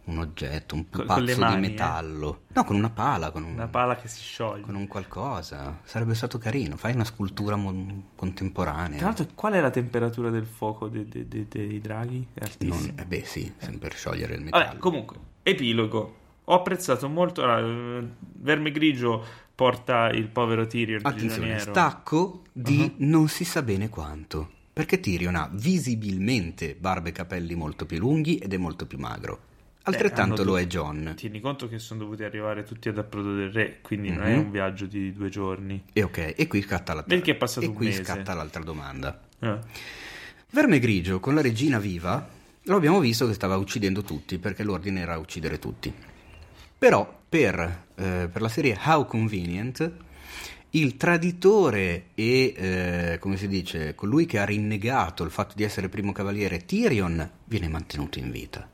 un 0.06 0.18
oggetto, 0.20 0.76
un 0.76 0.90
Con- 0.90 1.06
mani, 1.06 1.26
di 1.26 1.32
eh? 1.34 1.70
metallo. 1.70 2.42
No, 2.54 2.64
con 2.66 2.76
una 2.76 2.90
pala, 2.90 3.32
con 3.32 3.44
un, 3.44 3.54
una 3.54 3.68
pala 3.68 3.96
che 3.96 4.08
si 4.08 4.22
scioglie. 4.22 4.62
con 4.64 4.76
un 4.76 4.88
qualcosa. 4.88 5.80
Sarebbe 5.84 6.14
stato 6.14 6.38
carino. 6.38 6.76
Fai 6.78 6.94
una 6.94 7.06
scultura 7.06 7.56
mo- 7.56 8.10
contemporanea. 8.16 8.98
Tra 8.98 9.08
l'altro, 9.08 9.28
qual 9.34 9.54
è 9.54 9.62
la 9.62 9.70
temperatura 9.70 10.30
del 10.30 10.46
fuoco 10.46 10.88
de- 10.90 11.08
de- 11.08 11.28
de- 11.28 11.48
dei 11.50 11.80
draghi? 11.80 12.28
Non- 12.60 12.94
eh 12.98 13.06
beh, 13.06 13.24
sì, 13.26 13.52
sempre 13.58 13.90
per 13.90 13.98
sciogliere 13.98 14.36
il 14.36 14.42
metallo. 14.44 14.66
Vabbè, 14.66 14.78
comunque, 14.78 15.18
epilogo. 15.44 16.18
Ho 16.46 16.54
apprezzato 16.56 17.08
molto. 17.10 17.42
allora, 17.44 18.00
eh, 18.00 18.08
Verme 18.36 18.72
grigio 18.72 19.24
porta 19.56 20.10
il 20.10 20.28
povero 20.28 20.68
Tyrion 20.68 21.00
Attenzione, 21.04 21.34
prigioniero. 21.36 21.72
stacco 21.72 22.42
di 22.52 22.80
Uh-huh. 22.80 22.94
non 22.98 23.28
si 23.30 23.46
sa 23.46 23.62
bene 23.62 23.88
quanto. 23.90 24.50
Perché 24.74 25.00
Tyrion 25.00 25.36
ha 25.36 25.50
visibilmente 25.54 26.76
barbe 26.78 27.10
e 27.10 27.12
capelli 27.12 27.54
molto 27.56 27.86
più 27.86 28.00
lunghi 28.00 28.38
ed 28.38 28.54
è 28.54 28.58
molto 28.58 28.86
più 28.88 28.98
magro. 28.98 29.40
Altrettanto 29.84 30.42
hanno 30.42 30.44
lo 30.44 30.52
dov- 30.58 30.64
è 30.64 30.68
John. 30.68 31.14
Tieni 31.16 31.40
conto 31.42 31.68
che 31.68 31.78
sono 31.78 32.00
dovuti 32.02 32.24
arrivare 32.24 32.64
tutti 32.64 32.90
ad 32.90 32.98
Approdo 32.98 33.36
del 33.36 33.52
Re, 33.52 33.80
quindi 33.82 34.10
non 34.10 34.24
è 34.24 34.34
Mhm. 34.36 34.46
un 34.46 34.52
viaggio 34.52 34.86
di 34.86 35.12
due 35.14 35.30
giorni. 35.30 35.84
E 35.94 36.04
ok, 36.04 36.34
e 36.38 36.48
qui 36.48 36.62
scatta 36.62 36.94
la 36.94 37.04
Perché 37.04 37.32
è 37.32 37.36
passato 37.36 37.66
e 37.66 37.70
un 37.70 37.76
qui 37.76 37.88
mese? 37.88 38.04
scatta 38.04 38.34
l'altra 38.34 38.64
domanda. 38.64 39.20
Eh. 39.40 39.58
Verme 40.52 40.80
grigio 40.80 41.20
con 41.20 41.36
la 41.36 41.42
regina 41.42 41.80
viva 41.80 42.28
lo 42.64 42.76
abbiamo 42.78 43.00
visto 43.00 43.28
che 43.28 43.34
stava 43.34 43.58
uccidendo 43.58 44.02
tutti 44.04 44.38
perché 44.40 44.64
l'ordine 44.64 45.02
era 45.02 45.18
uccidere 45.18 45.60
tutti. 45.60 45.94
Però 46.84 47.22
per, 47.30 47.86
eh, 47.96 48.28
per 48.30 48.42
la 48.42 48.50
serie 48.50 48.78
How 48.78 49.06
Convenient 49.06 49.90
il 50.72 50.98
traditore 50.98 52.08
e 52.14 52.54
eh, 52.58 53.18
come 53.22 53.38
si 53.38 53.48
dice 53.48 53.96
colui 53.96 54.26
che 54.26 54.38
ha 54.38 54.44
rinnegato 54.44 55.24
il 55.24 55.32
fatto 55.32 55.54
di 55.56 55.64
essere 55.64 55.88
primo 55.88 56.12
cavaliere 56.12 56.66
Tyrion 56.66 57.32
viene 57.46 57.70
mantenuto 57.70 58.20
in 58.20 58.32
vita. 58.32 58.70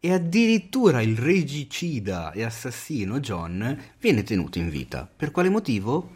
E 0.00 0.10
addirittura 0.10 1.02
il 1.02 1.18
regicida 1.18 2.32
e 2.32 2.44
assassino 2.44 3.20
John 3.20 3.78
viene 4.00 4.22
tenuto 4.22 4.58
in 4.58 4.70
vita. 4.70 5.06
Per 5.14 5.30
quale 5.30 5.50
motivo? 5.50 6.14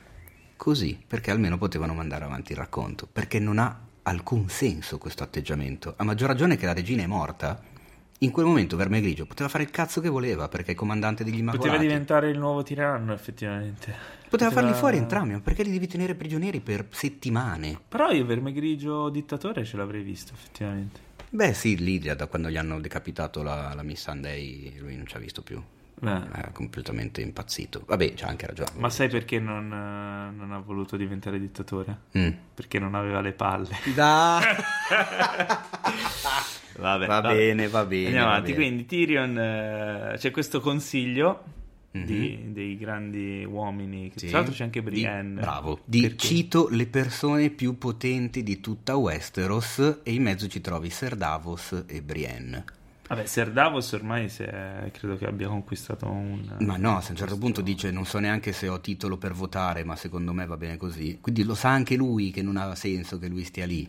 Così, 0.56 0.98
perché 1.06 1.30
almeno 1.30 1.58
potevano 1.58 1.92
mandare 1.92 2.24
avanti 2.24 2.52
il 2.52 2.58
racconto, 2.58 3.06
perché 3.06 3.38
non 3.38 3.58
ha 3.58 3.78
alcun 4.04 4.48
senso 4.48 4.96
questo 4.96 5.24
atteggiamento. 5.24 5.92
A 5.98 6.04
maggior 6.04 6.28
ragione 6.28 6.56
che 6.56 6.64
la 6.64 6.72
regina 6.72 7.02
è 7.02 7.06
morta. 7.06 7.62
In 8.20 8.32
quel 8.32 8.46
momento 8.46 8.76
Verme 8.76 9.00
Grigio 9.00 9.26
poteva 9.26 9.48
fare 9.48 9.62
il 9.62 9.70
cazzo 9.70 10.00
che 10.00 10.08
voleva, 10.08 10.48
perché 10.48 10.72
è 10.72 10.74
comandante 10.74 11.22
degli 11.22 11.38
Immacolati. 11.38 11.68
Poteva 11.68 11.82
diventare 11.82 12.30
il 12.30 12.38
nuovo 12.38 12.64
tiranno, 12.64 13.12
effettivamente. 13.12 13.94
Poteva 14.28 14.50
farli 14.50 14.72
fuori 14.72 14.96
entrambi, 14.96 15.34
ma 15.34 15.40
perché 15.40 15.62
li 15.62 15.70
devi 15.70 15.86
tenere 15.86 16.16
prigionieri 16.16 16.58
per 16.58 16.86
settimane? 16.90 17.78
Però 17.88 18.10
io 18.10 18.26
Verme 18.26 18.52
grigio 18.52 19.08
dittatore 19.08 19.64
ce 19.64 19.76
l'avrei 19.76 20.02
visto, 20.02 20.32
effettivamente. 20.34 21.00
Beh 21.30 21.54
sì, 21.54 21.76
Lidia, 21.76 22.16
da 22.16 22.26
quando 22.26 22.50
gli 22.50 22.56
hanno 22.56 22.80
decapitato 22.80 23.42
la, 23.42 23.72
la 23.74 23.82
Miss 23.84 24.02
Sunday, 24.02 24.74
lui 24.78 24.96
non 24.96 25.06
ci 25.06 25.14
ha 25.14 25.20
visto 25.20 25.42
più. 25.42 25.62
Beh, 26.00 26.30
È 26.30 26.52
completamente 26.52 27.20
impazzito. 27.20 27.82
Vabbè, 27.86 28.14
c'ha 28.14 28.28
anche 28.28 28.46
ragione. 28.46 28.70
ma 28.76 28.88
sai 28.88 29.08
perché 29.08 29.38
non, 29.40 29.64
eh, 29.72 30.36
non 30.36 30.52
ha 30.52 30.58
voluto 30.58 30.96
diventare 30.96 31.38
dittatore? 31.40 31.98
Mm. 32.16 32.30
Perché 32.54 32.78
non 32.78 32.94
aveva 32.94 33.20
le 33.20 33.32
palle. 33.32 33.76
Da. 33.94 34.40
Vabbè, 36.78 37.06
Va 37.06 37.20
vabbè. 37.20 37.34
bene, 37.34 37.68
va 37.68 37.84
bene, 37.84 38.04
Andiamo 38.06 38.26
va 38.26 38.32
avanti. 38.34 38.52
bene. 38.52 38.64
Quindi 38.64 38.86
Tyrion 38.86 39.38
eh, 39.38 40.14
c'è 40.16 40.30
questo 40.30 40.60
consiglio 40.60 41.42
Mhm. 41.90 42.04
di- 42.04 42.38
dei 42.52 42.76
grandi 42.78 43.44
uomini. 43.44 44.10
Che 44.10 44.18
Sì. 44.20 44.26
Tra 44.28 44.38
l'altro 44.38 44.54
c'è 44.54 44.62
anche 44.64 44.82
Di- 44.82 44.90
Brienne. 44.90 45.40
bravo. 45.40 45.80
Di 45.84 46.02
Perché? 46.02 46.16
cito 46.18 46.68
le 46.70 46.86
persone 46.86 47.50
più 47.50 47.78
potenti 47.78 48.42
di 48.42 48.60
tutta 48.60 48.96
Westeros 48.96 50.00
e 50.02 50.12
in 50.12 50.22
mezzo 50.22 50.46
ci 50.48 50.60
trovi 50.60 50.90
Ser 50.90 51.16
Davos 51.16 51.84
e 51.86 52.02
Brienne. 52.02 52.64
Vabbè, 53.08 53.24
Ser 53.24 53.50
Davos 53.52 53.90
ormai 53.92 54.30
è- 54.36 54.90
credo 54.92 55.16
che 55.16 55.26
abbia 55.26 55.48
conquistato 55.48 56.06
un. 56.06 56.56
Ma 56.58 56.76
no, 56.76 57.00
se 57.00 57.08
a 57.08 57.10
un 57.12 57.16
certo 57.16 57.38
punto 57.38 57.62
dice 57.62 57.90
non 57.90 58.04
so 58.04 58.18
neanche 58.18 58.52
se 58.52 58.68
ho 58.68 58.80
titolo 58.80 59.16
per 59.16 59.32
votare, 59.32 59.82
ma 59.82 59.96
secondo 59.96 60.34
me 60.34 60.44
va 60.44 60.58
bene 60.58 60.76
così. 60.76 61.16
Quindi 61.20 61.42
lo 61.42 61.54
sa 61.54 61.70
anche 61.70 61.96
lui 61.96 62.30
che 62.30 62.42
non 62.42 62.58
ha 62.58 62.74
senso 62.74 63.18
che 63.18 63.28
lui 63.28 63.44
stia 63.44 63.64
lì. 63.64 63.88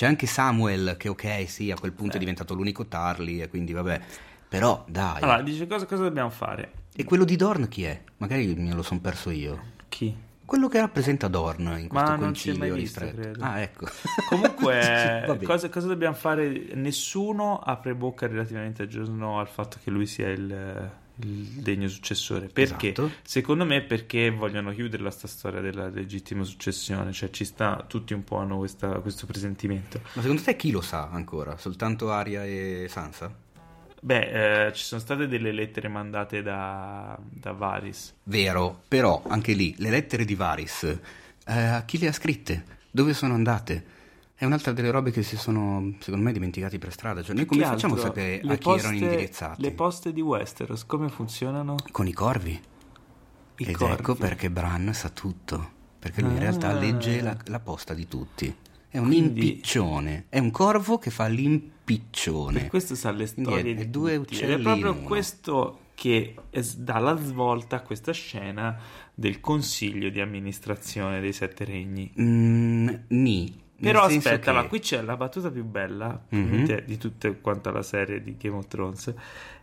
C'è 0.00 0.06
anche 0.06 0.26
Samuel 0.26 0.94
che 0.96 1.10
ok, 1.10 1.46
sì, 1.46 1.70
a 1.70 1.78
quel 1.78 1.92
punto 1.92 2.16
è 2.16 2.18
diventato 2.18 2.54
l'unico 2.54 2.86
Tarly 2.86 3.42
e 3.42 3.50
quindi 3.50 3.74
vabbè. 3.74 4.00
Però 4.48 4.82
dai. 4.88 5.20
Allora, 5.20 5.42
dice 5.42 5.66
cosa, 5.66 5.84
cosa 5.84 6.04
dobbiamo 6.04 6.30
fare? 6.30 6.72
E 6.96 7.04
quello 7.04 7.24
di 7.24 7.36
Dorn 7.36 7.68
chi 7.68 7.84
è? 7.84 8.00
Magari 8.16 8.54
me 8.54 8.72
lo 8.72 8.80
son 8.80 9.02
perso 9.02 9.28
io. 9.28 9.62
Chi? 9.90 10.16
Quello 10.42 10.68
che 10.68 10.80
rappresenta 10.80 11.28
Dorn 11.28 11.76
in 11.78 11.88
questo 11.88 12.12
Ma 12.12 12.16
concilio 12.16 12.72
visto, 12.72 13.00
ristretto. 13.00 13.20
credo. 13.20 13.44
Ah, 13.44 13.60
ecco. 13.60 13.88
Comunque, 14.30 15.38
cosa, 15.44 15.68
cosa 15.68 15.88
dobbiamo 15.88 16.14
fare? 16.14 16.70
Nessuno 16.72 17.58
apre 17.58 17.94
bocca 17.94 18.26
relativamente 18.26 18.84
a 18.84 18.86
Jon 18.86 19.04
Snow 19.04 19.36
al 19.36 19.48
fatto 19.48 19.76
che 19.84 19.90
lui 19.90 20.06
sia 20.06 20.30
il, 20.30 20.90
il 21.22 21.62
degno 21.62 21.88
successore. 21.88 22.48
Perché? 22.48 22.92
Esatto. 22.92 23.10
Secondo 23.22 23.64
me 23.64 23.82
perché 23.82 24.30
vogliono 24.30 24.72
chiuderla 24.72 25.10
sta 25.10 25.26
storia 25.28 25.60
della 25.60 25.88
legittima 25.88 26.44
successione, 26.44 27.12
cioè 27.12 27.30
ci 27.30 27.44
sta, 27.44 27.84
tutti 27.86 28.12
un 28.14 28.24
po' 28.24 28.36
hanno 28.36 28.58
questa- 28.58 29.00
questo 29.00 29.26
presentimento. 29.26 30.00
Ma 30.14 30.22
secondo 30.22 30.42
te 30.42 30.56
chi 30.56 30.70
lo 30.70 30.80
sa 30.80 31.08
ancora? 31.10 31.56
Soltanto 31.56 32.10
Arya 32.10 32.44
e 32.44 32.86
Sansa? 32.88 33.32
Beh, 34.02 34.66
eh, 34.66 34.72
ci 34.72 34.82
sono 34.82 35.00
state 35.00 35.28
delle 35.28 35.52
lettere 35.52 35.88
mandate 35.88 36.40
da, 36.42 37.18
da 37.20 37.52
Varys. 37.52 38.14
Vero, 38.24 38.82
però 38.88 39.22
anche 39.28 39.52
lì 39.52 39.74
le 39.78 39.90
lettere 39.90 40.24
di 40.24 40.34
Varys, 40.34 40.84
eh, 40.84 40.98
a 41.52 41.82
chi 41.84 41.98
le 41.98 42.08
ha 42.08 42.12
scritte? 42.12 42.64
Dove 42.90 43.12
sono 43.12 43.34
andate? 43.34 43.98
È 44.40 44.46
un'altra 44.46 44.72
delle 44.72 44.90
robe 44.90 45.10
che 45.10 45.22
si 45.22 45.36
sono, 45.36 45.92
secondo 45.98 46.24
me, 46.24 46.32
dimenticati 46.32 46.78
per 46.78 46.92
strada. 46.92 47.22
Cioè, 47.22 47.34
noi 47.34 47.44
come 47.44 47.62
facciamo 47.62 47.94
a 47.96 47.98
sapere 47.98 48.40
Le 48.42 48.54
a 48.54 48.56
chi 48.56 48.62
poste- 48.62 48.86
erano 48.88 49.04
indirizzati? 49.04 49.60
Le 49.60 49.70
poste 49.72 50.12
di 50.14 50.22
Westeros 50.22 50.86
come 50.86 51.10
funzionano? 51.10 51.74
Con 51.90 52.06
i 52.06 52.12
corvi. 52.14 52.58
I 53.58 53.64
Ed 53.64 53.74
corvi. 53.74 53.92
ecco 53.92 54.14
perché 54.14 54.48
Bran 54.50 54.94
sa 54.94 55.10
tutto. 55.10 55.72
Perché 55.98 56.22
lui 56.22 56.32
in 56.32 56.38
realtà 56.38 56.70
Ah. 56.70 56.72
legge 56.78 57.20
la, 57.20 57.36
la 57.48 57.60
posta 57.60 57.92
di 57.92 58.08
tutti. 58.08 58.46
È 58.88 58.96
un 58.96 59.08
Quindi- 59.08 59.46
impiccione. 59.50 60.24
È 60.30 60.38
un 60.38 60.50
corvo 60.50 60.96
che 60.96 61.10
fa 61.10 61.26
l'impiccione. 61.26 62.60
Per 62.60 62.68
questo 62.70 62.94
sa 62.94 63.10
le 63.10 63.26
storie 63.26 63.72
è- 63.72 63.74
di 63.74 63.90
due 63.90 64.16
tutti. 64.20 64.38
Ed 64.38 64.50
è 64.52 64.58
proprio 64.58 64.94
questo 65.00 65.80
che 65.94 66.34
dà 66.78 66.98
la 66.98 67.14
svolta 67.18 67.76
a 67.76 67.80
questa 67.82 68.12
scena 68.12 68.74
del 69.14 69.38
consiglio 69.40 70.08
di 70.08 70.18
amministrazione 70.22 71.20
dei 71.20 71.34
Sette 71.34 71.66
Regni. 71.66 72.10
Mm, 72.18 72.88
ni. 73.08 73.59
Però 73.80 74.02
aspetta, 74.02 74.62
che- 74.62 74.68
qui 74.68 74.78
c'è 74.80 75.00
la 75.02 75.16
battuta 75.16 75.50
più 75.50 75.64
bella 75.64 76.08
Mhm. 76.08 76.20
probabilmente, 76.28 76.84
di 76.86 76.98
tutta 76.98 77.32
quanta 77.32 77.70
la 77.70 77.82
serie 77.82 78.22
di 78.22 78.36
Game 78.38 78.56
of 78.56 78.66
Thrones. 78.68 79.14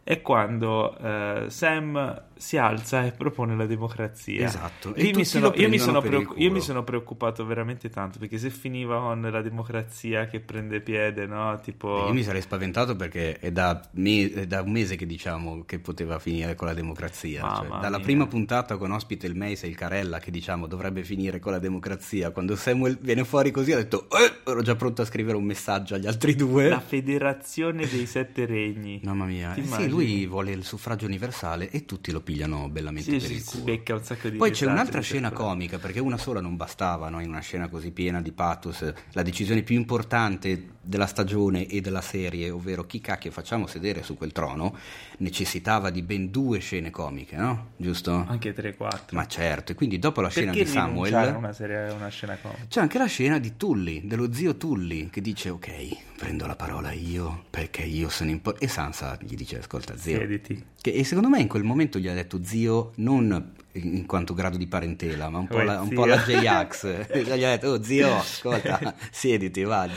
È 0.08 0.22
quando 0.22 0.98
eh, 1.00 1.46
Sam 1.50 2.24
si 2.38 2.56
alza 2.56 3.04
e 3.04 3.12
propone 3.12 3.58
la 3.58 3.66
democrazia. 3.66 4.46
Esatto, 4.46 4.94
e 4.94 5.12
mi 5.14 5.26
sono- 5.26 5.52
io, 5.56 5.68
mi 5.68 5.80
sono 5.80 6.00
per 6.00 6.14
il 6.14 6.18
preoccu- 6.20 6.40
io 6.40 6.52
mi 6.52 6.62
sono 6.62 6.84
preoccupato 6.86 7.46
veramente 7.46 7.90
tanto 7.90 8.18
perché 8.20 8.38
se 8.38 8.50
finiva 8.50 9.00
con 9.02 9.20
la 9.30 9.42
democrazia 9.42 10.28
che 10.28 10.40
prende 10.40 10.80
piede, 10.80 11.26
no? 11.26 11.60
Tipo. 11.62 12.06
Io 12.08 12.14
mi 12.14 12.24
sarei 12.24 12.42
spaventato 12.42 12.96
perché 12.96 13.38
è 13.40 13.52
da, 13.52 13.82
me- 13.96 14.32
è 14.32 14.48
da 14.48 14.62
un 14.62 14.72
mese 14.72 14.96
che 14.96 15.06
diciamo 15.06 15.64
che 15.66 15.80
poteva 15.80 16.20
finire 16.20 16.56
con 16.56 16.68
la 16.68 16.74
democrazia. 16.74 17.42
Cioè, 17.42 17.68
dalla 17.68 17.98
mia. 17.98 18.06
prima 18.06 18.28
puntata 18.28 18.78
con 18.78 18.92
ospite 18.92 19.28
il 19.28 19.36
Mace 19.36 19.66
e 19.66 19.70
il 19.70 19.76
Carella 19.76 20.20
che 20.20 20.32
diciamo 20.32 20.68
dovrebbe 20.68 21.04
finire 21.04 21.40
con 21.40 21.52
la 21.52 21.60
democrazia. 21.60 22.32
Quando 22.32 22.56
Samuel 22.56 22.98
viene 23.02 23.26
fuori 23.26 23.52
così 23.52 23.74
ho 23.74 23.78
detto 23.78 24.08
"Eh", 24.12 24.50
ero 24.52 24.62
già 24.62 24.76
pronto 24.76 25.02
a 25.02 25.06
scrivere 25.06 25.36
un 25.36 25.44
messaggio 25.44 25.96
agli 25.96 26.08
altri 26.08 26.34
due. 26.34 26.70
La 26.70 26.80
federazione 26.80 27.86
dei 27.88 28.06
sette 28.06 28.46
regni. 28.46 29.02
Mamma 29.04 29.26
mia, 29.26 29.52
Ti 29.52 29.60
Eh 29.60 29.64
sì, 29.64 29.68
immagini? 29.68 29.90
Lui 30.06 30.26
vuole 30.28 30.52
il 30.52 30.64
suffragio 30.64 31.06
universale 31.06 31.70
e 31.70 31.86
tutti 31.86 32.12
lo 32.12 32.22
pigliano 32.22 32.70
bellamente 32.70 33.12
Sì, 33.12 33.18
per 33.18 33.28
sì, 33.28 33.34
il 33.36 33.42
si 33.42 33.52
culo. 33.52 33.64
becca 33.64 33.94
un 33.96 34.04
sacco 34.04 34.30
di 34.30 34.38
Poi 34.38 34.52
c'è 34.52 34.66
un'altra 34.66 35.02
scena 35.02 35.32
comica, 35.32 35.78
perché 35.80 36.00
una 36.00 36.18
sola 36.18 36.40
non 36.42 36.56
bastava, 36.56 37.10
no? 37.10 37.20
in 37.22 37.30
una 37.30 37.40
scena 37.42 37.68
così 37.70 37.92
piena 37.92 38.22
di 38.22 38.32
pathos, 38.32 38.94
la 39.12 39.22
decisione 39.24 39.62
più 39.64 39.76
importante 39.76 40.76
della 40.88 41.06
stagione 41.06 41.68
e 41.68 41.82
della 41.82 42.02
serie, 42.02 42.50
ovvero 42.50 42.86
chi 42.86 43.02
cacchio 43.02 43.32
facciamo 43.32 43.68
sedere 43.68 44.04
su 44.04 44.18
quel 44.18 44.32
trono, 44.32 44.76
necessitava 45.18 45.90
di 45.90 46.02
ben 46.02 46.32
due 46.32 46.60
scene 46.60 46.90
comiche, 46.90 47.36
no? 47.36 47.72
Giusto? 47.76 48.26
Anche 48.28 48.56
3-4. 48.56 49.00
Ma 49.12 49.26
certo, 49.28 49.74
e 49.74 49.76
quindi 49.76 50.00
dopo 50.00 50.22
la 50.22 50.30
scena 50.30 50.52
Perché 50.52 50.66
di 50.66 50.72
rinunciare 50.72 51.02
a 51.02 51.26
Samuel... 51.26 51.38
una, 51.38 51.54
serie, 51.54 51.90
una 51.92 52.08
scena 52.08 52.38
comica? 52.42 52.66
C'è 52.68 52.80
anche 52.80 52.98
la 52.98 53.06
scena 53.06 53.40
di 53.40 53.58
Tully, 53.58 54.08
dello 54.08 54.32
zio 54.34 54.56
Tully, 54.56 55.10
che 55.10 55.22
dice 55.22 55.50
ok, 55.50 56.16
prendo 56.18 56.48
la 56.48 56.56
parola 56.56 56.92
io, 56.92 57.46
perché 57.50 57.84
io 57.84 58.10
sono 58.10 58.30
importante. 58.30 58.66
E 58.66 58.70
Sansa 58.70 59.18
gli 59.22 59.36
dice 59.36 59.60
ascolta 59.60 59.98
zio, 59.98 60.18
Siediti. 60.18 60.64
che, 60.82 60.92
e 60.92 61.04
secondo 61.04 61.30
me 61.30 61.42
in 61.42 61.48
quel 61.48 61.64
momento 61.64 62.00
gli 62.00 62.08
ha 62.08 62.14
detto 62.14 62.44
zio 62.44 62.92
non 62.96 63.54
in 63.82 64.06
quanto 64.06 64.34
grado 64.34 64.58
di 64.58 64.68
parentela, 64.68 65.30
ma 65.30 65.40
un 65.40 65.48
po' 65.48 65.62
la, 65.62 65.82
un 65.82 65.90
po' 65.90 66.06
la 66.06 66.18
J-Ax. 66.18 67.24
gli 67.24 67.30
ha 67.44 67.50
detto, 67.50 67.70
oh 67.70 67.84
zio, 67.84 68.18
ascolta, 68.18 68.96
siediti, 69.12 69.64
va. 69.64 69.88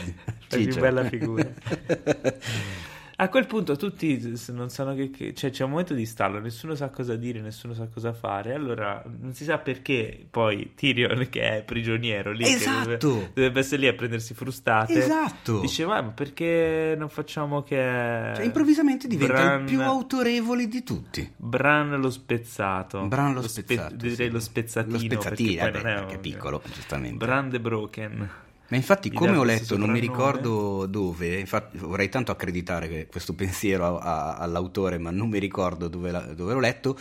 più 0.47 0.59
ciccio." 0.59 0.79
bella 0.79 1.03
figura. 1.05 1.49
A 3.21 3.29
quel 3.29 3.45
punto 3.45 3.75
tutti 3.75 4.19
non 4.47 4.69
sanno 4.71 4.95
che, 4.95 5.11
che- 5.11 5.33
cioè 5.35 5.51
c'è 5.51 5.63
un 5.63 5.69
momento 5.69 5.93
di 5.93 6.07
stallo, 6.07 6.39
nessuno 6.39 6.73
sa 6.73 6.89
cosa 6.89 7.15
dire, 7.15 7.39
nessuno 7.39 7.75
sa 7.75 7.87
cosa 7.87 8.13
fare. 8.13 8.51
Allora 8.55 9.03
non 9.19 9.35
si 9.35 9.43
sa 9.43 9.59
perché 9.59 10.25
poi 10.27 10.71
Tyrion, 10.73 11.27
che 11.29 11.57
è 11.57 11.63
prigioniero 11.63 12.31
lì, 12.31 12.43
Esatto. 12.45 12.97
dovrebbe, 12.97 13.31
dovrebbe 13.35 13.59
essere 13.59 13.81
lì 13.81 13.87
a 13.87 13.93
prendersi 13.93 14.33
frustate, 14.33 14.93
Esatto. 14.93 15.59
dice: 15.59 15.85
Ma 15.85 16.01
perché 16.03 16.95
non 16.97 17.09
facciamo 17.09 17.61
che. 17.61 17.75
Cioè, 17.75 18.43
improvvisamente 18.43 19.07
diventa 19.07 19.33
Bran- 19.35 19.59
il 19.59 19.65
più 19.67 19.81
autorevole 19.83 20.67
di 20.67 20.81
tutti. 20.83 21.31
Bran 21.37 21.99
lo 22.01 22.09
spezzato. 22.09 23.05
Bran 23.05 23.35
lo 23.35 23.43
spe- 23.43 23.61
spezzato. 23.61 23.95
direi 23.97 24.15
sì. 24.15 24.29
lo 24.29 24.39
spezzatino. 24.39 24.93
Lo 24.93 24.99
spezzatino, 24.99 25.61
perché, 25.61 25.67
eh, 25.67 25.69
poi 25.69 25.71
beh, 25.71 25.77
non 25.83 25.91
è 25.91 25.95
perché 25.99 26.15
è 26.15 26.19
piccolo, 26.19 26.61
giustamente. 26.73 27.17
Bran 27.23 27.49
the 27.51 27.59
Broken. 27.59 28.29
Ma 28.71 28.77
infatti, 28.77 29.11
come 29.11 29.35
ho 29.35 29.43
letto, 29.43 29.75
non 29.77 29.89
mi 29.89 29.99
ricordo 29.99 30.85
dove, 30.85 31.37
infatti 31.39 31.77
vorrei 31.77 32.07
tanto 32.07 32.31
accreditare 32.31 33.05
questo 33.07 33.33
pensiero 33.33 33.99
a- 33.99 34.31
a- 34.31 34.37
all'autore, 34.37 34.97
ma 34.97 35.11
non 35.11 35.27
mi 35.27 35.39
ricordo 35.39 35.89
dove, 35.89 36.09
la- 36.09 36.21
dove 36.33 36.53
l'ho 36.53 36.59
letto, 36.61 36.97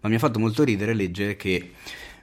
ma 0.00 0.10
mi 0.10 0.16
ha 0.16 0.18
fatto 0.18 0.38
molto 0.38 0.64
ridere 0.64 0.92
leggere 0.92 1.34
che, 1.36 1.72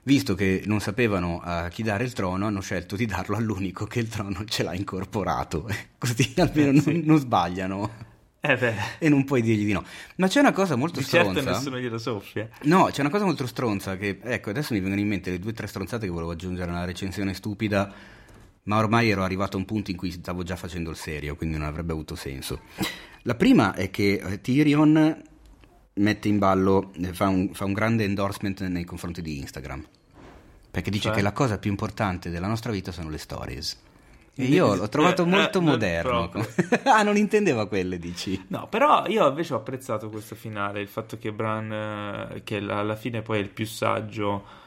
visto 0.04 0.36
che 0.36 0.62
non 0.66 0.80
sapevano 0.82 1.42
a 1.44 1.68
chi 1.70 1.82
dare 1.82 2.04
il 2.04 2.14
trono, 2.14 2.46
hanno 2.46 2.62
scelto 2.62 2.96
di 2.96 3.08
darlo 3.08 3.36
all'unico 3.36 3.86
che 3.86 3.98
il 4.00 4.08
trono 4.08 4.44
ce 4.46 4.62
l'ha 4.62 4.76
incorporato, 4.76 5.68
così 5.98 6.34
almeno 6.38 6.70
Eh, 6.70 6.74
non, 6.74 6.82
sì. 6.84 7.02
non 7.04 7.18
sbagliano 7.18 7.92
Eh 8.40 8.74
e 9.00 9.10
non 9.10 9.24
puoi 9.24 9.42
dirgli 9.42 9.66
di 9.66 9.74
no. 9.74 9.84
Ma 10.18 10.28
c'è 10.28 10.42
una 10.42 10.52
cosa 10.52 10.76
molto 10.76 11.00
di 11.00 11.06
certo 11.06 11.30
stronza. 11.32 11.52
nessuno 11.58 11.80
glielo 11.80 11.98
soffia. 11.98 12.48
No, 12.64 12.90
c'è 12.92 13.02
una 13.02 13.10
cosa 13.10 13.26
molto 13.26 13.48
stronza 13.48 13.98
che, 13.98 14.20
ecco, 14.22 14.52
adesso 14.52 14.74
mi 14.76 14.80
vengono 14.80 15.02
in 15.02 15.08
mente 15.08 15.32
le 15.32 15.40
due 15.40 15.50
o 15.52 15.54
tre 15.56 15.66
stronzate 15.66 16.06
che 16.06 16.12
volevo 16.12 16.32
aggiungere 16.32 16.70
alla 16.70 16.86
recensione 16.86 17.34
stupida, 17.34 17.92
ma 18.64 18.78
ormai 18.78 19.10
ero 19.10 19.24
arrivato 19.24 19.58
a 19.58 19.60
un 19.60 19.66
punto 19.66 19.92
in 19.92 19.98
cui 19.98 20.12
stavo 20.12 20.44
già 20.44 20.56
facendo 20.56 20.90
il 20.90 20.96
serio, 20.96 21.36
quindi 21.36 21.58
non 21.58 21.68
avrebbe 21.68 21.92
avuto 21.94 22.16
senso. 22.16 22.62
La 23.24 23.36
prima 23.36 23.74
è 23.74 23.90
che 23.92 24.22
eh, 24.24 24.42
Tyrion 24.42 25.22
mette 25.94 26.28
in 26.28 26.38
ballo, 26.38 26.92
eh, 27.02 27.14
fa 27.14 27.28
un, 27.28 27.54
fa 27.54 27.66
un 27.66 27.74
grande 27.74 28.04
endorsement 28.04 28.62
nei 28.68 28.84
confronti 28.86 29.22
di 29.22 29.40
Instagram, 29.40 29.86
perché 30.72 30.90
dice 30.90 31.08
Cioè? 31.08 31.16
che 31.16 31.22
la 31.22 31.32
cosa 31.34 31.58
più 31.58 31.70
importante 31.70 32.30
della 32.30 32.48
nostra 32.48 32.72
vita 32.72 32.92
sono 32.92 33.10
le 33.10 33.18
stories. 33.18 33.80
E 34.34 34.46
io 34.46 34.76
l'ho 34.76 34.88
trovato 34.88 35.24
Eh, 35.24 35.26
molto 35.26 35.60
eh, 35.60 35.62
non 35.62 35.72
moderno. 35.72 36.32
ah, 36.86 37.04
non 37.04 37.18
intendeva 37.18 37.68
quelle, 37.68 38.00
dici? 38.00 38.42
No, 38.48 38.66
però 38.70 39.06
io 39.08 39.28
invece 39.28 39.54
ho 39.54 39.58
apprezzato 39.58 40.10
questo 40.10 40.36
finale, 40.36 40.80
il 40.80 40.88
fatto 40.88 41.18
che 41.20 41.34
Bran, 41.34 41.72
eh, 41.72 42.42
che 42.44 42.62
la- 42.62 42.80
alla 42.80 42.96
fine 42.96 43.22
poi 43.22 43.40
è 43.40 43.42
il 43.42 43.50
più 43.50 43.66
saggio, 43.66 44.46
eh, 44.46 44.61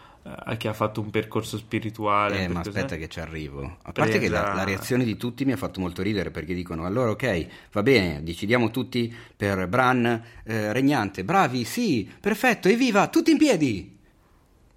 che 0.56 0.68
ha 0.68 0.72
fatto 0.72 1.02
un 1.02 1.10
percorso 1.10 1.58
spirituale. 1.58 2.44
Eh, 2.44 2.48
ma 2.48 2.60
aspetta 2.60 2.96
che 2.96 3.08
ci 3.08 3.20
arrivo. 3.20 3.78
A 3.82 3.92
parte 3.92 4.18
che 4.18 4.28
la, 4.28 4.40
Presa- 4.40 4.54
la 4.56 4.64
reazione 4.64 5.04
di 5.04 5.16
tutti 5.16 5.44
mi 5.44 5.52
ha 5.52 5.56
fatto 5.56 5.80
molto 5.80 6.02
ridere 6.02 6.30
perché 6.30 6.54
dicono 6.54 6.86
allora 6.86 7.10
ok, 7.10 7.46
va 7.72 7.82
bene, 7.82 8.22
decidiamo 8.22 8.70
tutti 8.70 9.14
per 9.36 9.68
Bran 9.68 10.22
eh, 10.44 10.72
regnante, 10.72 11.24
bravi, 11.24 11.64
sì, 11.64 12.10
perfetto, 12.20 12.68
evviva, 12.68 13.08
tutti 13.08 13.32
in 13.32 13.36
piedi. 13.38 13.98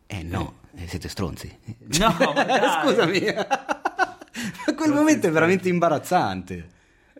Eh 0.05 0.23
no, 0.23 0.59
eh, 0.75 0.87
siete 0.87 1.07
stronzi. 1.07 1.57
No. 1.99 2.15
Scusami. 2.83 3.21
Ma 4.65 4.73
quel 4.75 4.93
momento 4.93 5.27
è 5.27 5.31
veramente 5.31 5.69
imbarazzante. 5.69 6.75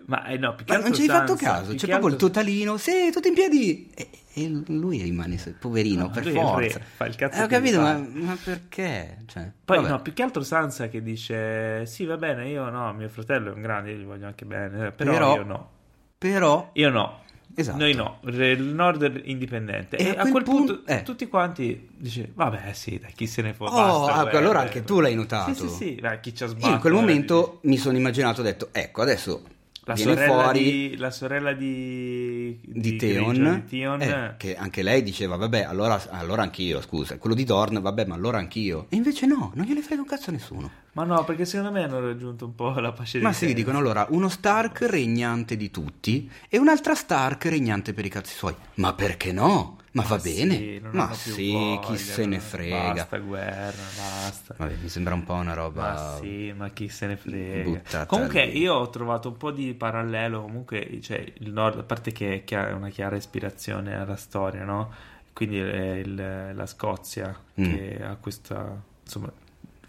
Ma 0.06 0.26
eh, 0.26 0.38
no, 0.38 0.56
Ma 0.68 0.78
non 0.78 0.94
ci 0.94 1.02
hai 1.02 1.08
fatto 1.08 1.36
caso? 1.36 1.76
C'è 1.76 1.88
proprio 1.88 2.10
il 2.10 2.16
totalino, 2.16 2.78
sì, 2.78 3.10
tutti 3.12 3.28
in 3.28 3.34
piedi. 3.34 3.90
E, 3.94 4.08
e 4.44 4.62
lui 4.68 5.02
rimane 5.02 5.38
poverino, 5.60 6.04
No, 6.04 6.10
per 6.12 6.28
il 6.28 6.34
re, 6.34 6.40
forza. 6.40 6.80
fa 6.96 7.06
il 7.06 7.16
cazzo 7.16 7.40
Eh, 7.40 7.44
ho 7.44 7.48
capito, 7.48 7.82
ma, 7.82 7.98
ma 7.98 8.38
perché? 8.44 9.24
Cioè, 9.26 9.52
Poi 9.66 9.78
vabbè. 9.78 9.90
no, 9.90 10.02
più 10.02 10.14
che 10.14 10.22
altro 10.24 10.44
Sansa 10.44 10.88
che 10.90 11.02
dice 11.02 11.86
sì 11.86 12.06
va 12.06 12.18
bene, 12.18 12.48
io 12.50 12.70
no, 12.70 12.94
mio 12.94 13.10
fratello 13.10 13.52
è 13.52 13.54
un 13.56 13.62
grande, 13.62 13.92
io 13.92 13.98
gli 13.98 14.04
voglio 14.06 14.28
anche 14.28 14.46
bene, 14.46 14.92
però, 14.92 15.12
Però- 15.12 15.36
io 15.36 15.44
no. 15.44 15.70
Però 16.18 16.70
Io 16.74 16.90
no. 16.90 17.26
Esatto. 17.60 17.78
Noi 17.80 17.94
no, 17.96 18.20
il 18.24 18.62
nord 18.64 19.04
è 19.04 19.22
indipendente. 19.26 19.96
E 19.98 20.06
E, 20.06 20.10
a 20.12 20.14
quel 20.22 20.32
quel 20.32 20.44
punto, 20.44 20.74
punto- 20.76 20.92
eh. 20.92 21.02
tutti 21.02 21.28
quanti 21.28 21.90
dice 21.98 22.30
vabbè 22.32 22.72
sì, 22.74 23.00
dai, 23.00 23.12
chi 23.14 23.26
se 23.26 23.42
ne 23.42 23.54
può. 23.54 23.68
Oh, 23.68 23.72
basta, 23.72 24.14
ah, 24.14 24.22
guerra, 24.24 24.38
allora 24.38 24.60
eh, 24.62 24.64
anche 24.66 24.84
tu 24.84 25.00
l'hai 25.00 25.16
notato. 25.16 25.54
Sì, 25.54 25.68
sì, 25.68 25.70
sì, 25.70 25.96
dai, 26.00 26.20
chi 26.20 26.36
ci 26.36 26.44
ha 26.44 26.46
io 26.46 26.52
sbattuto. 26.52 26.74
in 26.76 26.80
quel 26.80 26.94
momento 26.94 27.60
mi 27.64 27.78
sono 27.78 27.98
immaginato, 27.98 28.42
ho 28.42 28.44
detto, 28.44 28.70
ecco, 28.72 29.02
adesso 29.02 29.42
la 29.88 29.96
sorella, 29.96 30.34
fuori 30.34 30.64
di, 30.64 30.98
la 30.98 31.12
sorella 31.12 31.54
di, 31.54 32.60
di 32.62 32.98
Grigio, 32.98 33.06
Theon, 33.06 33.64
di 33.66 33.70
Theon, 33.70 34.02
eh, 34.02 34.36
che 34.38 34.56
anche 34.58 34.84
lei 34.84 35.02
diceva, 35.02 35.38
vabbè, 35.38 35.64
allora, 35.64 36.02
allora 36.10 36.42
anch'io, 36.42 36.82
scusa, 36.82 37.18
quello 37.18 37.34
di 37.34 37.46
Dorn, 37.46 37.82
vabbè, 37.82 38.06
ma 38.06 38.16
allora 38.16 38.38
anch'io. 38.38 38.88
E 38.90 38.98
invece 38.98 39.26
no, 39.26 39.52
non 39.56 39.66
gliene 39.66 39.82
frega 39.82 40.02
un 40.02 40.08
cazzo 40.08 40.30
a 40.30 40.34
nessuno. 40.34 40.70
Ma 40.92 41.04
no, 41.04 41.24
perché 41.24 41.46
secondo 41.46 41.72
me 41.72 41.84
hanno 41.84 42.02
raggiunto 42.02 42.46
un 42.46 42.56
po' 42.56 42.72
la 42.80 42.92
pace 42.92 43.20
Ma 43.20 43.30
di 43.30 43.34
sì, 43.36 43.40
senso. 43.42 43.56
dicono 43.56 43.78
allora, 43.78 44.08
uno 44.10 44.28
Stark 44.28 44.82
regnante 44.82 45.56
di 45.56 45.72
tutti 45.72 46.30
e 46.50 46.58
un'altra 46.58 46.94
Stark 46.94 47.46
regnante 47.46 47.94
per 47.94 48.04
i 48.04 48.10
cazzi 48.10 48.34
suoi. 48.34 48.56
Ma 48.76 48.94
perché 48.94 49.32
no? 49.32 49.78
Ma 50.02 50.08
va 50.08 50.20
sì, 50.20 50.34
bene. 50.36 50.80
non 50.80 50.92
Ma 50.94 51.14
sì, 51.14 51.52
voglia, 51.52 51.80
chi 51.80 51.98
se 51.98 52.26
ne 52.26 52.38
non- 52.38 52.46
frega. 52.46 52.94
Basta 52.94 53.18
guerra, 53.18 53.82
basta. 53.98 54.56
Vabbè, 54.58 54.76
mi 54.82 54.90
sembra 54.90 55.14
un 55.14 55.24
po' 55.24 55.34
una 55.34 55.54
roba... 55.54 55.94
Ma 55.94 56.18
sì, 56.20 56.54
ma 56.56 56.70
chi 56.70 56.90
se 56.90 57.08
ne 57.08 57.18
frega. 57.18 58.06
Comunque 58.06 58.46
lì. 58.46 58.60
io 58.60 58.74
ho 58.76 58.90
trovato 58.90 59.30
un 59.30 59.38
po' 59.38 59.52
di 59.52 59.74
parallelo, 59.74 60.42
comunque, 60.42 61.00
cioè 61.02 61.24
il 61.40 61.52
nord, 61.52 61.80
a 61.80 61.84
parte 61.84 62.12
che 62.12 62.44
è 62.46 62.72
una 62.72 62.90
chiara 62.90 63.16
ispirazione 63.16 63.96
alla 63.96 64.16
storia, 64.16 64.64
no? 64.64 64.92
Quindi 65.34 65.60
è 65.60 65.94
il- 65.96 66.52
la 66.54 66.66
Scozia 66.66 67.36
Mm. 67.60 67.64
che 67.64 68.00
ha 68.04 68.16
questa, 68.16 68.82
insomma, 69.04 69.32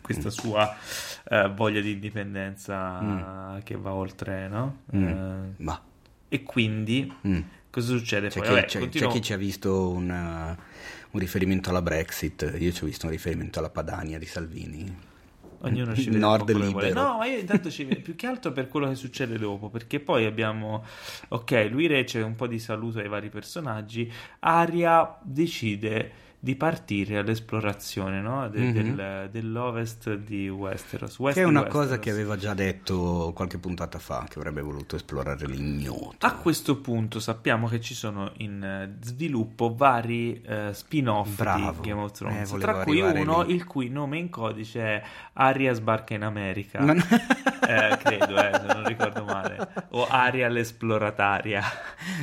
questa 0.01 0.31
sua 0.31 0.75
eh, 1.31 1.49
voglia 1.55 1.81
di 1.81 1.93
indipendenza 1.93 3.61
che 3.65 3.77
va 3.77 3.93
oltre, 3.93 4.49
no? 4.49 4.79
Mm. 4.97 5.07
Eh, 5.07 5.53
Ma... 5.59 5.81
e 6.29 6.43
quindi 6.43 7.13
mm. 7.27 7.41
Cosa 7.81 7.97
succede 7.97 8.29
C'è, 8.29 8.35
poi? 8.41 8.43
chi, 8.43 8.49
Vabbè, 8.55 8.65
c'è- 8.67 8.89
c'è 8.89 9.07
chi 9.07 9.23
ci 9.23 9.33
ha 9.33 9.37
visto 9.37 9.91
un, 9.91 10.09
uh, 10.11 10.63
un 11.13 11.21
riferimento 11.21 11.71
alla 11.71 11.83
Brexit, 11.83 12.55
io 12.59 12.73
ci 12.73 12.85
ho 12.85 12.87
visto 12.87 13.07
un 13.07 13.13
riferimento 13.13 13.59
alla 13.59 13.71
Padania 13.71 14.19
di 14.19 14.27
Salvini. 14.27 15.07
Ognuno 15.61 15.95
ci 15.97 16.11
vede 16.11 16.19
nord 16.19 16.49
un 16.51 16.61
libero. 16.61 16.95
No, 17.03 17.19
ma 17.19 17.27
io 17.27 17.39
intanto 17.39 17.71
ci 17.71 17.85
vedo 17.85 18.01
più 18.01 18.15
che 18.15 18.27
altro 18.27 18.53
per 18.53 18.69
quello 18.69 18.89
che 18.89 18.95
succede 18.95 19.39
dopo, 19.39 19.69
perché 19.71 19.99
poi 20.01 20.25
abbiamo 20.25 20.85
ok, 21.29 21.69
lui 21.71 21.87
rece 21.87 22.21
un 22.21 22.37
po' 22.37 22.47
di 22.47 22.59
saluto 22.59 22.99
ai 23.01 23.09
vari 23.09 23.29
personaggi, 23.29 24.11
Aria 24.41 25.19
decide 25.23 26.27
di 26.41 26.55
partire 26.55 27.19
all'esplorazione 27.19 28.21
no? 28.21 28.49
De- 28.49 28.61
Mhm. 28.61 28.73
del- 28.73 29.29
dell'ovest 29.31 30.15
di 30.15 30.49
Westeros. 30.49 31.19
West 31.19 31.37
Che 31.37 31.43
è 31.43 31.47
una 31.47 31.63
Westeros. 31.63 31.87
cosa 31.87 31.99
che 31.99 32.11
aveva 32.11 32.37
già 32.37 32.55
detto 32.55 33.33
qualche 33.35 33.59
puntata 33.59 33.99
fa, 33.99 34.25
che 34.29 34.39
avrebbe 34.39 34.61
voluto 34.61 34.95
esplorare 34.97 35.47
l'ignoto. 35.47 36.25
A 36.27 36.35
questo 36.35 36.77
punto 36.79 37.19
sappiamo 37.19 37.67
che 37.67 37.81
ci 37.81 37.95
sono 37.95 38.33
in 38.37 38.63
eh, 38.63 38.95
sviluppo 39.01 39.75
vari 39.77 40.41
eh, 40.43 40.69
spin-off 40.73 41.37
Bravo. 41.37 41.81
di 41.81 41.89
Game 41.89 42.03
of 42.03 42.13
Thrones, 42.13 42.53
Eh, 42.53 42.59
tra 42.59 42.85
cui 42.85 43.01
uno 43.01 43.43
lì. 43.43 43.55
il 43.55 43.65
cui 43.65 43.89
nome 43.89 44.19
in 44.19 44.31
codice 44.31 44.81
è 44.81 45.03
Aria 45.35 45.73
sbarca 45.73 46.15
in 46.15 46.23
America. 46.23 46.81
Ma- 46.81 46.95
Eh, 46.95 47.99
credo, 47.99 48.37
eh, 48.39 48.51
se 48.59 48.67
non 48.75 48.85
ricordo 48.87 49.25
male. 49.25 49.69
O 49.91 50.07
Aria 50.09 50.49
l'esplorataria. 50.49 51.63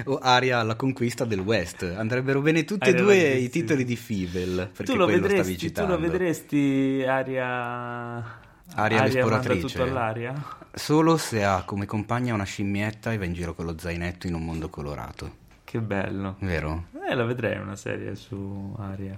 o 0.05 0.18
Aria 0.18 0.59
alla 0.59 0.76
conquista 0.76 1.24
del 1.26 1.39
West. 1.39 1.84
Andrebbero 1.84 2.41
bene 2.41 2.63
tutti 2.66 2.89
e 2.89 2.93
due 2.93 3.16
i 3.34 3.49
titoli 3.49 3.84
di 3.86 3.95
Fievel, 4.06 4.70
perché 4.76 4.91
Tu 4.91 4.95
lo, 4.97 5.06
vedresti, 5.08 5.72
tu 5.72 5.86
lo 5.88 5.97
vedresti 5.97 7.03
Aria... 7.08 8.43
Aria 8.76 8.97
manda 8.99 9.03
l'esploratrice. 9.14 9.68
tutto 9.68 9.84
all'aria? 9.84 10.34
Solo 10.74 11.18
se 11.18 11.43
ha 11.43 11.64
come 11.64 11.86
compagna 11.86 12.34
una 12.34 12.43
scimmietta 12.43 13.12
e 13.14 13.18
va 13.18 13.26
in 13.26 13.34
giro 13.34 13.53
con 13.56 13.66
lo 13.66 13.76
zainetto 13.78 14.28
in 14.28 14.34
un 14.36 14.43
mondo 14.43 14.70
colorato. 14.70 15.43
Che 15.64 15.80
bello. 15.80 16.36
Vero? 16.39 16.86
Eh, 17.10 17.16
la 17.16 17.24
vedrei 17.26 17.58
una 17.60 17.76
serie 17.76 18.16
su 18.16 18.76
Aria. 18.80 19.16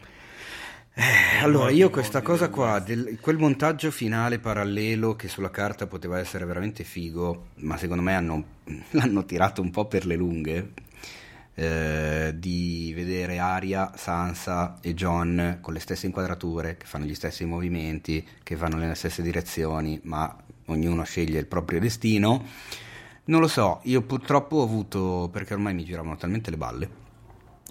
Eh, 0.94 1.44
allora, 1.44 1.70
io 1.70 1.90
questa 1.92 2.22
cosa 2.22 2.46
del 2.46 2.54
qua, 2.54 2.80
del- 2.80 3.18
quel 3.22 3.38
montaggio 3.38 3.92
finale 3.92 4.40
parallelo 4.40 5.16
che 5.16 5.28
sulla 5.28 5.52
carta 5.52 5.86
poteva 5.86 6.18
essere 6.20 6.44
veramente 6.46 6.84
figo, 6.84 7.48
ma 7.58 7.78
secondo 7.78 8.02
me 8.02 8.16
hanno- 8.16 8.44
l'hanno 8.92 9.24
tirato 9.26 9.62
un 9.62 9.70
po' 9.72 9.86
per 9.86 10.06
le 10.08 10.16
lunghe, 10.16 10.72
eh, 11.60 12.36
di 12.38 12.94
vedere 12.96 13.40
Arya, 13.40 13.94
Sansa 13.96 14.78
e 14.80 14.94
John 14.94 15.58
con 15.60 15.74
le 15.74 15.80
stesse 15.80 16.06
inquadrature, 16.06 16.78
che 16.78 16.86
fanno 16.86 17.06
gli 17.06 17.16
stessi 17.16 17.46
movimenti, 17.46 18.24
che 18.44 18.56
vanno 18.56 18.78
nelle 18.78 18.94
stesse 18.94 19.24
direzioni, 19.24 20.00
ma 20.04 20.36
ognuno 20.66 21.04
sceglie 21.04 21.40
il 21.40 21.48
proprio 21.48 21.80
destino. 21.80 22.46
Non 23.26 23.42
lo 23.42 23.48
so, 23.48 23.80
io 23.86 24.04
purtroppo 24.04 24.58
ho 24.58 24.64
avuto, 24.64 25.30
perché 25.32 25.56
ormai 25.56 25.74
mi 25.74 25.84
giravano 25.84 26.16
talmente 26.16 26.52
le 26.52 26.58
balle, 26.58 26.90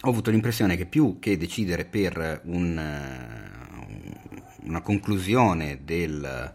ho 0.01 0.11
avuto 0.11 0.33
l'impressione 0.33 0.77
che 0.77 0.87
più 0.87 1.21
che 1.21 1.37
decidere 1.37 1.85
per 1.85 2.41
un, 2.47 2.77
eh, 2.77 4.65
una 4.65 4.81
conclusione 4.81 5.83
del, 5.85 6.55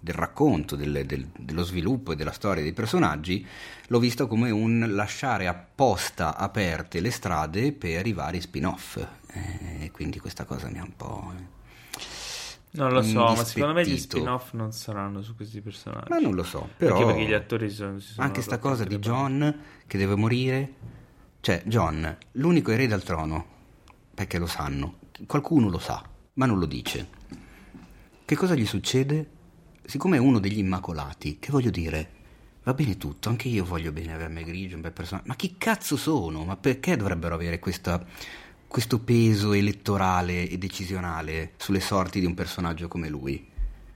del 0.00 0.14
racconto, 0.14 0.76
del- 0.76 1.04
del- 1.06 1.28
dello 1.36 1.64
sviluppo 1.64 2.12
e 2.12 2.16
della 2.16 2.32
storia 2.32 2.62
dei 2.62 2.72
personaggi, 2.72 3.44
l'ho 3.88 3.98
visto 3.98 4.26
come 4.26 4.50
un 4.50 4.86
lasciare 4.90 5.46
apposta 5.46 6.36
aperte 6.36 7.00
le 7.00 7.10
strade 7.10 7.72
per 7.72 8.06
i 8.06 8.12
vari 8.12 8.40
spin-off. 8.40 9.04
E 9.32 9.90
quindi 9.92 10.18
questa 10.18 10.44
cosa 10.44 10.68
mi 10.68 10.78
ha 10.78 10.82
un 10.82 10.96
po'... 10.96 11.56
Non 12.70 12.92
lo 12.92 13.02
so, 13.02 13.24
ma 13.24 13.44
secondo 13.44 13.74
me 13.74 13.86
gli 13.86 13.96
spin-off 13.98 14.52
non 14.52 14.72
saranno 14.72 15.22
su 15.22 15.34
questi 15.34 15.60
personaggi. 15.62 16.10
Ma 16.10 16.18
non 16.18 16.34
lo 16.34 16.42
so, 16.42 16.68
però... 16.76 16.96
Anche 16.96 17.06
perché 17.06 17.24
gli 17.26 17.32
attori 17.32 17.70
sono, 17.70 17.98
si 17.98 18.12
sono 18.12 18.26
Anche 18.26 18.42
sta 18.42 18.58
cosa 18.58 18.84
di. 18.84 18.98
John 18.98 19.60
che 19.86 19.98
deve 19.98 20.14
morire. 20.14 20.72
Cioè, 21.40 21.62
John, 21.64 22.16
l'unico 22.32 22.70
erede 22.70 22.92
al 22.92 23.02
trono, 23.02 23.44
perché 24.14 24.38
lo 24.38 24.46
sanno. 24.46 24.98
Qualcuno 25.26 25.70
lo 25.70 25.78
sa, 25.78 26.02
ma 26.34 26.44
non 26.46 26.58
lo 26.58 26.66
dice. 26.66 27.08
Che 28.24 28.36
cosa 28.36 28.54
gli 28.54 28.66
succede? 28.66 29.26
Siccome 29.88 30.16
è 30.18 30.20
uno 30.20 30.38
degli 30.38 30.58
immacolati, 30.58 31.38
che 31.38 31.50
voglio 31.50 31.70
dire, 31.70 32.10
va 32.62 32.74
bene 32.74 32.98
tutto, 32.98 33.30
anche 33.30 33.48
io 33.48 33.64
voglio 33.64 33.90
bene 33.90 34.12
avermi 34.12 34.44
grigio, 34.44 34.74
un 34.74 34.82
bel 34.82 34.92
personaggio. 34.92 35.28
Ma 35.28 35.34
chi 35.34 35.54
cazzo 35.56 35.96
sono? 35.96 36.44
Ma 36.44 36.58
perché 36.58 36.94
dovrebbero 36.94 37.34
avere 37.34 37.58
questa- 37.58 38.04
questo 38.66 38.98
peso 38.98 39.54
elettorale 39.54 40.46
e 40.46 40.58
decisionale 40.58 41.52
sulle 41.56 41.80
sorti 41.80 42.20
di 42.20 42.26
un 42.26 42.34
personaggio 42.34 42.86
come 42.86 43.08
lui? 43.08 43.42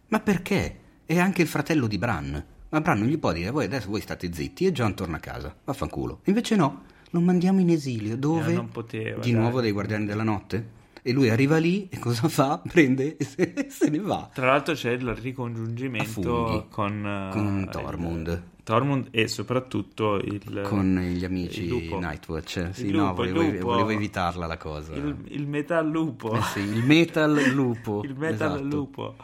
Ma 0.09 0.19
perché? 0.21 0.79
È 1.05 1.19
anche 1.19 1.43
il 1.43 1.49
fratello 1.49 1.87
di 1.87 1.99
Bran. 1.99 2.43
Ma 2.71 2.81
Bran 2.81 3.01
non 3.01 3.09
gli 3.09 3.19
può 3.19 3.33
dire, 3.33 3.51
voi 3.51 3.67
adesso 3.67 3.91
voi 3.91 4.01
state 4.01 4.33
zitti 4.33 4.65
e 4.65 4.73
John 4.73 4.95
torna 4.95 5.19
a 5.19 5.21
casa. 5.21 5.55
Vaffanculo. 5.63 6.21
Invece 6.25 6.57
no, 6.57 6.85
lo 7.11 7.21
mandiamo 7.21 7.61
in 7.61 7.69
esilio. 7.69 8.17
Dove? 8.17 8.55
Eh, 8.55 8.63
poteva, 8.63 9.21
Di 9.21 9.31
dai. 9.33 9.39
nuovo 9.39 9.61
dai 9.61 9.73
Guardiani 9.73 10.07
della 10.07 10.23
Notte? 10.23 10.81
E 11.05 11.13
lui 11.13 11.31
arriva 11.31 11.59
lì 11.59 11.89
e 11.89 11.99
cosa 11.99 12.29
fa? 12.29 12.63
Prende 12.67 13.17
e 13.17 13.25
se, 13.25 13.67
se 13.69 13.89
ne 13.91 13.99
va. 13.99 14.31
Tra 14.33 14.47
l'altro 14.47 14.75
c'è 14.75 14.93
il 14.93 15.15
ricongiungimento 15.15 16.67
con, 16.71 17.05
eh, 17.05 17.33
Con 17.33 17.59
il- 17.61 17.69
Tormund. 17.71 18.43
Tormund 18.65 19.09
e 19.11 19.27
soprattutto 19.27 20.17
il, 20.17 20.61
Con 20.65 20.95
gli 20.97 21.17
il 21.17 21.25
amici 21.25 21.67
lupo. 21.67 21.99
Nightwatch. 21.99 22.69
Sì, 22.73 22.87
Il 22.87 22.97
no, 22.97 23.09
lupo, 23.09 23.25
il 23.25 23.33
volevo, 23.33 23.53
lupo. 23.53 23.67
volevo 23.67 23.91
evitarla 23.91 24.47
la 24.47 24.57
cosa. 24.57 24.93
Il, 24.95 25.17
il 25.29 25.47
metal 25.49 25.89
lupo. 25.89 26.33
Eh 26.35 26.43
sì, 26.43 26.61
il 26.61 26.85
metal 26.85 27.35
lupo. 27.53 28.03
Il 28.05 28.15
metal 28.17 28.53
esatto. 28.55 28.63
lupo. 28.77 29.17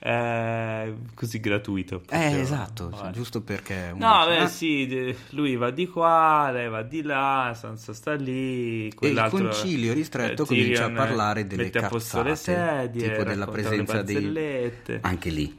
Eh, 0.00 0.94
così 1.14 1.38
gratuito. 1.40 2.02
Eh, 2.10 2.40
esatto, 2.40 2.88
Vabbè. 2.90 3.10
giusto 3.10 3.42
perché... 3.42 3.92
No, 3.94 4.24
dice, 4.26 4.28
beh, 4.28 4.38
"Ah, 4.38 4.46
sì, 4.48 5.16
lui 5.30 5.56
va 5.56 5.70
di 5.70 5.86
qua, 5.86 6.50
lei 6.50 6.68
va 6.68 6.82
di 6.82 7.02
là, 7.02 7.52
Sansa 7.56 7.92
sta 7.92 8.14
lì, 8.14 8.88
E 8.88 9.08
il 9.08 9.26
concilio 9.30 9.92
ristretto 9.92 10.42
eh, 10.42 10.46
comincia 10.46 10.86
a 10.86 10.90
parlare 10.90 11.46
delle 11.46 11.70
cazzate, 11.70 12.34
sedie, 12.34 13.10
tipo 13.10 13.22
della 13.24 13.46
presenza 13.46 14.02
dei... 14.02 14.72
Anche 15.02 15.30
lì, 15.30 15.56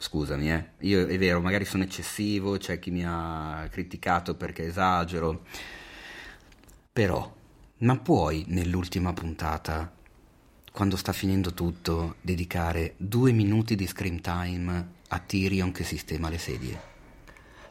scusami, 0.00 0.50
eh. 0.50 0.64
Io 0.80 1.06
è 1.06 1.18
vero, 1.18 1.40
magari 1.40 1.64
sono 1.64 1.82
eccessivo, 1.82 2.56
c'è 2.56 2.78
chi 2.78 2.90
mi 2.90 3.04
ha 3.04 3.68
criticato 3.70 4.34
perché 4.34 4.66
esagero, 4.66 5.42
però, 6.92 7.32
ma 7.78 7.96
puoi 7.98 8.44
nell'ultima 8.48 9.12
puntata, 9.12 9.92
quando 10.72 10.96
sta 10.96 11.12
finendo 11.12 11.52
tutto, 11.54 12.16
dedicare 12.20 12.94
due 12.96 13.32
minuti 13.32 13.74
di 13.76 13.86
screen 13.86 14.20
time 14.20 14.88
a 15.08 15.18
Tyrion 15.18 15.72
che 15.72 15.84
sistema 15.84 16.28
le 16.28 16.38
sedie? 16.38 16.88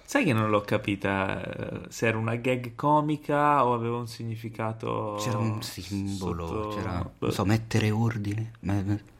Sai 0.03 0.23
che 0.23 0.33
non 0.33 0.49
l'ho 0.49 0.61
capita 0.61 1.83
eh, 1.85 1.91
se 1.91 2.07
era 2.07 2.17
una 2.17 2.35
gag 2.35 2.73
comica 2.75 3.63
o 3.65 3.73
aveva 3.73 3.97
un 3.97 4.07
significato 4.07 5.15
C'era 5.17 5.37
un 5.37 5.61
simbolo, 5.61 6.47
sotto- 6.47 6.67
c'era, 6.69 6.91
non 7.19 7.31
so, 7.31 7.45
mettere 7.45 7.91
ordine. 7.91 8.53
Ma- 8.61 9.17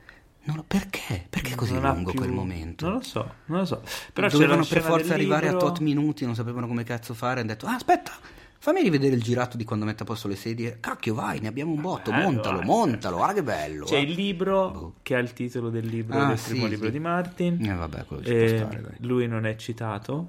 non 0.49 0.57
lo- 0.57 0.65
perché? 0.67 1.25
Perché 1.29 1.53
è 1.53 1.55
così 1.55 1.73
Non 1.73 1.93
lungo 1.93 2.11
più- 2.11 2.19
quel 2.19 2.31
momento? 2.31 2.85
Non 2.85 2.95
lo 2.95 3.01
so, 3.03 3.33
non 3.45 3.59
lo 3.59 3.65
so. 3.65 3.81
Però 4.13 4.27
Dovevano 4.27 4.65
per 4.65 4.81
forza 4.81 5.13
arrivare 5.13 5.49
libro- 5.49 5.65
a 5.67 5.69
tot 5.69 5.79
minuti, 5.79 6.25
non 6.25 6.35
sapevano 6.35 6.67
come 6.67 6.83
cazzo 6.83 7.13
fare. 7.13 7.39
Hanno 7.39 7.49
detto: 7.49 7.65
Ah, 7.65 7.75
aspetta, 7.75 8.11
fammi 8.59 8.81
rivedere 8.81 9.15
il 9.15 9.21
girato 9.21 9.55
di 9.57 9.63
quando 9.63 9.85
mette 9.85 10.03
a 10.03 10.05
posto 10.05 10.27
le 10.27 10.35
sedie. 10.35 10.77
Cacchio, 10.79 11.13
vai, 11.13 11.39
ne 11.39 11.47
abbiamo 11.47 11.71
un 11.71 11.81
botto. 11.81 12.11
Bello, 12.11 12.23
montalo, 12.31 12.61
eh. 12.61 12.65
montalo. 12.65 13.15
Guarda 13.17 13.33
che 13.35 13.43
bello. 13.43 13.85
C'è 13.85 13.95
eh. 13.95 14.01
il 14.01 14.11
libro 14.11 14.71
Boh. 14.71 14.93
che 15.01 15.15
ha 15.15 15.19
il 15.19 15.33
titolo 15.33 15.69
del 15.69 15.85
libro 15.85 16.17
Ah, 16.19 16.27
del 16.27 16.37
sì, 16.37 16.49
primo 16.51 16.67
libro 16.67 16.85
sì. 16.87 16.91
di 16.91 16.99
Martin. 16.99 17.65
Eh, 17.65 17.73
vabbè, 17.73 18.05
quello 18.05 18.23
ci 18.23 18.29
può 18.31 18.39
E 18.39 18.47
stare, 18.57 18.81
dai. 18.81 18.95
lui 18.99 19.27
non 19.27 19.45
è 19.45 19.55
citato 19.55 20.27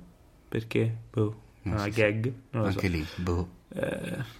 perché? 0.48 0.94
Boh, 1.10 1.40
Non 1.62 1.74
una 1.74 1.82
si 1.84 1.90
gag, 1.90 2.32
non 2.50 2.62
lo 2.62 2.68
Anche 2.68 2.86
so. 2.88 2.92
lì, 2.92 3.06
boh, 3.16 3.48
Eh, 3.72 4.38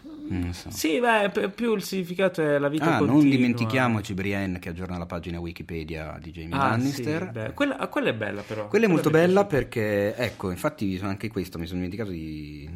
so. 0.53 0.71
sì, 0.71 1.01
beh, 1.01 1.51
più 1.51 1.75
il 1.75 1.83
significato 1.83 2.41
è 2.41 2.59
la 2.59 2.69
vita 2.69 2.85
Ah, 2.95 2.99
continua. 2.99 3.21
non 3.21 3.29
dimentichiamoci 3.31 4.15
Brienne 4.15 4.59
che 4.61 4.69
aggiorna 4.69 4.97
la 4.97 5.07
pagina 5.07 5.41
Wikipedia 5.41 6.19
di 6.23 6.31
Jamie 6.31 6.55
Ah, 6.57 6.69
Lannister. 6.69 7.31
sì, 7.49 7.53
quella, 7.55 7.89
quella 7.89 8.11
è 8.11 8.15
bella 8.15 8.43
però. 8.43 8.69
Quella 8.69 8.87
è 8.87 8.89
molto 8.89 9.11
bella 9.11 9.45
perché, 9.45 10.15
ecco, 10.15 10.51
infatti 10.51 10.99
anche 11.03 11.29
questo 11.29 11.59
mi 11.59 11.67
sono 11.67 11.77
dimenticato 11.81 12.11
di 12.11 12.69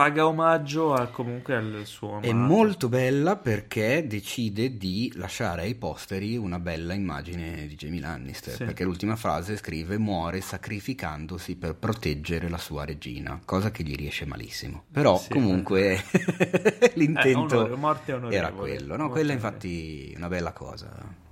Paga 0.00 0.26
omaggio 0.26 0.94
a- 0.94 1.08
comunque 1.08 1.54
al 1.54 1.82
suo 1.84 2.12
amato. 2.12 2.26
È 2.26 2.32
molto 2.32 2.88
bella 2.88 3.36
perché 3.36 4.06
decide 4.06 4.78
di 4.78 5.12
lasciare 5.16 5.60
ai 5.60 5.74
posteri 5.74 6.38
una 6.38 6.58
bella 6.58 6.94
immagine 6.94 7.66
di 7.66 7.74
Jamie 7.74 8.00
Lannister. 8.00 8.54
Sì. 8.54 8.64
Perché 8.64 8.84
l'ultima 8.84 9.14
frase 9.16 9.58
scrive: 9.58 9.98
Muore 9.98 10.40
sacrificandosi 10.40 11.54
per 11.56 11.74
proteggere 11.74 12.48
la 12.48 12.56
sua 12.56 12.86
regina, 12.86 13.38
cosa 13.44 13.70
che 13.70 13.82
gli 13.82 13.94
riesce 13.94 14.24
malissimo. 14.24 14.84
Però, 14.90 15.18
Sì. 15.18 15.28
comunque, 15.28 16.02
l'intento 16.94 17.66
Eh, 17.68 18.12
onore- 18.14 18.34
era 18.34 18.52
quello. 18.52 18.92
No, 18.96 19.02
Morte 19.02 19.12
quella, 19.12 19.32
infatti, 19.34 20.12
è 20.12 20.16
una 20.16 20.28
bella 20.28 20.52
cosa. 20.52 21.28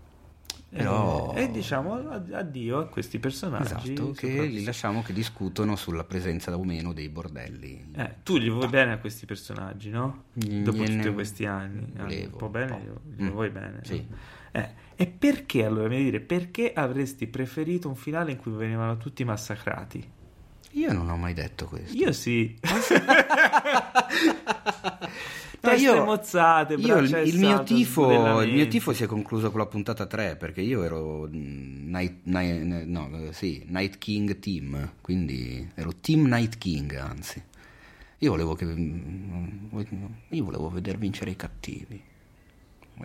Però- 0.71 1.33
E, 1.35 1.51
diciamo 1.51 1.95
ad- 2.11 2.31
addio 2.33 2.79
a 2.79 2.87
questi 2.89 3.19
personaggi. 3.19 3.93
Esatto, 3.95 4.11
che 4.13 4.45
li 4.45 4.63
lasciamo 4.65 5.03
che 5.03 5.15
discutono 5.15 5.77
sulla 5.77 6.05
presenza 6.05 6.55
o 6.57 6.63
meno 6.63 6.93
dei 6.93 7.09
bordelli. 7.09 7.87
Eh, 7.97 8.17
tu 8.23 8.37
gli 8.37 8.51
vuoi 8.51 8.69
bene 8.69 8.93
a 8.93 8.99
questi 8.99 9.25
personaggi, 9.25 9.89
no? 9.89 10.25
Dopo 10.35 10.77
gliene- 10.77 11.03
tutti 11.03 11.15
questi 11.15 11.47
anni. 11.47 11.91
Ah, 11.97 12.03
volevo 12.03 12.29
un 12.33 12.37
po' 12.37 12.49
bene, 12.51 12.73
po'. 12.73 12.79
glielo 12.79 13.01
Mm, 13.23 13.29
vuoi 13.33 13.49
bene. 13.51 13.81
sì. 13.83 14.07
Eh, 14.53 14.69
e 14.95 15.07
perché 15.07 15.65
allora, 15.65 15.89
mi 15.89 16.03
dire, 16.03 16.21
perché 16.21 16.73
avresti 16.75 17.27
preferito 17.29 17.89
un 17.89 17.97
finale 17.97 18.33
in 18.33 18.37
cui 18.37 18.53
venivano 18.53 18.99
tutti 18.99 19.25
massacrati? 19.25 20.07
Io 20.73 20.93
non 20.93 21.09
ho 21.09 21.17
mai 21.17 21.33
detto 21.33 21.65
questo. 21.67 21.97
Io 21.97 22.13
sì. 22.13 22.59
Teste 25.61 25.87
io- 25.87 26.05
mozzate, 26.05 26.75
Io 26.75 26.99
il, 26.99 27.23
il 27.27 27.39
mio 27.39 27.63
tifo, 27.63 28.41
il 28.43 28.53
mio 28.53 28.69
tifo 28.69 28.93
si 28.93 29.03
è 29.05 29.07
concluso 29.07 29.51
con 29.51 29.59
la 29.61 29.67
puntata 29.67 30.07
3 30.07 30.37
perché 30.37 30.61
io 30.61 30.83
ero 30.83 31.29
mm, 31.29 31.91
Night, 31.91 32.15
Night- 32.25 32.85
no, 32.87 33.11
sì, 33.33 33.65
Night 33.67 33.99
King 33.99 34.39
Team, 34.39 34.93
quindi 35.01 35.69
ero 35.75 35.93
Team 36.01 36.27
Night 36.27 36.59
King 36.59 36.95
anzi. 36.95 37.43
Io 38.19 38.31
volevo 38.31 38.55
che 38.55 38.65
mm, 38.65 39.69
io 40.31 40.45
volevo 40.45 40.69
vedere 40.71 40.99
vincere 40.99 41.31
i 41.31 41.37
cattivi. 41.37 42.03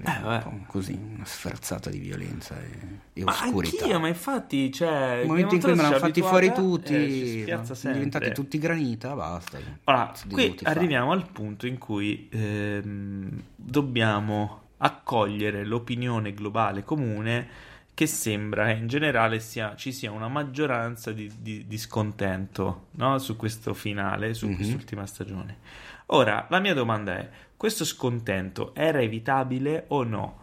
Eh, 0.01 0.41
un 0.49 0.65
così, 0.65 0.97
una 1.15 1.25
sferzata 1.25 1.89
di 1.89 1.99
violenza 1.99 2.55
e, 2.59 3.21
e 3.21 3.23
Ma 3.23 3.31
oscurità. 3.31 3.83
anch'io, 3.83 3.99
ma 3.99 4.07
infatti, 4.07 4.71
cioè... 4.71 5.17
Game 5.17 5.25
momento 5.25 5.55
in 5.55 5.61
cui 5.61 5.75
me 5.75 5.81
l'hanno 5.81 5.97
fatti 5.97 6.21
fuori 6.21 6.51
tutti, 6.53 7.43
eh, 7.43 7.59
sono 7.63 7.93
diventati 7.93 8.31
tutti 8.31 8.57
granita, 8.57 9.13
basta. 9.13 9.59
Allora, 9.85 10.11
qui 10.29 10.45
dovuti 10.45 10.63
fare. 10.63 10.79
arriviamo 10.79 11.11
al 11.11 11.29
punto 11.29 11.67
in 11.67 11.77
cui 11.77 12.27
ehm, 12.31 13.41
dobbiamo 13.55 14.61
accogliere 14.77 15.63
l'opinione 15.63 16.33
globale 16.33 16.83
comune 16.83 17.71
che 17.93 18.07
sembra 18.07 18.65
che 18.65 18.71
in 18.79 18.87
generale 18.87 19.39
sia- 19.39 19.75
ci 19.75 19.91
sia 19.91 20.11
una 20.11 20.27
maggioranza 20.27 21.11
di, 21.11 21.31
di- 21.39 21.65
di 21.67 21.77
scontento 21.77 22.87
no? 22.91 23.17
su 23.19 23.35
questo 23.35 23.73
finale, 23.73 24.33
su 24.33 24.47
Mhm. 24.47 24.55
quest'ultima 24.55 25.05
stagione. 25.05 25.57
Ora, 26.07 26.47
la 26.49 26.59
mia 26.59 26.73
domanda 26.73 27.17
è, 27.17 27.29
questo 27.55 27.85
scontento 27.85 28.73
era 28.75 28.99
evitabile 29.01 29.85
o 29.89 30.03
no? 30.03 30.39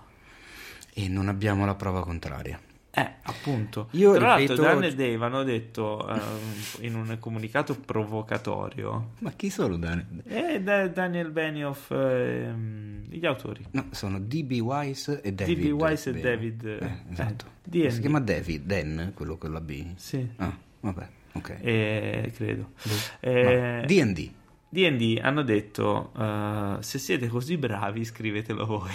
E 0.94 1.08
non 1.08 1.28
abbiamo 1.28 1.64
la 1.66 1.74
prova 1.74 2.02
contraria. 2.02 2.58
Eh, 2.92 3.08
appunto. 3.22 3.86
Io 3.92 4.14
Tra 4.14 4.34
ripeto- 4.34 4.60
l'altro, 4.62 4.80
Dan 4.80 4.90
e 4.90 4.94
Dave 4.96 5.24
hanno 5.24 5.42
detto 5.44 6.08
ehm, 6.08 6.38
in 6.80 6.96
un 6.96 7.16
comunicato 7.20 7.74
provocatorio 7.76 9.10
Ma 9.18 9.30
chi 9.30 9.48
sono 9.48 9.76
Dani? 9.76 10.04
e 10.24 10.60
Da- 10.60 10.88
Daniel 10.88 11.30
Benioff, 11.30 11.92
ehm, 11.92 13.04
gli 13.08 13.24
autori. 13.26 13.64
No, 13.70 13.86
sono 13.92 14.18
D.B. 14.18 14.58
Wise 14.60 15.20
e 15.22 15.32
David. 15.32 15.58
D.B. 15.58 15.70
Wise 15.80 16.10
e. 16.10 16.20
David, 16.20 16.64
Eh, 16.64 16.84
eh, 16.84 16.90
esatto. 17.12 17.44
D&D. 17.62 17.86
Si 17.90 18.00
chiama 18.00 18.18
David, 18.20 18.64
Dan, 18.66 19.12
quello 19.14 19.36
con 19.38 19.52
la 19.52 19.60
B. 19.60 19.84
Sì, 19.94 20.28
Ah, 20.36 20.56
vabbè, 20.80 21.08
ok. 21.34 21.56
eh, 21.60 22.32
credo. 22.34 22.70
No, 22.82 22.92
Eh, 23.20 23.82
D&D. 23.86 24.30
D&D 24.68 25.18
hanno 25.22 25.42
detto 25.42 26.12
eh, 26.18 26.76
se 26.80 26.98
siete 26.98 27.28
così 27.28 27.56
bravi 27.56 28.04
scrivetelo 28.04 28.66
voi. 28.66 28.90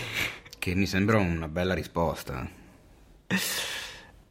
Che 0.60 0.76
mi 0.76 0.86
sembra 0.86 1.18
una 1.18 1.48
bella 1.48 1.74
risposta. 1.74 2.46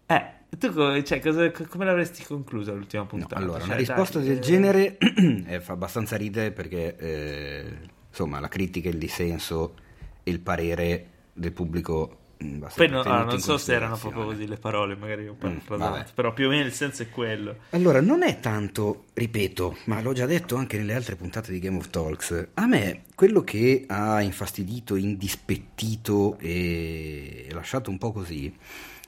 Eh, 0.06 0.32
tu 0.58 1.02
cioè, 1.02 1.20
cosa- 1.20 1.50
co- 1.50 1.66
come 1.68 1.84
l'avresti 1.84 2.24
conclusa 2.24 2.72
l'ultima 2.72 3.02
No, 3.02 3.08
puntata? 3.08 3.36
allora, 3.36 3.58
Cioè, 3.58 3.66
una 3.68 3.76
risposta 3.76 4.18
dai, 4.18 4.28
del 4.28 4.36
eh, 4.38 4.40
genere 4.40 4.98
eh, 5.46 5.60
fa 5.60 5.72
abbastanza 5.72 6.16
ridere 6.16 6.52
perché, 6.52 6.96
eh, 6.96 7.78
insomma, 8.08 8.40
la 8.40 8.48
critica, 8.48 8.88
il 8.88 8.98
dissenso 8.98 9.74
e 10.22 10.30
il 10.30 10.40
parere 10.40 11.06
del 11.32 11.52
pubblico 11.52 12.18
mm, 12.42 12.64
Poi 12.74 12.88
no- 12.88 13.00
allora, 13.00 13.24
non 13.24 13.38
so 13.40 13.56
se 13.58 13.72
erano 13.74 13.96
proprio 13.98 14.24
così 14.24 14.46
le 14.46 14.56
parole, 14.56 14.96
magari 14.96 15.26
un 15.28 15.36
po' 15.38 15.48
Mm, 15.48 15.58
però 16.14 16.32
più 16.32 16.46
o 16.46 16.50
meno 16.50 16.64
il 16.66 16.72
senso 16.72 17.02
è 17.02 17.08
quello. 17.10 17.56
Allora, 17.70 18.00
non 18.00 18.22
è 18.22 18.38
tanto, 18.40 19.06
ripeto, 19.14 19.78
ma 19.86 20.00
l'ho 20.00 20.12
già 20.12 20.26
detto 20.26 20.54
anche 20.56 20.76
nelle 20.76 20.94
altre 20.94 21.16
puntate 21.16 21.50
di 21.52 21.58
Game 21.58 21.76
of 21.78 21.90
Talks, 21.90 22.48
a 22.54 22.66
me 22.66 23.02
quello 23.14 23.42
che 23.42 23.84
ha 23.88 24.20
infastidito, 24.22 24.94
indispettito 24.94 26.38
e 26.38 27.48
lasciato 27.50 27.90
un 27.90 27.98
po' 27.98 28.12
così, 28.12 28.54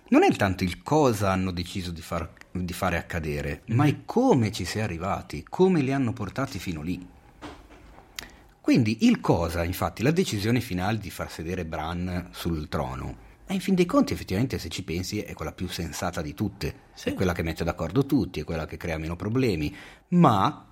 non 0.08 0.22
è 0.22 0.30
tanto 0.36 0.62
il 0.62 0.82
cosa 0.82 1.32
hanno 1.32 1.50
deciso 1.50 1.90
di, 1.90 2.00
far- 2.00 2.30
di 2.52 2.72
fare 2.72 2.96
accadere, 2.96 3.62
ma 3.68 3.86
è 3.86 4.04
come 4.04 4.52
ci 4.52 4.64
si 4.64 4.78
è 4.78 4.82
arrivati, 4.82 5.44
come 5.48 5.80
li 5.80 5.92
hanno 5.92 6.12
portati 6.12 6.58
fino 6.58 6.82
lì. 6.82 7.14
Quindi 8.60 9.06
il 9.06 9.20
cosa, 9.20 9.64
infatti, 9.64 10.02
la 10.02 10.10
decisione 10.10 10.60
finale 10.60 10.98
di 10.98 11.10
far 11.10 11.30
sedere 11.30 11.64
Bran 11.64 12.28
sul 12.32 12.68
trono, 12.68 13.24
è 13.46 13.52
in 13.52 13.60
fin 13.60 13.76
dei 13.76 13.86
conti 13.86 14.12
effettivamente 14.12 14.58
se 14.58 14.68
ci 14.68 14.82
pensi 14.82 15.20
è 15.20 15.32
quella 15.34 15.52
più 15.52 15.68
sensata 15.68 16.20
di 16.20 16.34
tutte, 16.34 16.74
Sì. 16.94 17.10
è 17.10 17.14
quella 17.14 17.32
che 17.32 17.42
mette 17.44 17.62
d'accordo 17.62 18.04
tutti, 18.06 18.40
è 18.40 18.44
quella 18.44 18.66
che 18.66 18.76
crea 18.76 18.98
meno 18.98 19.14
problemi, 19.14 19.74
ma, 20.08 20.66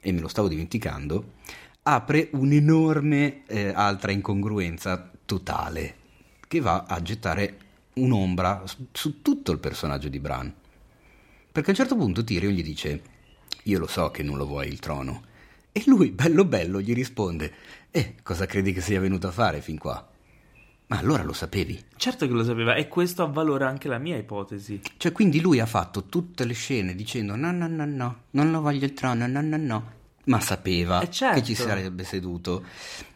e 0.00 0.12
me 0.12 0.20
lo 0.20 0.28
stavo 0.28 0.48
dimenticando, 0.48 1.32
apre 1.82 2.28
un'enorme 2.32 3.44
eh, 3.46 3.72
altra 3.74 4.10
incongruenza 4.10 5.10
totale 5.24 5.96
che 6.46 6.60
va 6.60 6.84
a 6.86 7.00
gettare 7.00 7.56
un'ombra 7.94 8.62
su, 8.66 8.86
su 8.92 9.22
tutto 9.22 9.52
il 9.52 9.58
personaggio 9.58 10.08
di 10.08 10.18
Bran. 10.18 10.52
Perché 11.52 11.68
a 11.68 11.72
un 11.72 11.78
certo 11.78 11.96
punto 11.96 12.24
Tyrion 12.24 12.52
gli 12.52 12.62
dice: 12.62 13.02
Io 13.64 13.78
lo 13.78 13.86
so 13.86 14.10
che 14.10 14.22
non 14.22 14.36
lo 14.36 14.46
vuoi 14.46 14.68
il 14.68 14.80
trono. 14.80 15.22
E 15.72 15.82
lui, 15.86 16.10
bello 16.10 16.44
bello, 16.44 16.80
gli 16.80 16.94
risponde: 16.94 17.52
Eh, 17.90 18.14
cosa 18.22 18.46
credi 18.46 18.72
che 18.72 18.80
sia 18.80 19.00
venuto 19.00 19.26
a 19.26 19.32
fare 19.32 19.60
fin 19.60 19.78
qua? 19.78 20.08
Ma 20.86 20.98
allora 20.98 21.22
lo 21.22 21.32
sapevi. 21.32 21.82
Certo 21.96 22.26
che 22.26 22.32
lo 22.32 22.44
sapeva 22.44 22.74
e 22.74 22.88
questo 22.88 23.22
avvalora 23.22 23.68
anche 23.68 23.88
la 23.88 23.98
mia 23.98 24.16
ipotesi. 24.16 24.82
Cioè, 24.96 25.12
quindi 25.12 25.40
lui 25.40 25.58
ha 25.58 25.66
fatto 25.66 26.04
tutte 26.04 26.44
le 26.44 26.54
scene 26.54 26.94
dicendo: 26.94 27.36
No, 27.36 27.52
no, 27.52 27.66
no, 27.66 27.84
no, 27.86 28.16
non 28.30 28.50
lo 28.50 28.60
voglio 28.60 28.84
il 28.84 28.92
trono, 28.92 29.26
no, 29.26 29.40
no, 29.40 29.56
no. 29.56 29.92
Ma 30.24 30.40
sapeva 30.40 31.00
Eh, 31.00 31.10
certo. 31.10 31.40
che 31.40 31.44
ci 31.46 31.54
sarebbe 31.54 32.04
seduto. 32.04 32.64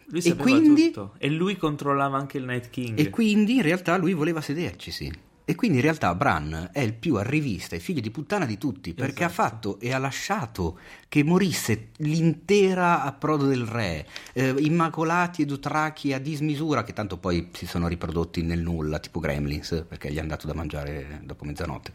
Lui 0.07 0.19
E 0.21 0.23
sapeva 0.23 0.43
quindi- 0.43 0.85
tutto 0.87 1.15
e 1.19 1.29
lui 1.29 1.57
controllava 1.57 2.17
anche 2.17 2.39
il 2.39 2.45
Night 2.45 2.71
King. 2.71 2.99
E 2.99 3.11
quindi 3.11 3.57
in 3.57 3.63
realtà 3.63 3.97
lui 3.97 4.15
voleva 4.15 4.41
sederci, 4.41 4.91
sì. 4.91 5.13
E 5.51 5.55
quindi 5.55 5.79
in 5.79 5.83
realtà 5.83 6.15
Bran 6.15 6.69
è 6.75 6.81
il 6.81 6.93
più 6.93 7.15
arrivista 7.17 7.75
e 7.75 7.79
figlio 7.79 8.01
di 8.03 8.11
puttana 8.11 8.45
di 8.45 8.59
tutti, 8.59 8.93
perché 8.93 9.25
ha 9.25 9.29
Esatto. 9.29 9.49
fatto 9.49 9.81
e 9.81 9.95
ha 9.95 9.99
lasciato 9.99 10.79
che 11.09 11.25
morisse 11.25 11.89
l'intera 12.01 13.03
approdo 13.03 13.47
del 13.47 13.65
re, 13.65 14.07
eh, 14.35 14.55
immacolati 14.59 15.41
e 15.41 15.47
dotrachi 15.47 16.13
a 16.13 16.19
dismisura, 16.19 16.85
che 16.85 16.93
tanto 16.93 17.17
poi 17.17 17.49
si 17.55 17.65
sono 17.65 17.89
riprodotti 17.89 18.43
nel 18.43 18.61
nulla, 18.61 18.99
tipo 18.99 19.21
Gremlins, 19.21 19.87
perché 19.89 20.13
gli 20.13 20.19
hanno 20.19 20.29
dato 20.29 20.47
da 20.47 20.53
mangiare 20.53 21.23
dopo 21.25 21.47
mezzanotte. 21.47 21.93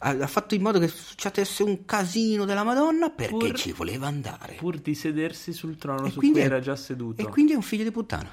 Ha, 0.00 0.10
ha 0.10 0.26
fatto 0.26 0.54
in 0.54 0.60
modo 0.60 0.78
che 0.78 0.88
succedesse 0.88 1.62
un 1.62 1.86
casino 1.86 2.44
della 2.44 2.64
Madonna 2.64 3.08
perché 3.08 3.32
Pur- 3.34 3.56
ci 3.56 3.72
voleva 3.72 4.08
andare. 4.08 4.56
Pur 4.56 4.76
di 4.76 4.94
sedersi 4.94 5.54
sul 5.54 5.78
trono 5.78 6.04
E 6.04 6.10
su 6.10 6.18
cui 6.18 6.34
è- 6.38 6.44
era 6.44 6.60
già 6.60 6.76
seduto. 6.76 7.22
E 7.22 7.30
quindi 7.30 7.52
è 7.52 7.56
un 7.56 7.62
figlio 7.62 7.84
di 7.84 7.92
puttana. 7.92 8.28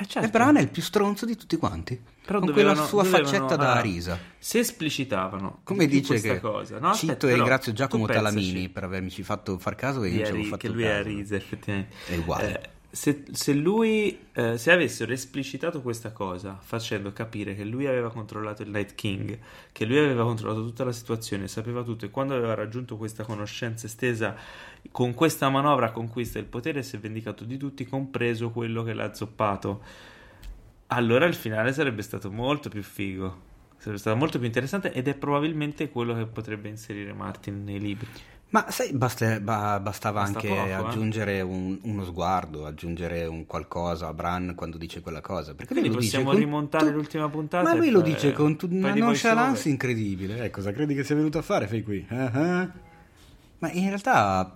Eh, 0.00 0.06
certo. 0.06 0.28
E 0.28 0.30
Bran 0.30 0.56
è 0.56 0.60
il 0.60 0.68
più 0.68 0.80
stronzo 0.82 1.26
di 1.26 1.36
tutti 1.36 1.56
quanti. 1.56 2.00
Però 2.24 2.38
con 2.38 2.48
dovevano- 2.48 2.74
quella 2.74 2.88
sua 2.88 3.02
dovevano- 3.02 3.26
faccetta 3.26 3.56
da 3.56 3.64
allora, 3.72 3.80
risa. 3.80 4.18
Se 4.38 4.58
esplicitavano 4.60 5.60
Come 5.64 5.86
di 5.86 5.94
dice 5.96 6.06
questa 6.08 6.32
che 6.34 6.40
cosa, 6.40 6.78
no? 6.78 6.92
cito 6.94 7.12
Aspetta, 7.12 7.26
e 7.26 7.30
però, 7.30 7.34
ringrazio 7.34 7.72
Giacomo 7.72 8.04
pensaci 8.06 8.24
Talamini 8.36 8.68
per 8.68 8.84
avermici 8.84 9.22
fatto 9.22 9.58
far 9.58 9.74
caso 9.74 10.00
che 10.00 10.08
io 10.08 10.24
ci 10.24 10.30
avevo 10.30 10.44
fatto 10.44 10.56
che 10.58 10.68
lui 10.68 10.82
è 10.84 10.90
a 10.90 10.96
caso. 10.98 11.08
risa 11.08 11.36
effettivamente. 11.36 11.94
È 12.06 12.16
uguale. 12.16 12.60
Eh, 12.62 12.68
se, 12.98 13.22
se 13.30 13.52
lui 13.52 14.26
eh, 14.32 14.58
se 14.58 14.72
avessero 14.72 15.12
esplicitato 15.12 15.82
questa 15.82 16.10
cosa 16.10 16.58
facendo 16.60 17.12
capire 17.12 17.54
che 17.54 17.62
lui 17.62 17.86
aveva 17.86 18.10
controllato 18.10 18.62
il 18.62 18.70
Night 18.70 18.96
King, 18.96 19.38
che 19.70 19.84
lui 19.84 19.98
aveva 19.98 20.24
controllato 20.24 20.64
tutta 20.64 20.82
la 20.82 20.90
situazione, 20.90 21.46
sapeva 21.46 21.84
tutto 21.84 22.06
e 22.06 22.10
quando 22.10 22.34
aveva 22.34 22.54
raggiunto 22.54 22.96
questa 22.96 23.22
conoscenza 23.22 23.86
estesa 23.86 24.34
con 24.90 25.14
questa 25.14 25.48
manovra 25.48 25.92
conquista 25.92 26.40
il 26.40 26.46
potere 26.46 26.80
e 26.80 26.82
si 26.82 26.96
è 26.96 26.98
vendicato 26.98 27.44
di 27.44 27.56
tutti, 27.56 27.86
compreso 27.86 28.50
quello 28.50 28.82
che 28.82 28.94
l'ha 28.94 29.14
zoppato. 29.14 29.80
Allora 30.88 31.24
il 31.26 31.36
finale 31.36 31.72
sarebbe 31.72 32.02
stato 32.02 32.32
molto 32.32 32.68
più 32.68 32.82
figo. 32.82 33.46
Sarebbe 33.76 33.98
stato 33.98 34.16
molto 34.16 34.38
più 34.38 34.46
interessante 34.48 34.92
ed 34.92 35.06
è 35.06 35.14
probabilmente 35.14 35.88
quello 35.88 36.16
che 36.16 36.26
potrebbe 36.26 36.68
inserire 36.68 37.12
Martin 37.12 37.62
nei 37.62 37.78
libri. 37.78 38.08
Ma 38.50 38.64
sai, 38.70 38.92
basta- 38.94 39.40
ba- 39.40 39.78
bastava 39.78 40.22
Basta 40.22 40.38
anche 40.38 40.48
poco, 40.48 40.64
eh. 40.66 40.72
aggiungere 40.72 41.40
un- 41.42 41.78
uno 41.82 42.02
sguardo, 42.04 42.64
aggiungere 42.64 43.26
un 43.26 43.44
qualcosa 43.44 44.06
a 44.08 44.14
Bran 44.14 44.54
quando 44.56 44.78
dice 44.78 45.02
quella 45.02 45.20
cosa. 45.20 45.54
Perché 45.54 45.72
Quindi 45.74 45.88
lui 45.88 45.96
lo 45.96 46.02
dice 46.02 46.16
possiamo 46.16 46.38
rimontare 46.38 46.86
tu- 46.86 46.92
l'ultima 46.92 47.28
puntata 47.28 47.68
Ma 47.68 47.74
lui 47.74 47.90
lo 47.90 48.00
dice 48.00 48.32
con 48.32 48.56
tu- 48.56 48.66
un 48.70 48.78
una 48.78 48.94
nonchalance 48.94 49.68
incredibile. 49.68 50.44
Eh, 50.44 50.50
cosa 50.50 50.72
credi 50.72 50.94
che 50.94 51.04
sia 51.04 51.14
venuto 51.14 51.36
a 51.36 51.42
fare 51.42 51.66
fai 51.68 51.82
qui? 51.82 52.06
Ah. 52.08 52.70
Ma 53.58 53.70
in 53.72 53.88
realtà 53.88 54.50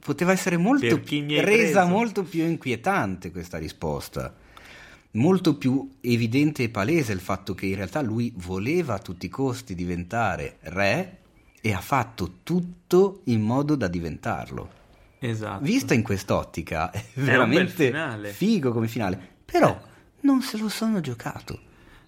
poteva 0.00 0.32
essere 0.32 0.56
molto 0.56 1.00
resa 1.04 1.42
preso. 1.82 1.86
molto 1.86 2.22
più 2.24 2.42
inquietante 2.44 3.30
questa 3.30 3.58
risposta. 3.58 4.34
Molto 5.12 5.56
più 5.56 5.88
evidente 6.00 6.64
e 6.64 6.68
palese 6.68 7.12
il 7.12 7.20
fatto 7.20 7.54
che 7.54 7.66
in 7.66 7.76
realtà 7.76 8.02
lui 8.02 8.32
voleva 8.36 8.94
a 8.94 8.98
tutti 8.98 9.26
i 9.26 9.28
costi 9.30 9.74
diventare 9.74 10.56
re 10.62 11.18
e 11.66 11.72
ha 11.72 11.80
fatto 11.80 12.34
tutto 12.44 13.22
in 13.24 13.40
modo 13.40 13.74
da 13.74 13.88
diventarlo. 13.88 14.70
Esatto. 15.18 15.64
Vista 15.64 15.94
in 15.94 16.04
quest'ottica 16.04 16.92
è 16.92 17.02
veramente 17.14 17.92
figo 18.30 18.70
come 18.70 18.86
finale, 18.86 19.18
però 19.44 19.70
Eh. 19.70 19.78
non 20.20 20.42
se 20.42 20.58
lo 20.58 20.68
sono 20.68 21.00
giocato. 21.00 21.58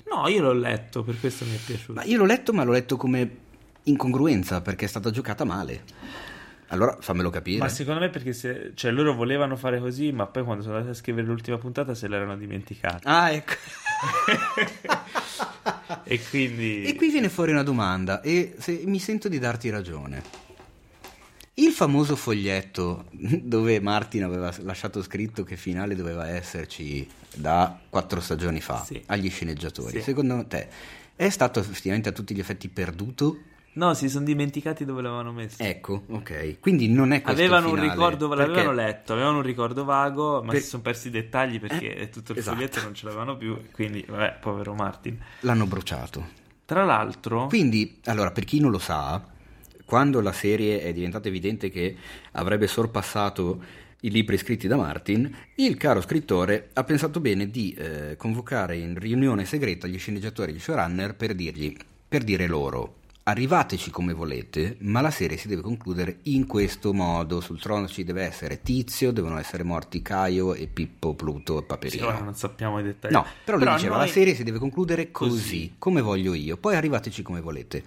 No, 0.09 0.28
io 0.28 0.42
l'ho 0.42 0.52
letto, 0.52 1.02
per 1.02 1.18
questo 1.18 1.44
mi 1.44 1.56
è 1.56 1.59
piaciuto. 1.59 1.94
Ma 1.94 2.04
io 2.04 2.18
l'ho 2.18 2.24
letto, 2.24 2.52
ma 2.52 2.62
l'ho 2.62 2.70
letto 2.70 2.96
come 2.96 3.36
incongruenza 3.82 4.61
perché 4.61 4.84
è 4.84 4.88
stata 4.88 5.11
giocata 5.11 5.42
male. 5.44 5.82
Allora 6.68 6.96
fammelo 7.00 7.30
capire. 7.30 7.59
Ma 7.59 7.68
secondo 7.68 7.98
me 7.98 8.11
perché 8.11 8.32
se, 8.32 8.70
cioè, 8.76 8.92
loro 8.92 9.12
volevano 9.14 9.56
fare 9.56 9.80
così, 9.80 10.12
ma 10.12 10.26
poi 10.26 10.44
quando 10.44 10.62
sono 10.62 10.76
andati 10.76 10.92
a 10.92 10.96
scrivere 11.00 11.26
l'ultima 11.26 11.59
puntata 11.59 11.94
se 11.94 12.06
l'erano 12.06 12.36
dimenticata. 12.36 13.00
Ah, 13.09 13.32
ecco. 13.32 13.54
E 16.11 16.20
quindi... 16.30 16.84
E 16.84 16.94
qui 16.94 17.11
viene 17.11 17.28
fuori 17.28 17.52
una 17.52 17.62
domanda 17.62 18.22
e 18.22 18.54
se- 18.59 18.82
mi 18.86 18.98
sento 18.98 19.28
di 19.28 19.38
darti 19.38 19.68
ragione. 19.68 20.22
Il 21.54 21.72
famoso 21.72 22.16
foglietto 22.16 23.06
dove 23.12 23.78
Martin 23.80 24.22
aveva 24.24 24.52
lasciato 24.62 25.02
scritto 25.02 25.44
che 25.44 25.56
finale 25.56 25.94
doveva 25.94 26.28
esserci 26.28 27.06
da 27.34 27.78
quattro 27.90 28.20
stagioni 28.20 28.61
fa 28.61 28.82
Sì. 28.84 29.02
agli 29.06 29.28
sceneggiatori, 29.28 29.98
Sì. 29.98 30.02
secondo 30.02 30.44
te 30.46 30.68
è 31.14 31.28
stato 31.28 31.61
effettivamente 31.61 32.09
a 32.09 32.12
tutti 32.12 32.34
gli 32.34 32.38
effetti 32.40 32.68
perduto 32.68 33.38
No, 33.79 33.95
si 33.95 34.09
sono 34.09 34.24
dimenticati 34.24 34.85
dove 34.85 35.03
l'avevano 35.03 35.31
messo. 35.33 35.62
Ecco, 35.62 36.03
ok. 36.09 36.59
Quindi 36.59 36.89
non 36.89 37.12
è 37.12 37.22
questo 37.22 37.41
Avevano 37.41 37.70
un 37.70 37.81
ricordo, 37.81 38.29
perché- 38.29 38.47
l'avevano 38.47 38.72
letto, 38.72 39.12
avevano 39.12 39.37
un 39.37 39.43
ricordo 39.45 39.85
vago, 39.85 40.43
ma 40.43 40.51
Per- 40.51 40.61
si 40.62 40.66
sono 40.68 40.83
persi 40.83 41.07
i 41.07 41.11
dettagli 41.12 41.61
perché 41.61 41.95
Eh, 41.95 42.09
tutto 42.11 42.33
il 42.33 42.39
esatto. 42.39 42.57
foglietto 42.57 42.83
non 42.83 42.95
ce 42.95 43.05
l'avevano 43.05 43.37
più, 43.37 43.57
quindi 43.70 44.05
vabbè, 44.07 44.39
povero 44.41 44.74
Martin. 44.74 45.16
L'hanno 45.41 45.66
bruciato. 45.66 46.26
Tra 46.64 46.85
l'altro, 46.85 47.47
Quindi, 47.47 48.01
allora, 48.07 48.33
per 48.33 48.45
chi 48.45 48.59
non 48.59 48.72
lo 48.72 48.79
sa, 48.81 49.24
quando 49.85 50.20
la 50.20 50.33
serie 50.33 50.83
è 50.83 50.93
diventata 50.93 51.29
evidente 51.29 51.70
che 51.70 51.97
avrebbe 52.33 52.66
sorpassato 52.66 53.62
i 54.01 54.11
libri 54.11 54.37
scritti 54.39 54.66
da 54.66 54.76
Martin, 54.76 55.33
il 55.55 55.76
caro 55.76 56.01
scrittore 56.01 56.70
ha 56.72 56.83
pensato 56.83 57.20
bene 57.20 57.49
di 57.49 57.72
eh, 57.74 58.16
convocare 58.16 58.76
in 58.76 58.99
riunione 58.99 59.45
segreta 59.45 59.87
gli 59.87 59.99
sceneggiatori 59.99 60.51
e 60.51 60.55
gli 60.57 60.61
showrunner 60.61 61.14
per 61.14 61.35
dirgli, 61.35 61.76
per 62.09 62.24
dire 62.24 62.47
loro. 62.49 62.97
Arrivateci 63.29 63.91
come 63.91 64.14
volete, 64.14 64.76
ma 64.81 65.03
la 65.03 65.11
serie 65.11 65.37
si 65.37 65.49
deve 65.49 65.61
concludere 65.61 66.20
in 66.22 66.47
questo 66.47 66.95
modo. 66.95 67.43
Sul 67.43 67.61
trono 67.61 67.87
ci 67.87 68.03
deve 68.03 68.22
essere 68.22 68.62
Tizio, 68.62 69.12
devono 69.12 69.39
essere 69.39 69.64
morti 69.64 70.01
Caio 70.01 70.55
e 70.55 70.66
Pippo, 70.66 71.12
Pluto 71.14 71.59
e 71.59 71.61
sì, 71.61 71.66
Paperino. 71.66 72.07
ora 72.07 72.20
non 72.20 72.35
sappiamo 72.35 72.79
i 72.79 72.83
dettagli. 72.83 73.12
No, 73.12 73.26
però 73.45 73.59
lui 73.59 73.68
diceva 73.68 73.97
noi- 73.99 74.07
la 74.07 74.11
serie 74.12 74.35
si 74.35 74.45
deve 74.45 74.59
concludere 74.59 75.11
così, 75.11 75.31
Così. 75.35 75.74
come 75.79 76.01
voglio 76.01 76.33
io, 76.33 76.57
poi 76.57 76.76
arrivateci 76.76 77.20
come 77.20 77.43
volete. 77.43 77.85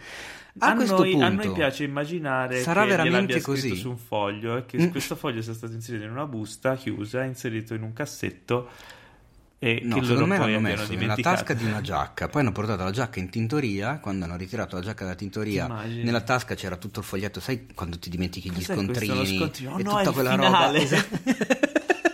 A, 0.60 0.68
A, 0.72 0.76
questo 0.76 0.98
noi, 0.98 1.10
punto 1.12 1.26
a 1.26 1.30
noi 1.30 1.52
piace 1.54 1.86
immaginare 1.86 2.62
sarà 2.62 2.82
che 2.84 2.89
veramente 2.89 3.42
così? 3.42 3.76
su 3.76 3.89
un 3.89 3.98
foglio 3.98 4.58
e 4.58 4.66
che 4.68 4.78
Mm. 4.78 4.89
questo 4.92 5.16
foglio 5.16 5.42
sia 5.42 5.54
stato 5.56 5.74
inserito 5.74 6.04
in 6.04 6.12
una 6.12 6.28
busta 6.28 6.76
chiusa, 6.76 7.24
inserito 7.24 7.74
in 7.74 7.82
un 7.82 7.94
cassetto 7.94 8.70
e 9.64 9.82
No, 9.84 9.99
che 9.99 10.05
secondo 10.05 10.26
me 10.26 10.38
l'hanno 10.39 10.59
messo 10.59 10.91
nella 10.95 11.16
tasca 11.16 11.53
di 11.53 11.66
una 11.66 11.82
giacca, 11.82 12.28
poi 12.28 12.41
hanno 12.41 12.51
portato 12.51 12.84
la 12.84 12.89
giacca 12.89 13.20
in 13.20 13.30
tintoria, 13.30 13.99
quando 13.99 14.26
hanno 14.26 14.36
ritirato 14.36 14.76
la 14.76 14.82
giacca 14.82 15.03
dalla 15.03 15.16
tintoria, 15.16 15.66
Ti 15.66 15.72
immagini? 15.72 16.03
nella 16.03 16.22
tasca 16.22 16.55
c'era 16.55 16.78
tutto 16.78 17.01
il 17.01 17.05
foglietto, 17.05 17.39
sai 17.39 17.68
quando 17.76 17.99
ti 17.99 18.09
dimentichi 18.09 18.49
gli 18.49 18.53
Cos'è 18.55 18.74
questo, 18.74 18.93
scontrini 18.95 19.38
scontrino? 19.38 19.74
Oh 19.76 19.80
e 19.80 19.84
no, 19.84 19.97
tutta 19.97 20.12
quella 20.14 20.32
finale. 20.32 20.80
roba, 20.80 20.80
esatto. 20.84 21.20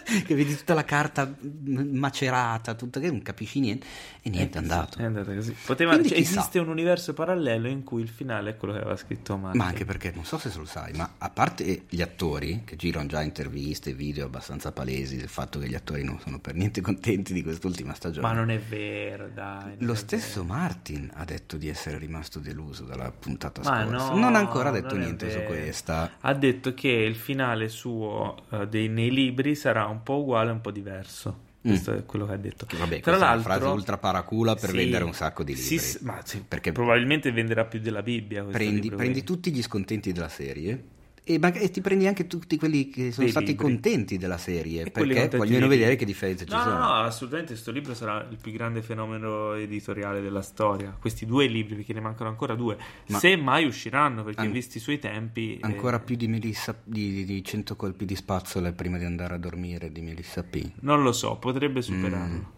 che 0.25 0.35
vedi 0.35 0.55
tutta 0.57 0.73
la 0.73 0.83
carta 0.85 1.25
m- 1.25 1.97
macerata, 1.97 2.73
tutta 2.75 2.99
che 2.99 3.07
non 3.07 3.21
capisci 3.21 3.59
niente 3.61 3.85
e 4.27 4.29
niente 4.29 4.57
è 4.57 4.61
andato. 4.61 4.99
È 4.99 5.03
andata 5.03 5.33
così. 5.33 5.55
Poteva, 5.65 5.91
Quindi 5.91 6.09
cioè, 6.09 6.19
esiste 6.19 6.59
un 6.59 6.67
universo 6.67 7.13
parallelo 7.13 7.67
in 7.67 7.83
cui 7.83 8.01
il 8.01 8.09
finale 8.09 8.51
è 8.51 8.57
quello 8.57 8.73
che 8.73 8.79
aveva 8.79 8.95
scritto 8.97 9.37
Martin. 9.37 9.59
Ma 9.61 9.67
anche 9.67 9.85
perché 9.85 10.11
non 10.13 10.25
so 10.25 10.37
se 10.37 10.51
lo 10.55 10.65
sai, 10.65 10.93
ma 10.93 11.13
a 11.17 11.29
parte 11.29 11.83
gli 11.89 12.01
attori 12.01 12.63
che 12.65 12.75
girano 12.75 13.07
già 13.07 13.21
interviste, 13.21 13.93
video 13.93 14.25
abbastanza 14.25 14.71
palesi 14.71 15.17
del 15.17 15.29
fatto 15.29 15.59
che 15.59 15.67
gli 15.67 15.75
attori 15.75 16.03
non 16.03 16.19
sono 16.19 16.39
per 16.39 16.55
niente 16.55 16.81
contenti 16.81 17.33
di 17.33 17.43
quest'ultima 17.43 17.93
stagione. 17.93 18.27
Ma 18.27 18.33
non 18.33 18.49
è 18.51 18.59
vero, 18.59 19.29
dai. 19.33 19.75
Lo 19.79 19.95
stesso 19.95 20.41
vero. 20.41 20.53
Martin 20.53 21.09
ha 21.13 21.25
detto 21.25 21.57
di 21.57 21.69
essere 21.69 21.97
rimasto 21.97 22.39
deluso 22.39 22.83
dalla 22.83 23.11
puntata 23.11 23.61
Ma 23.63 23.85
scorsa. 23.85 24.09
no, 24.11 24.19
non 24.19 24.35
ha 24.35 24.39
ancora 24.39 24.71
detto 24.71 24.95
niente 24.95 25.31
su 25.31 25.39
questa. 25.45 26.11
Ha 26.19 26.33
detto 26.33 26.73
che 26.73 26.89
il 26.89 27.15
finale 27.15 27.69
suo 27.69 28.35
eh, 28.49 28.67
dei, 28.67 28.87
nei 28.89 29.11
libri 29.11 29.55
sarà 29.55 29.85
un 29.85 30.03
po' 30.03 30.19
uguale, 30.19 30.51
un 30.51 30.61
po' 30.61 30.71
diverso. 30.71 31.45
Questo 31.69 31.93
è 31.93 32.05
quello 32.05 32.25
che 32.25 32.33
ha 32.33 32.37
detto. 32.37 32.65
Che 32.65 32.77
vabbè, 32.77 32.99
Tra 32.99 33.11
questa 33.11 33.11
è 33.13 33.15
una 33.17 33.25
l'altro, 33.35 33.51
frase 33.53 33.65
ultra 33.75 33.97
paracula 33.97 34.55
per 34.55 34.69
Sì, 34.69 34.75
vendere 34.75 35.03
un 35.03 35.13
sacco 35.13 35.43
di 35.43 35.53
libri. 35.55 35.77
sì, 35.79 35.97
ma 36.01 36.19
sì, 36.23 36.43
Perché 36.47 36.71
probabilmente 36.71 37.31
venderà 37.31 37.65
più 37.65 37.79
della 37.79 38.01
Bibbia. 38.01 38.43
prendi, 38.43 38.89
prendi 38.91 39.23
tutti 39.23 39.51
gli 39.51 39.61
scontenti 39.61 40.11
della 40.11 40.29
serie 40.29 40.83
e, 41.27 41.39
e 41.41 41.69
ti 41.71 41.81
prendi 41.81 42.07
anche 42.07 42.25
tutti 42.25 42.57
quelli 42.57 42.87
che 42.89 43.11
sono 43.11 43.23
Dei 43.23 43.29
stati 43.29 43.47
libri. 43.47 43.63
contenti 43.65 44.17
della 44.17 44.37
serie 44.37 44.83
E 44.83 44.91
perché 44.91 45.29
vogliono 45.35 45.67
vedere 45.67 45.95
che 45.97 46.05
differenze 46.05 46.45
ci 46.45 46.53
No, 46.53 46.61
sono. 46.61 46.77
no, 46.77 46.79
no, 46.85 46.93
assolutamente 47.01 47.51
questo 47.51 47.71
libro 47.71 47.93
sarà 47.93 48.25
il 48.29 48.37
più 48.41 48.51
grande 48.53 48.81
fenomeno 48.81 49.53
editoriale 49.53 50.21
della 50.21 50.41
storia. 50.41 50.95
Questi 50.99 51.25
due 51.25 51.47
libri, 51.47 51.75
perché 51.75 51.91
ne 51.93 51.99
mancano 51.99 52.29
ancora 52.29 52.55
due, 52.55 52.77
Ma- 53.07 53.17
se 53.19 53.35
mai 53.35 53.65
usciranno, 53.65 54.23
perché 54.23 54.41
An- 54.41 54.51
visti 54.51 54.77
i 54.77 54.79
suoi 54.79 54.99
tempi... 54.99 55.57
Ancora 55.61 55.97
eh, 55.97 56.01
più 56.03 56.15
di 56.15 56.27
Melissa 56.27 56.75
di, 56.83 57.25
di 57.25 57.43
100 57.43 57.75
colpi 57.75 58.05
di 58.05 58.15
spazzola 58.15 58.71
prima 58.71 58.97
di 58.97 59.03
andare 59.05 59.33
a 59.35 59.37
dormire 59.37 59.91
di 59.91 60.01
Melissa 60.01 60.43
P. 60.43 60.71
Non 60.81 61.03
lo 61.03 61.11
so, 61.11 61.35
potrebbe 61.37 61.81
superarlo. 61.81 62.35
Mm, 62.37 62.55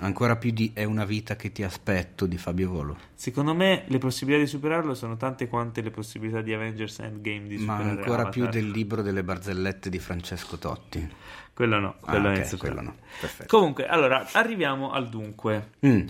ancora 0.00 0.36
più 0.36 0.50
di 0.52 0.70
È 0.74 0.84
una 0.84 1.04
vita 1.04 1.36
che 1.36 1.52
ti 1.52 1.62
aspetto 1.62 2.26
di 2.26 2.38
Fabio 2.38 2.70
Volo. 2.70 2.96
Secondo 3.14 3.54
me 3.54 3.84
le 3.88 3.98
possibilità 3.98 4.42
di 4.42 4.48
superarlo 4.48 4.94
sono 4.94 5.16
tante 5.16 5.48
quante 5.48 5.82
le 5.82 5.90
possibilità 5.90 6.40
di 6.40 6.52
Avengers 6.54 6.98
Endgame 7.00 7.46
di 7.46 7.56
Ma 7.58 7.74
superare 7.76 7.88
ancora 7.98 8.22
Avatar. 8.22 8.30
più 8.30 8.46
del 8.48 8.70
libro 8.70 9.02
delle 9.02 9.22
barzellette 9.22 9.90
di 9.90 9.98
Francesco 9.98 10.56
Totti. 10.56 11.08
Quello 11.52 11.78
no, 11.78 11.96
Ah, 12.00 12.10
quello 12.10 12.28
è 12.28 12.32
ok, 12.32 12.38
insuperato. 12.38 12.74
quello 12.80 12.90
no. 12.96 12.96
Perfetto. 13.20 13.56
Comunque, 13.56 13.86
allora, 13.86 14.26
arriviamo 14.32 14.92
al 14.92 15.08
dunque. 15.10 15.70
Mm, 15.84 16.06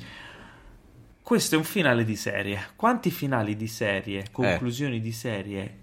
Questo 1.22 1.55
è 1.55 1.59
un 1.59 1.64
finale 1.64 2.05
di 2.05 2.16
serie. 2.16 2.70
Quanti 2.76 3.11
finali 3.11 3.57
di 3.57 3.64
Eh. 3.64 3.68
serie, 3.68 4.24
conclusioni 4.32 5.01
di 5.01 5.12
serie 5.12 5.74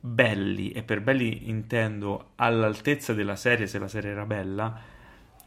belli, 0.00 0.70
e 0.72 0.82
per 0.82 1.00
belli 1.00 1.48
intendo 1.48 2.30
all'altezza 2.36 3.12
della 3.14 3.36
serie, 3.36 3.66
se 3.66 3.78
la 3.78 3.86
serie 3.88 4.10
era 4.10 4.24
bella, 4.24 4.80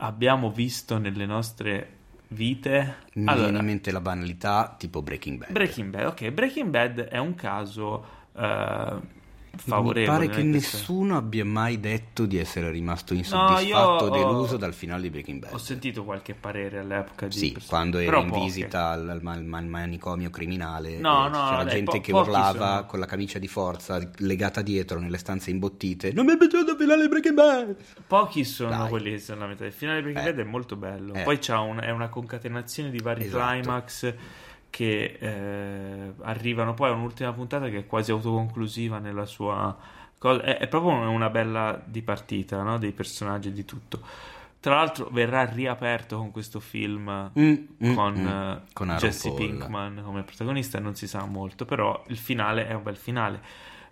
abbiamo 0.03 0.51
visto 0.51 0.97
nelle 0.97 1.25
nostre 1.25 1.97
vite? 2.29 2.95
Mi 3.13 3.27
Allora, 3.27 3.45
viene 3.45 3.59
in 3.59 3.65
mente 3.65 3.91
la 3.91 4.01
banalità 4.01 4.75
tipo 4.77 5.01
Breaking 5.01 5.39
Bad. 5.39 5.51
Breaking 5.51 5.89
Bad, 5.89 6.05
ok, 6.07 6.29
Breaking 6.31 6.69
Bad 6.69 6.99
è 7.01 7.17
un 7.17 7.35
caso 7.35 8.21
eh, 9.53 9.57
Mi 9.65 9.69
favorevole. 9.71 10.05
pare 10.05 10.29
che 10.33 10.41
è 10.41 10.49
questo- 10.49 10.77
nessuno 10.77 11.15
abbia 11.15 11.45
mai 11.45 11.79
detto 11.79 12.25
di 12.25 12.37
essere 12.39 12.71
rimasto 12.71 13.13
insoddisfatto 13.13 14.05
o 14.05 14.07
ho- 14.07 14.09
deluso 14.09 14.57
dal 14.57 14.73
finale 14.73 15.03
di 15.03 15.09
Breaking 15.11 15.39
Bad. 15.41 15.53
Ho 15.53 15.57
sentito 15.59 16.03
qualche 16.03 16.33
parere 16.33 16.79
all'epoca 16.79 17.27
di 17.27 17.37
Sì, 17.37 17.51
persone- 17.51 17.69
quando 17.69 17.97
però 17.99 18.21
in 18.23 18.29
poche. 18.29 18.41
visita 18.45 18.89
al, 18.89 19.07
al 19.09 19.21
man- 19.21 19.45
man- 19.45 19.67
manicomio 19.67 20.31
criminale, 20.31 20.97
No, 20.97 21.27
eh, 21.27 21.29
no, 21.29 21.45
c'era 21.49 21.63
dai, 21.65 21.73
gente 21.75 21.91
po- 21.97 22.01
che 22.01 22.11
urlava 22.13 22.73
sono. 22.77 22.85
con 22.87 22.99
la 22.99 23.05
camicia 23.05 23.37
di 23.37 23.47
forza 23.47 24.09
legata 24.17 24.63
dietro 24.63 24.99
nelle 24.99 25.19
stanze 25.19 25.51
imbottite. 25.51 26.11
Non 26.13 26.25
mi 26.25 26.33
è 26.33 26.37
piaciuto 26.37 26.71
il 26.71 26.77
finale 26.77 27.03
di 27.03 27.07
Breaking 27.09 27.35
Bad! 27.35 27.75
Pochi 28.07 28.43
sono 28.45 28.69
Dai. 28.71 28.89
quelli 28.89 29.11
che 29.11 29.19
sono 29.19 29.41
la 29.41 29.47
metà. 29.47 29.65
Il 29.65 29.71
finale 29.71 29.97
di 29.97 30.03
Breaking 30.11 30.27
Eh. 30.27 30.33
Bad 30.33 30.45
è 30.47 30.49
molto 30.49 30.75
bello. 30.75 31.13
Eh. 31.13 31.21
Poi 31.21 31.37
c'ha 31.39 31.59
un- 31.59 31.79
è 31.79 31.91
una 31.91 32.09
concatenazione 32.09 32.89
di 32.89 32.97
vari 32.97 33.25
Esatto. 33.25 33.45
climax 33.51 34.13
che 34.73 35.17
eh, 35.19 36.13
arrivano 36.21 36.73
poi 36.73 36.89
a 36.89 36.93
un'ultima 36.93 37.31
puntata 37.31 37.69
che 37.69 37.77
è 37.77 37.85
quasi 37.85 38.09
autoconclusiva 38.09 38.97
nella 38.97 39.27
sua 39.27 39.77
cosa. 40.17 40.41
È, 40.41 40.57
è 40.57 40.67
proprio 40.67 40.93
una 41.11 41.29
bella 41.29 41.79
di 41.85 42.01
partita, 42.01 42.63
no? 42.63 42.79
dei 42.79 42.91
personaggi 42.91 43.49
e 43.49 43.51
di 43.53 43.65
tutto. 43.65 44.01
Tra 44.59 44.73
l'altro 44.73 45.09
verrà 45.11 45.45
riaperto 45.45 46.17
con 46.17 46.31
questo 46.31 46.59
film 46.59 47.29
Mm, 47.37 47.53
mm, 47.85 47.93
con, 47.93 48.13
mm. 48.15 48.27
eh, 48.27 48.61
Con 48.73 48.95
Jesse 48.97 49.29
Paul. 49.29 49.37
Pinkman 49.37 50.01
come 50.03 50.23
protagonista, 50.23 50.79
non 50.79 50.95
si 50.95 51.07
sa 51.07 51.23
molto, 51.25 51.65
però 51.65 52.03
il 52.07 52.17
finale 52.17 52.67
è 52.67 52.73
un 52.73 52.81
bel 52.81 52.97
finale. 52.97 53.41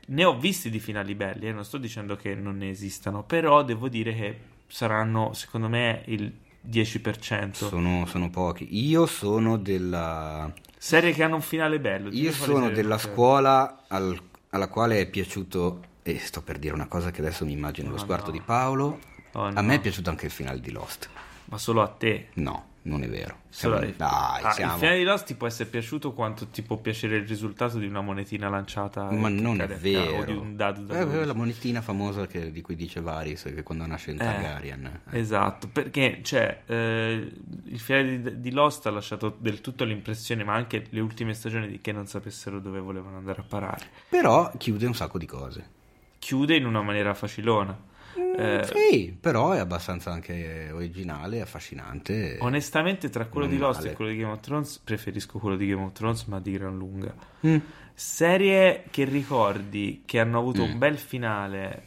Ne 0.08 0.24
ho 0.24 0.36
visti 0.36 0.72
di 0.72 0.80
finali 0.80 1.14
belli, 1.14 1.48
eh, 1.48 1.52
non 1.52 1.64
sto 1.64 1.78
dicendo 1.78 2.16
che 2.16 2.34
non 2.34 2.58
ne 2.58 2.72
esistano, 2.72 3.22
però 3.22 3.62
devo 3.62 3.88
dire 3.88 4.16
che 4.16 4.40
saranno, 4.66 5.34
secondo 5.34 5.70
me, 5.70 6.02
il 6.08 6.34
10%. 6.70 7.52
Sono, 7.54 8.06
sono 8.06 8.30
pochi. 8.30 8.68
Io 8.88 9.06
sono 9.06 9.58
della, 9.58 10.52
Serie 10.78 11.14
che 11.14 11.24
hanno 11.24 11.36
un 11.36 11.42
finale 11.42 11.80
bello. 11.80 12.10
io 12.12 12.32
sono 12.32 12.70
della 12.70 12.90
non 12.90 13.00
scuola 13.00 13.84
al- 13.88 14.20
alla 14.50 14.68
quale 14.68 15.00
è 15.00 15.06
piaciuto, 15.10 15.82
e 16.04 16.18
sto 16.20 16.42
per 16.42 16.58
dire 16.60 16.74
una 16.74 16.88
cosa 16.88 17.12
che 17.12 17.22
adesso 17.22 17.46
mi 17.46 17.52
immagino 17.54 17.90
lo 17.90 17.96
Oh, 17.96 18.00
sguardo 18.00 18.28
no. 18.28 18.32
di 18.32 18.42
Paolo. 18.42 19.00
Oh, 19.34 19.44
A 19.44 19.50
no. 19.52 19.62
me 19.62 19.76
è 19.76 19.80
piaciuto 19.80 20.10
anche 20.10 20.26
il 20.26 20.32
finale 20.32 20.60
di 20.60 20.72
Lost. 20.72 21.10
Ma 21.46 21.58
solo 21.58 21.82
a 21.82 21.88
te. 21.88 22.30
No, 22.34 22.66
non 22.84 23.04
è 23.04 23.08
vero. 23.10 23.40
Siamo- 23.50 23.76
a- 23.76 23.80
dai, 23.86 24.42
Ah, 24.44 24.52
siamo... 24.52 24.74
Il 24.74 24.80
finale 24.80 24.98
di 24.98 25.04
Lost 25.04 25.26
ti 25.26 25.36
può 25.36 25.46
essere 25.46 25.70
piaciuto 25.70 26.14
quanto 26.14 26.48
ti 26.48 26.62
può 26.64 26.78
piacere 26.78 27.18
il 27.18 27.28
risultato 27.28 27.78
di 27.78 27.86
una 27.86 28.02
monetina 28.02 28.50
lanciata 28.50 29.12
Ma 29.12 29.30
non 29.30 29.62
è 29.62 29.68
vero. 29.68 30.04
caso, 30.06 30.16
o 30.16 30.26
di 30.26 30.32
un 30.34 30.56
dado 30.56 30.82
da 30.82 31.00
Eh, 31.00 31.04
12. 31.06 31.26
la 31.26 31.34
monetina 31.34 31.82
famosa 31.82 32.26
che- 32.28 32.52
di 32.52 32.62
cui 32.62 32.76
dice 32.76 33.02
Varys 33.02 33.44
che 33.44 33.62
quando 33.64 33.86
nasce 33.86 34.12
in 34.12 34.18
Targaryen. 34.18 35.02
eh. 35.12 35.20
Esatto, 35.20 35.68
perché 35.68 36.22
cioè, 36.24 36.62
eh, 36.66 37.32
il 37.66 37.80
finale 37.80 38.22
di, 38.22 38.40
di 38.40 38.52
Lost 38.52 38.86
ha 38.88 38.92
lasciato 38.92 39.36
del 39.38 39.62
tutto 39.62 39.84
l'impressione, 39.84 40.44
ma 40.44 40.54
anche 40.56 40.88
le 40.90 41.00
ultime 41.02 41.34
stagioni, 41.34 41.68
di 41.68 41.82
che 41.82 41.92
non 41.92 42.08
sapessero 42.08 42.60
dove 42.60 42.80
volevano 42.80 43.18
andare 43.18 43.42
a 43.42 43.46
parare. 43.48 43.86
Però 44.10 44.52
chiude 44.58 44.86
un 44.88 44.96
sacco 44.96 45.18
di 45.20 45.26
cose. 45.28 45.80
Chiude 46.18 46.56
in 46.56 46.66
una 46.66 46.82
maniera 46.82 47.14
facilona. 47.14 47.90
Eh, 48.16 48.66
Sì, 48.66 49.16
però 49.20 49.52
è 49.52 49.60
abbastanza 49.60 50.12
anche 50.12 50.70
originale, 50.72 51.42
affascinante. 51.42 52.38
Onestamente, 52.42 53.10
tra 53.10 53.26
quello 53.28 53.48
di 53.48 53.58
Lost 53.58 53.80
male. 53.82 53.92
e 53.92 53.96
quello 53.96 54.12
di 54.12 54.18
Game 54.18 54.32
of 54.32 54.40
Thrones, 54.40 54.80
preferisco 54.84 55.38
quello 55.40 55.56
di 55.58 55.68
Game 55.68 55.84
of 55.84 55.92
Thrones, 55.94 56.24
ma 56.26 56.40
di 56.40 56.52
gran 56.52 56.78
lunga. 56.78 57.14
Mm. 57.46 57.58
Serie 57.94 58.84
che 58.90 59.04
ricordi 59.04 60.02
che 60.06 60.20
hanno 60.20 60.40
avuto 60.40 60.66
Mm. 60.66 60.72
un 60.72 60.78
bel 60.78 60.98
finale, 60.98 61.84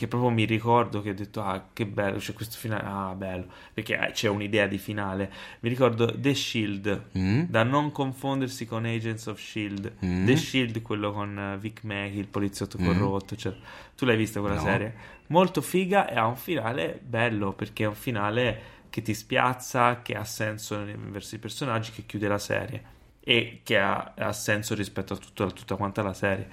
che 0.00 0.08
proprio 0.08 0.30
mi 0.30 0.46
ricordo 0.46 1.02
che 1.02 1.10
ho 1.10 1.14
detto, 1.14 1.42
ah, 1.42 1.66
che 1.74 1.84
bello, 1.84 2.16
c'è 2.16 2.32
questo 2.32 2.56
finale, 2.56 2.82
ah, 2.86 3.14
bello, 3.14 3.44
perché 3.74 3.98
eh, 3.98 4.12
c'è 4.12 4.28
un'idea 4.30 4.66
di 4.66 4.78
finale. 4.78 5.30
Mi 5.60 5.68
ricordo 5.68 6.10
The 6.18 6.34
Shield, 6.34 7.08
Mm. 7.18 7.42
da 7.48 7.64
non 7.64 7.92
confondersi 7.92 8.64
con 8.64 8.86
Agents 8.86 9.26
of 9.26 9.38
Shield. 9.38 9.92
Mm. 10.02 10.24
The 10.24 10.36
Shield, 10.36 10.80
quello 10.80 11.12
con 11.12 11.38
eh, 11.38 11.58
Vic 11.58 11.82
Mackey, 11.84 12.16
il 12.18 12.28
poliziotto 12.28 12.78
Mm. 12.80 12.86
corrotto, 12.86 13.36
cioè, 13.36 13.54
tu 13.94 14.06
l'hai 14.06 14.16
vista 14.16 14.40
quella 14.40 14.54
No. 14.54 14.62
serie? 14.62 14.94
Molto 15.26 15.60
figa 15.60 16.08
e 16.08 16.16
ha 16.16 16.24
un 16.24 16.36
finale 16.36 16.98
bello, 17.02 17.52
perché 17.52 17.84
è 17.84 17.86
un 17.86 17.94
finale 17.94 18.60
che 18.88 19.02
ti 19.02 19.12
spiazza, 19.12 20.00
che 20.00 20.14
ha 20.14 20.24
senso 20.24 20.82
verso 21.10 21.34
i 21.34 21.38
personaggi, 21.38 21.90
che 21.92 22.06
chiude 22.06 22.26
la 22.26 22.38
serie. 22.38 22.98
e 23.22 23.60
che 23.62 23.78
ha, 23.78 24.14
ha 24.16 24.32
senso 24.32 24.74
rispetto 24.74 25.12
a, 25.12 25.16
tutto, 25.18 25.44
a 25.44 25.50
tutta 25.50 25.76
quanta 25.76 26.02
la 26.02 26.14
serie. 26.14 26.48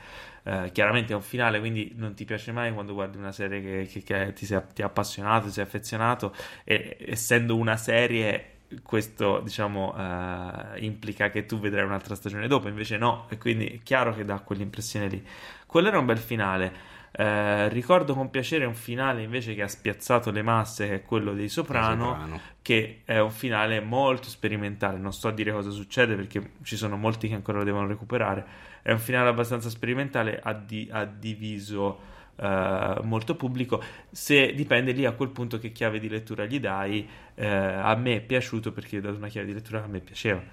Eh, 0.47 0.71
chiaramente 0.71 1.11
è 1.11 1.15
un 1.15 1.21
finale, 1.21 1.59
quindi 1.59 1.91
non 1.97 2.13
ti 2.13 2.23
piace 2.23 2.53
mai 2.53 2.71
quando 2.71 2.93
guardi 2.93 3.17
una 3.17 3.33
serie 3.33 3.61
che, 3.61 3.85
che, 3.91 4.01
che 4.01 4.31
ti, 4.31 4.45
sei, 4.45 4.61
ti 4.73 4.81
ha 4.81 4.85
appassionato, 4.85 5.47
ti 5.47 5.51
sei 5.51 5.65
affezionato, 5.65 6.33
e 6.63 6.95
essendo 7.05 7.57
una 7.57 7.75
serie 7.75 8.53
questo 8.83 9.39
diciamo 9.39 9.93
uh, 9.95 10.83
implica 10.83 11.29
che 11.29 11.45
tu 11.45 11.57
vedrai 11.57 11.85
un'altra 11.85 12.15
stagione 12.15 12.47
dopo 12.47 12.67
invece 12.67 12.97
no 12.97 13.25
e 13.29 13.37
quindi 13.37 13.65
è 13.65 13.79
chiaro 13.81 14.13
che 14.13 14.23
dà 14.23 14.39
quell'impressione 14.39 15.07
lì. 15.07 15.25
Quello 15.65 15.89
era 15.89 15.99
un 15.99 16.05
bel 16.05 16.17
finale. 16.17 16.95
Uh, 17.17 17.67
ricordo 17.69 18.13
con 18.13 18.29
piacere 18.29 18.65
un 18.65 18.75
finale 18.75 19.23
invece 19.23 19.55
che 19.55 19.63
ha 19.63 19.67
spiazzato 19.67 20.31
le 20.31 20.43
masse 20.43 20.87
che 20.87 20.95
è 20.95 21.01
quello 21.03 21.33
dei 21.33 21.49
Soprano, 21.49 22.11
Soprano, 22.11 22.41
che 22.61 23.01
è 23.05 23.19
un 23.19 23.31
finale 23.31 23.81
molto 23.81 24.29
sperimentale. 24.29 24.97
Non 24.97 25.11
sto 25.11 25.27
a 25.27 25.31
dire 25.31 25.51
cosa 25.51 25.71
succede 25.71 26.15
perché 26.15 26.51
ci 26.63 26.77
sono 26.77 26.95
molti 26.95 27.27
che 27.27 27.35
ancora 27.35 27.57
lo 27.57 27.63
devono 27.63 27.87
recuperare 27.87 28.75
è 28.87 28.93
un 28.93 28.99
finale 28.99 29.27
abbastanza 29.27 29.69
sperimentale 29.69 30.39
ha, 30.41 30.53
di- 30.53 30.87
ha 30.89 31.03
diviso 31.03 32.15
Uh, 32.37 33.01
molto 33.01 33.35
pubblico. 33.35 33.81
Se 34.11 34.53
dipende 34.53 34.91
lì 34.91 35.05
a 35.05 35.13
quel 35.13 35.29
punto 35.29 35.57
che 35.57 35.71
chiave 35.71 35.97
di 35.97 36.07
lettura 36.07 36.45
gli 36.45 36.59
dai, 36.59 37.09
uh, 37.33 37.41
a 37.43 37.95
me 37.95 38.17
è 38.17 38.21
piaciuto 38.21 38.71
perché 38.71 38.99
ho 38.99 39.01
dato 39.01 39.17
una 39.17 39.27
chiave 39.27 39.47
di 39.47 39.53
lettura 39.53 39.79
che 39.79 39.85
a 39.85 39.87
me 39.87 39.99
piaceva. 40.01 40.43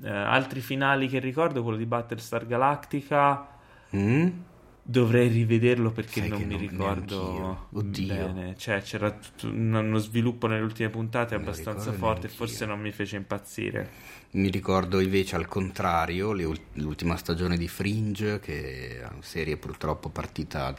Uh, 0.00 0.06
altri 0.06 0.60
finali 0.62 1.06
che 1.06 1.18
ricordo, 1.18 1.62
quello 1.62 1.76
di 1.76 1.84
Battlestar 1.84 2.46
Galactica. 2.46 3.46
Mm? 3.94 4.28
Dovrei 4.90 5.28
rivederlo 5.28 5.90
perché 5.90 6.20
Sai 6.20 6.30
non 6.30 6.40
mi 6.44 6.54
non, 6.54 6.58
ricordo 6.60 7.66
bene. 7.70 8.54
Cioè, 8.56 8.80
c'era 8.80 9.10
tutto 9.10 9.46
uno 9.46 9.98
sviluppo 9.98 10.46
nelle 10.46 10.62
ultime 10.62 10.88
puntate 10.88 11.34
abbastanza 11.34 11.92
forte, 11.92 12.28
forse 12.28 12.64
non 12.64 12.80
mi 12.80 12.90
fece 12.90 13.16
impazzire. 13.16 13.90
Mi 14.30 14.48
ricordo 14.48 15.00
invece 15.00 15.36
al 15.36 15.46
contrario 15.46 16.32
l'ultima 16.32 17.18
stagione 17.18 17.58
di 17.58 17.68
Fringe, 17.68 18.40
che 18.40 19.00
è 19.00 19.06
una 19.10 19.20
serie 19.20 19.58
purtroppo 19.58 20.08
partita 20.08 20.74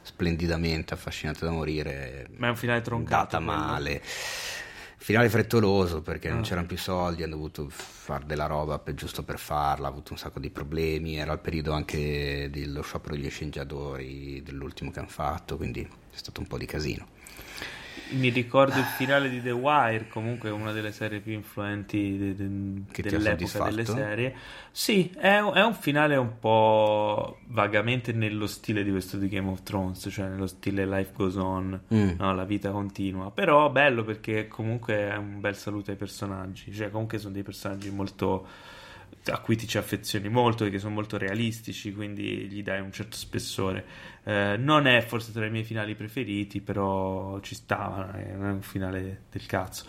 splendidamente 0.00 0.94
affascinante 0.94 1.44
da 1.44 1.50
morire. 1.50 2.28
Ma 2.36 2.46
è 2.46 2.50
un 2.50 2.56
finale 2.56 2.80
troncato. 2.80 3.24
Data 3.24 3.40
male. 3.40 4.00
Finale 5.04 5.28
frettoloso 5.28 6.00
perché 6.00 6.30
ah. 6.30 6.32
non 6.32 6.40
c'erano 6.40 6.66
più 6.66 6.78
soldi, 6.78 7.22
hanno 7.22 7.34
dovuto 7.34 7.68
fare 7.68 8.24
della 8.24 8.46
roba 8.46 8.78
per, 8.78 8.94
giusto 8.94 9.22
per 9.22 9.38
farla, 9.38 9.86
ha 9.86 9.90
avuto 9.90 10.12
un 10.12 10.18
sacco 10.18 10.38
di 10.38 10.48
problemi, 10.48 11.18
era 11.18 11.34
il 11.34 11.40
periodo 11.40 11.72
anche 11.72 12.48
dello 12.50 12.80
sciopero 12.80 13.14
degli 13.14 13.28
sceneggiatori, 13.28 14.42
dell'ultimo 14.42 14.90
che 14.90 15.00
hanno 15.00 15.08
fatto, 15.08 15.58
quindi 15.58 15.82
è 15.82 16.16
stato 16.16 16.40
un 16.40 16.46
po' 16.46 16.56
di 16.56 16.64
casino 16.64 17.13
mi 18.10 18.28
ricordo 18.28 18.78
il 18.78 18.84
finale 18.84 19.28
di 19.28 19.42
The 19.42 19.50
Wire, 19.50 20.08
comunque 20.08 20.50
una 20.50 20.72
delle 20.72 20.92
serie 20.92 21.20
più 21.20 21.32
influenti 21.32 22.16
de, 22.16 22.34
de, 22.34 23.02
dell'epoca 23.02 23.64
delle 23.64 23.84
serie. 23.84 24.34
Sì, 24.70 25.10
è, 25.16 25.38
è, 25.38 25.64
un 25.64 25.74
finale 25.74 26.16
un 26.16 26.38
po' 26.38 27.38
vagamente 27.46 28.12
nello 28.12 28.46
stile 28.46 28.84
di 28.84 28.90
questo 28.90 29.16
di 29.16 29.28
Game 29.28 29.48
of 29.48 29.62
Thrones, 29.62 30.08
cioè 30.10 30.28
nello 30.28 30.46
stile 30.46 30.86
Life 30.86 31.12
Goes 31.14 31.36
On, 31.36 31.80
mm. 31.92 32.10
no, 32.18 32.34
la 32.34 32.44
vita 32.44 32.70
continua. 32.70 33.30
Però 33.30 33.70
bello 33.70 34.04
perché 34.04 34.48
comunque 34.48 35.10
è 35.10 35.16
un 35.16 35.40
bel 35.40 35.56
saluto 35.56 35.90
ai 35.90 35.96
personaggi, 35.96 36.72
cioè 36.72 36.90
comunque 36.90 37.18
sono 37.18 37.32
dei 37.32 37.42
personaggi 37.42 37.90
molto 37.90 38.46
a 39.26 39.38
cui 39.38 39.56
ti 39.56 39.66
ci 39.66 39.78
affezioni 39.78 40.28
molto, 40.28 40.68
che 40.68 40.78
sono 40.78 40.94
molto 40.94 41.16
realistici, 41.16 41.92
quindi 41.92 42.46
gli 42.48 42.62
dai 42.62 42.80
un 42.80 42.92
certo 42.92 43.16
spessore. 43.16 43.84
Eh, 44.24 44.56
non 44.58 44.86
è 44.86 45.00
forse 45.02 45.32
tra 45.32 45.46
i 45.46 45.50
miei 45.50 45.64
finali 45.64 45.94
preferiti, 45.94 46.60
però 46.60 47.40
ci 47.40 47.54
stava, 47.54 48.12
è 48.12 48.34
un 48.34 48.62
finale 48.62 49.22
del 49.30 49.46
cazzo. 49.46 49.84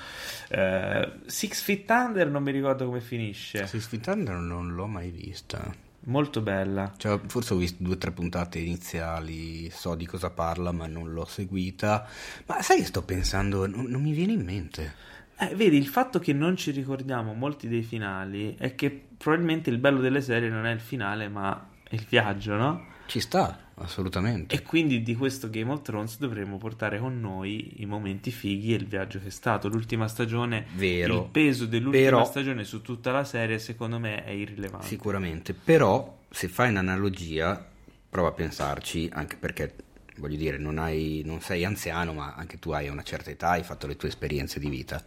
Eh, 0.49 1.11
Six 1.25 1.61
Feet 1.61 1.89
Under 1.89 2.29
non 2.29 2.43
mi 2.43 2.51
ricordo 2.51 2.85
come 2.85 3.01
finisce. 3.01 3.65
Six 3.67 3.87
Feet 3.87 4.07
Under 4.07 4.35
non 4.35 4.73
l'ho 4.73 4.87
mai 4.87 5.09
vista. 5.09 5.83
Molto 6.07 6.41
bella. 6.41 6.93
Cioè, 6.97 7.19
forse 7.25 7.55
ho 7.55 7.57
visto 7.57 7.81
due 7.81 7.95
o 7.95 7.97
tre 7.97 8.11
puntate 8.11 8.59
iniziali, 8.59 9.69
so 9.71 9.95
di 9.95 10.05
cosa 10.05 10.29
parla, 10.29 10.71
ma 10.71 10.85
non 10.85 11.11
l'ho 11.11 11.25
seguita. 11.25 12.07
Ma 12.45 12.61
sai 12.61 12.77
che 12.77 12.85
sto 12.85 13.01
pensando? 13.01 13.65
non, 13.65 13.85
non 13.85 14.01
mi 14.01 14.11
viene 14.11 14.33
in 14.33 14.43
mente. 14.43 15.13
Eh, 15.37 15.53
vedi, 15.55 15.77
il 15.77 15.87
fatto 15.87 16.19
che 16.19 16.33
non 16.33 16.55
ci 16.55 16.71
ricordiamo 16.71 17.33
molti 17.33 17.67
dei 17.67 17.83
finali 17.83 18.55
è 18.57 18.73
che 18.75 18.89
probabilmente 19.17 19.69
il 19.69 19.77
bello 19.77 19.99
delle 19.99 20.21
serie 20.21 20.49
non 20.49 20.65
è 20.65 20.71
il 20.71 20.79
finale, 20.79 21.27
ma 21.27 21.69
è 21.83 21.95
il 21.95 22.05
viaggio, 22.07 22.55
no? 22.55 22.93
Ci 23.07 23.19
sta, 23.19 23.71
assolutamente. 23.75 24.55
E 24.55 24.61
quindi 24.61 25.03
di 25.03 25.15
questo 25.15 25.49
Game 25.49 25.71
of 25.71 25.81
Thrones 25.81 26.17
dovremmo 26.17 26.57
portare 26.57 26.99
con 26.99 27.19
noi 27.19 27.81
i 27.81 27.85
momenti 27.85 28.31
fighi 28.31 28.73
e 28.73 28.77
il 28.77 28.87
viaggio 28.87 29.19
che 29.19 29.27
è 29.27 29.31
stato. 29.31 29.67
L'ultima 29.67 30.07
stagione, 30.07 30.65
Vero. 30.75 31.15
il 31.15 31.29
peso 31.31 31.65
dell'ultima 31.65 32.03
però, 32.03 32.25
stagione 32.25 32.63
su 32.63 32.81
tutta 32.81 33.11
la 33.11 33.23
serie, 33.23 33.59
secondo 33.59 33.99
me, 33.99 34.23
è 34.23 34.31
irrilevante. 34.31 34.87
Sicuramente, 34.87 35.53
però 35.53 36.17
se 36.29 36.47
fai 36.47 36.69
un'analogia, 36.69 37.63
prova 38.09 38.29
a 38.29 38.31
pensarci, 38.31 39.09
anche 39.11 39.35
perché 39.35 39.73
voglio 40.17 40.37
dire, 40.37 40.57
non, 40.57 40.77
hai, 40.77 41.21
non, 41.25 41.41
sei 41.41 41.65
anziano, 41.65 42.13
ma 42.13 42.33
anche 42.35 42.59
tu 42.59 42.71
hai 42.71 42.87
una 42.87 43.03
certa 43.03 43.29
età, 43.29 43.49
hai 43.49 43.63
fatto 43.63 43.87
le 43.87 43.95
tue 43.95 44.09
esperienze 44.09 44.59
di 44.59 44.69
vita. 44.69 45.03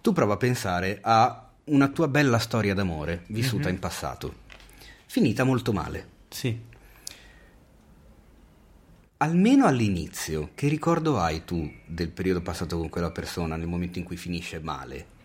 Tu 0.00 0.12
prova 0.12 0.34
a 0.34 0.36
pensare 0.36 0.98
a 1.02 1.50
una 1.64 1.88
tua 1.88 2.08
bella 2.08 2.38
storia 2.38 2.74
d'amore 2.74 3.24
vissuta 3.28 3.64
mm-hmm. 3.64 3.74
in 3.74 3.78
passato, 3.78 4.34
finita 5.06 5.44
molto 5.44 5.72
male. 5.72 6.08
Sì. 6.28 6.66
Almeno 9.20 9.66
all'inizio, 9.66 10.50
che 10.54 10.68
ricordo 10.68 11.18
hai 11.18 11.44
tu 11.44 11.70
del 11.84 12.10
periodo 12.10 12.40
passato 12.40 12.78
con 12.78 12.88
quella 12.88 13.10
persona 13.10 13.56
nel 13.56 13.66
momento 13.66 13.98
in 13.98 14.04
cui 14.04 14.16
finisce 14.16 14.60
male? 14.60 15.16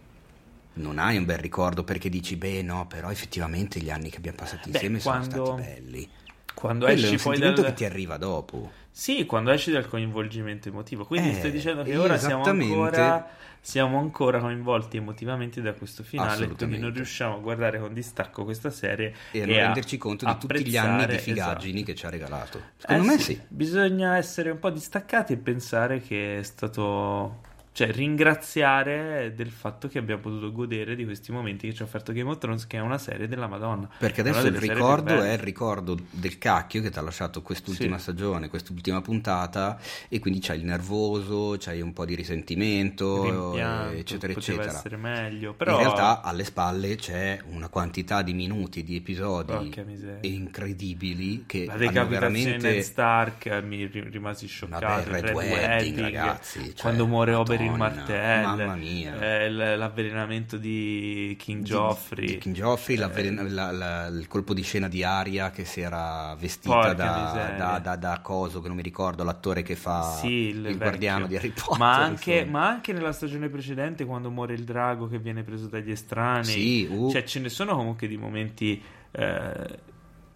Non 0.76 0.98
hai 0.98 1.18
un 1.18 1.26
bel 1.26 1.38
ricordo 1.38 1.84
perché 1.84 2.10
dici, 2.10 2.36
beh 2.36 2.64
no, 2.64 2.88
però 2.88 3.12
effettivamente 3.12 3.80
gli 3.80 3.92
anni 3.92 4.10
che 4.10 4.18
abbiamo 4.18 4.38
passato 4.38 4.70
insieme 4.70 4.98
Beh, 4.98 5.04
quando... 5.04 5.46
sono 5.46 5.46
stati 5.46 5.62
belli. 5.62 6.10
Quando 6.54 6.86
Quello 6.86 7.00
esci 7.00 7.16
è 7.16 7.18
un 7.18 7.24
poi 7.24 7.40
dal... 7.40 7.66
che 7.66 7.74
ti 7.74 7.86
arriva 7.86 8.18
dopo. 8.18 8.72
Sì, 8.96 9.26
quando 9.26 9.50
esci 9.50 9.72
dal 9.72 9.88
coinvolgimento 9.88 10.70
emotivo. 10.70 11.06
Quindi 11.06 11.32
eh, 11.32 11.34
stai 11.34 11.52
dicendo 11.52 11.82
che 11.82 11.98
ora 11.98 12.18
siamo 12.18 12.44
ancora, 12.44 13.28
siamo 13.60 13.98
ancora, 13.98 14.40
coinvolti 14.40 14.98
emotivamente 14.98 15.62
da 15.62 15.74
questo 15.74 16.04
finale, 16.04 16.48
quindi 16.48 16.78
non 16.78 16.94
riusciamo 16.94 17.38
a 17.38 17.40
guardare 17.40 17.80
con 17.80 17.92
distacco 17.92 18.44
questa 18.44 18.70
serie 18.70 19.16
e, 19.32 19.42
a 19.42 19.46
non 19.48 19.56
renderci 19.56 19.98
conto 19.98 20.26
di 20.26 20.38
tutti 20.38 20.64
gli 20.64 20.78
anni 20.78 21.08
di 21.08 21.18
figaggini 21.18 21.78
esatto. 21.78 21.92
che 21.92 21.96
ci 21.96 22.06
ha 22.06 22.10
regalato. 22.10 22.62
Secondo 22.78 23.04
eh, 23.04 23.06
me 23.08 23.18
sì. 23.18 23.24
sì. 23.34 23.42
Bisogna 23.48 24.16
essere 24.18 24.52
un 24.52 24.60
po' 24.60 24.70
distaccati 24.70 25.34
e 25.34 25.38
pensare 25.38 26.00
che 26.00 26.38
è 26.38 26.44
stato 26.44 27.52
cioè 27.74 27.92
ringraziare 27.92 29.34
del 29.36 29.50
fatto 29.50 29.88
che 29.88 29.98
abbiamo 29.98 30.22
potuto 30.22 30.52
godere 30.52 30.96
di 30.96 31.06
questi 31.06 31.32
momenti 31.32 31.68
che 31.68 31.74
ci 31.74 31.82
ha 31.82 31.86
offerto 31.86 32.14
Game 32.14 32.30
of 32.30 32.38
Thrones 32.38 32.68
che 32.68 32.78
è 32.78 32.80
una 32.80 33.00
serie 33.00 33.28
della 33.28 33.48
Madonna. 33.48 33.90
Perché 33.98 34.22
adesso 34.22 34.46
il 34.46 34.58
ricordo 34.58 35.22
è 35.22 35.32
il 35.32 35.40
ricordo 35.40 35.98
del 36.12 36.38
cacchio 36.38 36.82
che 36.84 36.92
ti 36.92 37.00
ha 37.00 37.02
lasciato 37.02 37.42
quest'ultima 37.42 37.98
sì. 37.98 38.04
stagione 38.04 38.48
quest'ultima 38.48 39.02
puntata 39.02 39.80
e 40.08 40.20
quindi 40.20 40.40
c'hai 40.40 40.60
il 40.60 40.66
nervoso 40.66 41.56
c'hai 41.58 41.82
un 41.82 41.94
po' 41.94 42.06
di 42.06 42.14
risentimento 42.14 43.56
eccetera 43.92 44.34
eccetera. 44.34 44.72
essere 44.72 44.98
meglio 44.98 45.54
però 45.54 45.78
in 45.78 45.80
realtà 45.80 46.22
alle 46.22 46.44
spalle 46.44 46.96
c'è 46.96 47.40
una 47.48 47.70
quantità 47.70 48.22
di 48.22 48.34
minuti 48.34 48.84
di 48.84 48.96
episodi 48.96 49.74
incredibili 50.22 51.46
che 51.48 51.66
la 51.66 51.76
decapitazione 51.76 52.08
veramente... 52.08 52.82
Stark 52.84 53.64
mi 53.66 53.86
rimasi 53.86 54.46
scioccato 54.48 54.86
Vabbè, 54.86 55.04
Red, 55.06 55.24
Red 55.24 55.36
Wedding, 55.36 55.58
Wedding 55.58 56.00
ragazzi 56.00 56.60
cioè, 56.60 56.74
quando 56.76 57.08
muore 57.08 57.34
Oberyn 57.34 57.63
il 57.66 57.78
martello, 57.78 58.56
mamma 58.56 58.76
mia. 58.76 59.20
Eh, 59.20 59.50
l'avvelenamento 59.50 60.58
di 60.58 61.36
King 61.40 61.64
Joffrey. 61.64 62.26
Di, 62.26 62.38
King 62.38 62.56
Joffrey, 62.56 62.98
eh, 62.98 63.50
la, 63.50 63.72
la, 63.72 64.08
il 64.08 64.28
colpo 64.28 64.54
di 64.54 64.62
scena 64.62 64.88
di 64.88 65.04
Aria 65.04 65.50
che 65.52 65.66
si 65.66 65.82
era 65.82 66.36
vestita 66.40 66.94
da, 66.94 67.56
da, 67.58 67.80
da, 67.80 67.96
da, 67.96 68.20
Coso, 68.22 68.62
che 68.62 68.68
non 68.68 68.78
mi 68.78 68.84
ricordo, 68.84 69.24
l'attore 69.24 69.64
che 69.64 69.76
fa 69.76 70.04
sì, 70.04 70.50
il, 70.50 70.66
il 70.66 70.78
guardiano 70.78 71.28
di 71.28 71.36
Harry 71.36 71.52
Potter. 71.52 71.78
Ma 71.78 71.96
anche, 71.96 72.46
ma 72.46 72.68
anche, 72.68 72.94
nella 72.94 73.12
stagione 73.12 73.50
precedente, 73.50 74.06
quando 74.06 74.30
muore 74.30 74.54
il 74.54 74.64
drago 74.64 75.08
che 75.08 75.20
viene 75.20 75.44
preso 75.44 75.68
dagli 75.68 75.92
estranei. 75.92 76.44
Sì, 76.44 76.88
uh. 76.90 77.10
Cioè, 77.10 77.24
ce 77.24 77.40
ne 77.40 77.50
sono 77.50 77.76
comunque 77.76 78.08
di 78.08 78.18
momenti... 78.18 78.82
Eh, 79.12 79.92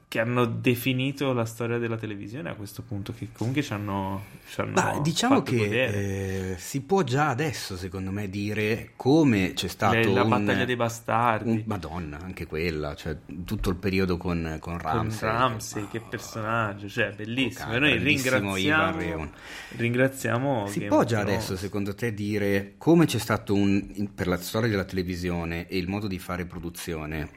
che 0.10 0.22
hanno 0.22 0.46
definito 0.46 1.34
la 1.34 1.44
storia 1.44 1.78
della 1.78 1.98
televisione 1.98 2.50
a 2.50 2.56
questo 2.56 2.82
punto, 2.82 3.14
che 3.14 3.28
comunque 3.34 3.62
ci 3.62 3.74
hanno, 3.74 4.24
ci 4.48 4.62
hanno 4.62 4.72
Ma 4.72 5.00
diciamo 5.00 5.42
che 5.42 6.52
eh, 6.54 6.58
si 6.58 6.82
può 6.82 7.04
già 7.04 7.28
adesso, 7.28 7.76
secondo 7.76 8.12
me, 8.12 8.30
dire 8.30 8.92
come 8.96 9.52
c'è 9.54 9.68
stato 9.68 9.96
Le, 9.96 10.14
la 10.14 10.24
un, 10.24 10.30
battaglia 10.30 10.64
dei 10.64 10.78
bastardi. 10.78 11.50
Un, 11.50 11.64
Madonna, 11.66 12.20
anche 12.22 12.46
quella, 12.46 12.96
cioè 12.96 13.18
tutto 13.44 13.70
il 13.70 13.76
periodo 13.76 14.16
con, 14.16 14.56
con 14.62 14.78
Ramsey. 14.78 15.20
Con 15.20 15.38
Ramsey, 15.38 15.88
che, 15.90 16.00
che 16.00 16.06
personaggio, 16.10 16.88
cioè 16.88 17.14
bellissimo. 17.14 17.74
e 17.74 17.80
noi 17.80 17.98
ringraziamo, 17.98 19.30
ringraziamo 19.76 20.68
Si 20.68 20.86
può 20.86 21.04
già 21.04 21.20
adesso, 21.20 21.58
secondo 21.58 21.94
te, 21.94 22.14
dire 22.14 22.76
come 22.78 23.08
c'è 23.08 23.20
stato 23.20 23.54
un, 23.54 24.10
per 24.16 24.28
la 24.28 24.38
storia 24.38 24.70
della 24.70 24.86
televisione 24.86 25.68
e 25.68 25.78
il 25.78 25.90
modo 25.90 26.08
di 26.08 26.18
fare 26.18 26.46
produzione, 26.46 27.30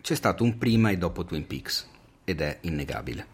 c'è 0.00 0.16
stato 0.16 0.42
un 0.42 0.58
prima 0.58 0.90
e 0.90 0.98
dopo 0.98 1.24
Twin 1.24 1.46
Peaks 1.46 1.94
ed 2.26 2.40
è 2.40 2.58
innegabile. 2.62 3.26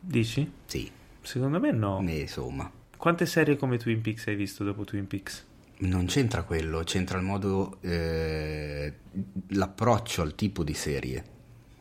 Dici? 0.00 0.50
Sì. 0.64 0.90
Secondo 1.20 1.60
me 1.60 1.70
no. 1.70 2.02
E, 2.06 2.20
insomma. 2.20 2.70
Quante 2.96 3.26
serie 3.26 3.56
come 3.56 3.76
Twin 3.76 4.00
Peaks 4.00 4.26
hai 4.28 4.34
visto 4.34 4.64
dopo 4.64 4.84
Twin 4.84 5.06
Peaks? 5.06 5.46
Non 5.76 6.06
c'entra 6.06 6.42
quello, 6.44 6.82
c'entra 6.84 7.18
il 7.18 7.24
modo, 7.24 7.76
eh, 7.82 8.92
l'approccio 9.48 10.22
al 10.22 10.34
tipo 10.34 10.64
di 10.64 10.72
serie. 10.72 11.24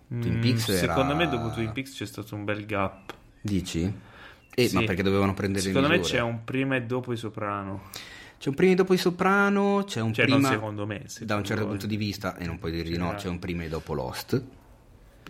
Twin 0.08 0.39
Peaks 0.39 0.70
mm, 0.70 0.76
era... 0.76 0.93
Secondo 0.93 1.16
me 1.16 1.30
dopo 1.30 1.51
Twin 1.51 1.72
Peaks 1.72 1.95
c'è 1.95 2.06
stato 2.06 2.36
un 2.36 2.43
bel 2.43 2.66
gap. 2.66 3.14
Dici? 3.41 3.91
Eh, 4.56 4.68
sì. 4.68 4.76
Ma 4.76 4.84
perché 4.84 5.01
dovevano 5.01 5.34
prendere 5.34 5.64
Secondo 5.64 5.88
me 5.88 5.99
c'è 6.01 6.20
un 6.20 6.43
prima 6.43 6.76
e 6.76 6.84
dopo 6.84 7.14
i 7.14 7.18
Soprano. 7.18 7.84
C'è 8.38 8.49
un 8.49 8.56
prima 8.56 8.74
e 8.74 8.76
dopo 8.76 8.93
i 8.93 8.97
Soprano, 8.97 9.84
c'è 9.88 10.01
un 10.01 10.14
cioè, 10.14 10.26
prima... 10.26 10.49
secondo 10.49 10.86
me. 10.86 11.04
Secondo 11.06 11.34
da 11.34 11.39
un 11.39 11.45
certo 11.45 11.64
voi. 11.64 11.72
punto 11.72 11.88
di 11.88 11.95
vista, 11.95 12.36
e 12.36 12.45
non 12.45 12.60
puoi 12.60 12.72
dire 12.72 12.89
di 12.89 12.97
no, 12.97 13.14
c'è 13.16 13.30
un 13.30 13.39
prima 13.39 13.64
e 13.64 13.70
dopo 13.70 13.93
Lost. 13.93 14.43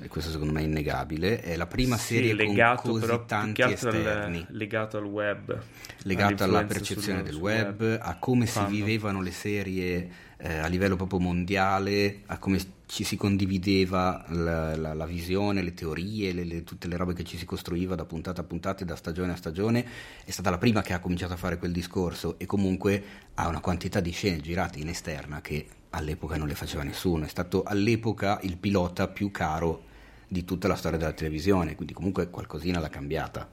E 0.01 0.07
questo 0.07 0.31
secondo 0.31 0.53
me 0.53 0.61
è 0.61 0.63
innegabile. 0.63 1.39
È 1.39 1.55
la 1.55 1.67
prima 1.67 1.97
sì, 1.97 2.15
serie 2.15 2.33
legato, 2.33 2.81
con 2.81 2.91
così 2.91 3.05
però, 3.05 3.25
tanti 3.25 3.61
esterni. 3.61 4.45
Al, 4.47 4.55
legato 4.55 4.97
al 4.97 5.05
web. 5.05 5.61
Legato 6.03 6.43
alla 6.43 6.63
percezione 6.63 7.23
del 7.23 7.35
web, 7.35 7.79
web, 7.79 7.99
a 8.01 8.17
come 8.17 8.45
Quando? 8.45 8.69
si 8.69 8.81
vivevano 8.81 9.21
le 9.21 9.31
serie 9.31 10.09
eh, 10.37 10.57
a 10.57 10.67
livello 10.67 10.95
proprio 10.97 11.19
mondiale, 11.19 12.21
a 12.25 12.37
come 12.37 12.59
ci 12.85 13.03
si 13.03 13.15
condivideva 13.15 14.25
la, 14.27 14.75
la, 14.75 14.93
la 14.93 15.05
visione, 15.05 15.61
le 15.61 15.73
teorie, 15.73 16.33
le, 16.33 16.43
le, 16.43 16.63
tutte 16.63 16.87
le 16.87 16.97
robe 16.97 17.13
che 17.13 17.23
ci 17.23 17.37
si 17.37 17.45
costruiva 17.45 17.95
da 17.95 18.05
puntata 18.05 18.41
a 18.41 18.43
puntata 18.43 18.83
e 18.83 18.85
da 18.85 18.95
stagione 18.95 19.31
a 19.31 19.35
stagione, 19.35 19.85
è 20.25 20.31
stata 20.31 20.49
la 20.49 20.57
prima 20.57 20.81
che 20.81 20.93
ha 20.93 20.99
cominciato 20.99 21.33
a 21.33 21.37
fare 21.37 21.57
quel 21.57 21.71
discorso 21.71 22.37
e 22.37 22.45
comunque 22.45 23.03
ha 23.35 23.47
una 23.47 23.61
quantità 23.61 23.99
di 23.99 24.11
scene 24.11 24.41
girate 24.41 24.79
in 24.79 24.89
esterna 24.89 25.39
che 25.41 25.65
all'epoca 25.93 26.37
non 26.37 26.47
le 26.47 26.55
faceva 26.55 26.83
nessuno, 26.83 27.25
è 27.25 27.27
stato 27.27 27.63
all'epoca 27.63 28.39
il 28.43 28.57
pilota 28.57 29.07
più 29.07 29.31
caro 29.31 29.91
di 30.27 30.43
tutta 30.43 30.67
la 30.67 30.75
storia 30.75 30.97
della 30.97 31.13
televisione, 31.13 31.75
quindi 31.75 31.93
comunque 31.93 32.29
qualcosina 32.29 32.79
l'ha 32.79 32.89
cambiata. 32.89 33.47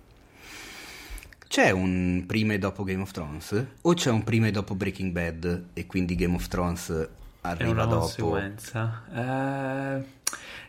C'è 1.47 1.71
un 1.71 2.25
prima 2.27 2.55
e 2.55 2.59
dopo 2.59 2.85
Game 2.85 3.03
of 3.03 3.11
Thrones? 3.11 3.67
O 3.83 3.95
c'è 3.95 4.11
un 4.11 4.23
prima 4.23 4.47
e 4.47 4.51
dopo 4.53 4.75
Breaking 4.75 5.11
Bad 5.11 5.65
e 5.73 5.87
quindi 5.87 6.15
Game 6.15 6.35
of 6.37 6.47
Thrones 6.47 7.09
arriva 7.41 7.85
dopo? 7.85 7.99
conseguenza. 8.01 9.03
Eh, 9.13 10.05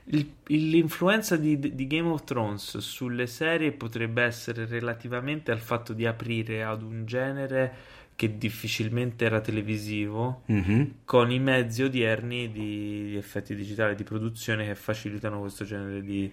il, 0.05 0.31
l'influenza 0.47 1.37
di, 1.37 1.59
di, 1.59 1.87
Game 1.87 2.09
of 2.09 2.23
Thrones 2.23 2.79
sulle 2.79 3.27
serie 3.27 3.71
potrebbe 3.71 4.23
essere 4.23 4.65
relativamente 4.65 5.51
al 5.51 5.59
fatto 5.59 5.93
di 5.93 6.05
aprire 6.05 6.63
ad 6.63 6.81
un 6.81 7.05
genere 7.05 7.73
che 8.21 8.37
difficilmente 8.37 9.25
era 9.25 9.41
televisivo 9.41 10.43
mm-hmm. 10.51 10.83
con 11.05 11.31
i 11.31 11.39
mezzi 11.39 11.81
odierni 11.81 12.51
di, 12.51 13.15
effetti 13.17 13.55
digitali 13.55 13.95
di 13.95 14.03
produzione 14.03 14.67
che 14.67 14.75
facilitano 14.75 15.39
questo 15.39 15.65
genere 15.65 16.03
di 16.03 16.31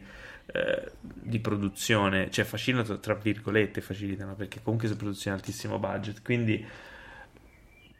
eh, 0.52 0.92
di 1.02 1.38
produzione, 1.38 2.30
cioè 2.30 2.44
facilitano 2.44 3.00
tra 3.00 3.14
virgolette, 3.14 3.80
facilitano 3.80 4.34
perché 4.34 4.60
comunque 4.62 4.86
sono 4.88 5.00
produzioni 5.00 5.38
ad 5.38 5.42
altissimo 5.42 5.78
budget, 5.78 6.20
quindi 6.20 6.62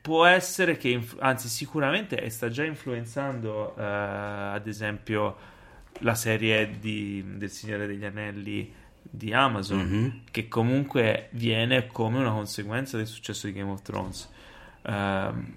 può 0.02 0.26
essere 0.26 0.76
che, 0.76 1.02
anzi 1.20 1.48
sicuramente 1.48 2.28
sta 2.28 2.50
già 2.50 2.64
influenzando 2.64 3.74
eh, 3.74 3.82
ad 3.82 4.66
esempio 4.66 5.34
la 6.00 6.14
serie 6.14 6.78
di, 6.78 7.24
del 7.36 7.50
Signore 7.50 7.86
degli 7.86 8.04
Anelli 8.04 8.70
di 9.10 9.32
Amazon, 9.32 9.78
mm-hmm. 9.78 10.08
che 10.30 10.48
comunque 10.48 11.28
viene 11.32 11.86
come 11.86 12.18
una 12.18 12.30
conseguenza 12.30 12.96
del 12.96 13.06
successo 13.06 13.46
di 13.46 13.52
Game 13.52 13.70
of 13.70 13.82
Thrones. 13.82 14.30
Uh, 14.82 15.56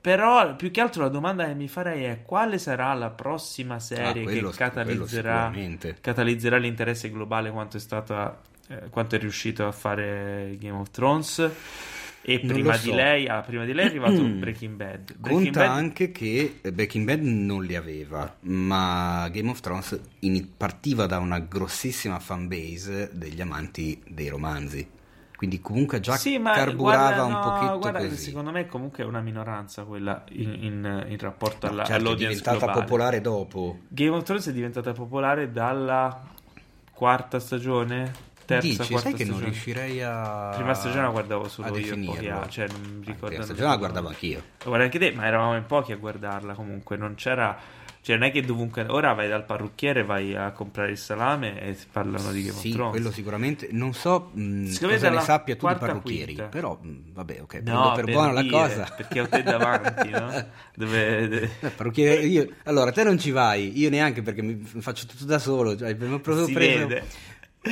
però 0.00 0.54
più 0.54 0.70
che 0.70 0.80
altro 0.80 1.02
la 1.02 1.08
domanda 1.08 1.44
che 1.44 1.54
mi 1.54 1.68
farei 1.68 2.04
è 2.04 2.22
quale 2.22 2.58
sarà 2.58 2.94
la 2.94 3.10
prossima 3.10 3.78
serie 3.80 4.22
ah, 4.22 4.24
quello, 4.24 4.50
che 4.50 4.56
catalizzerà, 4.56 5.52
catalizzerà, 6.00 6.56
l'interesse 6.56 7.10
globale 7.10 7.50
quanto 7.50 7.76
è, 7.76 7.80
stata, 7.80 8.40
eh, 8.68 8.88
quanto 8.90 9.16
è 9.16 9.18
riuscito 9.18 9.66
a 9.66 9.72
fare 9.72 10.56
Game 10.58 10.78
of 10.78 10.90
Thrones. 10.90 11.50
E 12.22 12.40
prima, 12.40 12.74
so. 12.74 12.90
di 12.90 12.96
lei, 12.96 13.26
ah, 13.26 13.40
prima 13.40 13.64
di 13.64 13.72
lei 13.72 13.86
è 13.86 13.88
arrivato 13.88 14.22
Breaking 14.22 14.74
Bad. 14.76 15.16
Breaking 15.16 15.44
Conta 15.44 15.60
Bad... 15.60 15.70
anche 15.70 16.10
che 16.10 16.60
Breaking 16.72 17.06
Bad 17.06 17.22
non 17.22 17.64
li 17.64 17.74
aveva, 17.74 18.36
ma 18.40 19.28
Game 19.32 19.50
of 19.50 19.60
Thrones 19.60 19.98
in... 20.20 20.56
partiva 20.56 21.06
da 21.06 21.18
una 21.18 21.38
grossissima 21.38 22.18
fanbase 22.18 23.10
degli 23.12 23.40
amanti 23.40 24.02
dei 24.06 24.28
romanzi 24.28 24.96
quindi 25.38 25.60
comunque 25.60 26.00
già 26.00 26.16
sì, 26.16 26.42
carburava 26.42 27.14
guarda, 27.14 27.24
un 27.24 27.30
no, 27.30 27.40
pochetto 27.40 27.78
guarda 27.78 27.98
così. 28.00 28.16
secondo 28.16 28.50
me 28.50 28.66
comunque 28.66 29.04
è 29.04 29.06
una 29.06 29.20
minoranza 29.20 29.84
quella 29.84 30.24
in, 30.30 30.52
in, 30.52 31.04
in 31.06 31.18
rapporto 31.18 31.68
alla, 31.68 31.82
no, 31.82 31.86
certo, 31.86 32.02
all'audience 32.02 32.38
è 32.38 32.42
diventata 32.42 32.64
globale. 32.64 32.84
popolare 32.84 33.20
dopo 33.20 33.78
Game 33.86 34.16
of 34.16 34.24
Thrones 34.24 34.48
è 34.48 34.52
diventata 34.52 34.92
popolare 34.92 35.52
dalla 35.52 36.26
quarta 36.92 37.38
stagione 37.38 38.12
terza, 38.48 38.66
Dici, 38.66 38.76
quarta 38.76 39.10
sai 39.10 39.12
stagione. 39.12 39.16
che 39.16 39.24
non 39.30 39.40
riuscirei 39.40 40.02
a 40.02 40.52
prima 40.54 40.72
stagione 40.72 41.02
la 41.02 41.10
guardavo 41.10 41.48
solo 41.48 41.76
io 41.76 41.98
pochi 41.98 42.28
anni, 42.28 42.50
cioè 42.50 42.66
non 42.66 42.80
mi 42.80 43.04
ricordo 43.04 43.26
prima 43.26 43.42
stagione 43.42 43.68
la 43.68 43.76
guardavo 43.76 44.08
anch'io 44.08 44.42
guarda 44.64 44.84
anche 44.84 44.98
te 44.98 45.12
ma 45.12 45.26
eravamo 45.26 45.56
in 45.56 45.66
pochi 45.66 45.92
a 45.92 45.96
guardarla 45.96 46.54
comunque 46.54 46.96
non 46.96 47.14
c'era 47.14 47.76
cioè, 48.08 48.16
non 48.16 48.28
è 48.28 48.30
che 48.30 48.40
dovunque. 48.40 48.86
Ora 48.88 49.12
vai 49.12 49.28
dal 49.28 49.44
parrucchiere, 49.44 50.02
vai 50.02 50.34
a 50.34 50.50
comprare 50.52 50.92
il 50.92 50.96
salame 50.96 51.60
e 51.60 51.76
parlano 51.92 52.30
di 52.32 52.44
Game 52.44 52.56
sì, 52.56 52.68
of 52.68 52.74
Thrones. 52.74 52.90
quello 52.92 53.10
sicuramente. 53.10 53.68
Non 53.72 53.92
so 53.92 54.30
mh, 54.32 54.78
cosa 54.80 55.10
ne 55.10 55.20
sappia 55.20 55.56
tu 55.56 55.68
di 55.68 55.74
parrucchieri, 55.74 56.24
quinta. 56.32 56.44
però 56.44 56.78
mh, 56.80 57.12
vabbè, 57.12 57.40
ok. 57.42 57.54
No, 57.64 57.92
per, 57.94 58.04
per 58.06 58.14
buona 58.14 58.32
la 58.32 58.46
cosa. 58.46 58.94
Perché 58.96 59.20
ho 59.20 59.28
te 59.28 59.42
davanti, 59.42 60.08
no? 60.08 60.46
Dove. 60.74 61.50
Eh, 61.96 62.26
io, 62.26 62.48
allora, 62.64 62.92
te 62.92 63.04
non 63.04 63.18
ci 63.18 63.30
vai, 63.30 63.78
io 63.78 63.90
neanche 63.90 64.22
perché 64.22 64.40
mi 64.40 64.56
faccio 64.56 65.04
tutto 65.04 65.26
da 65.26 65.38
solo. 65.38 65.76
Cioè, 65.76 65.92
mi 65.92 66.18
proprio 66.18 66.46
si 66.46 66.52
preso. 66.54 66.86
Vede. 66.86 67.04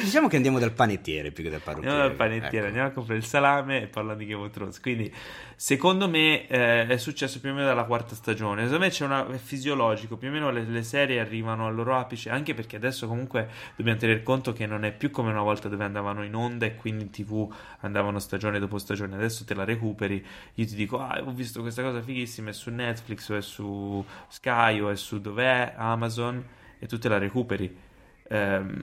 Diciamo 0.03 0.29
che 0.29 0.37
andiamo 0.37 0.59
dal 0.59 0.73
panettiere 0.73 1.31
più 1.31 1.43
che 1.43 1.51
dal 1.51 1.61
parrucchiere. 1.61 1.95
Andiamo 1.97 2.17
dal 2.17 2.17
panettiere, 2.17 2.57
ecco. 2.57 2.67
andiamo 2.67 2.89
a 2.89 2.91
comprare 2.93 3.19
il 3.19 3.25
salame 3.25 3.83
e 3.83 3.87
parlando 3.87 4.23
di 4.23 4.29
Game 4.29 4.43
of 4.45 4.51
Thrones. 4.51 4.81
Quindi, 4.81 5.13
secondo 5.55 6.09
me, 6.09 6.47
eh, 6.47 6.87
è 6.87 6.97
successo 6.97 7.41
più 7.41 7.51
o 7.51 7.55
meno 7.55 7.67
dalla 7.67 7.85
quarta 7.85 8.15
stagione. 8.15 8.65
Secondo 8.65 8.85
me 8.85 8.91
c'è 8.91 9.05
una, 9.05 9.29
è 9.29 9.37
fisiologico, 9.39 10.17
più 10.17 10.29
o 10.29 10.33
meno 10.33 10.51
le, 10.51 10.65
le, 10.65 10.83
serie 10.83 11.21
arrivano 11.21 11.67
al 11.67 11.75
loro 11.75 11.97
apice, 11.97 12.31
anche 12.31 12.55
perché 12.55 12.77
adesso 12.77 13.07
comunque 13.07 13.49
dobbiamo 13.77 13.99
tener 13.99 14.23
conto 14.23 14.53
che 14.53 14.67
non 14.67 14.85
è 14.85 14.93
più 14.93 15.11
come 15.11 15.31
una 15.31 15.43
volta 15.43 15.69
dove 15.69 15.85
andavano 15.85 16.25
in 16.25 16.35
onda 16.35 16.67
e 16.67 16.77
quindi 16.77 17.05
in 17.05 17.11
tv 17.11 17.53
andavano 17.81 18.19
stagione 18.19 18.59
dopo 18.59 18.79
stagione. 18.79 19.15
Adesso 19.15 19.45
te 19.45 19.55
la 19.55 19.65
recuperi. 19.65 20.25
Io 20.55 20.67
ti 20.67 20.75
dico, 20.75 20.99
ah, 20.99 21.21
ho 21.25 21.33
visto 21.33 21.61
questa 21.61 21.83
cosa 21.83 22.03
fighissima, 22.03 22.51
è 22.51 22.53
su 22.53 22.71
Netflix 22.71 23.29
o 23.29 23.37
è 23.37 23.43
su 23.43 24.05
Sky 24.29 24.81
o 24.81 24.91
è 24.91 24.97
su 24.97 25.21
dov'è, 25.21 25.75
Amazon, 25.77 26.45
e 26.79 26.87
tu 26.87 26.99
te 26.99 27.09
la 27.09 27.19
recuperi. 27.19 27.85
Um, 28.29 28.83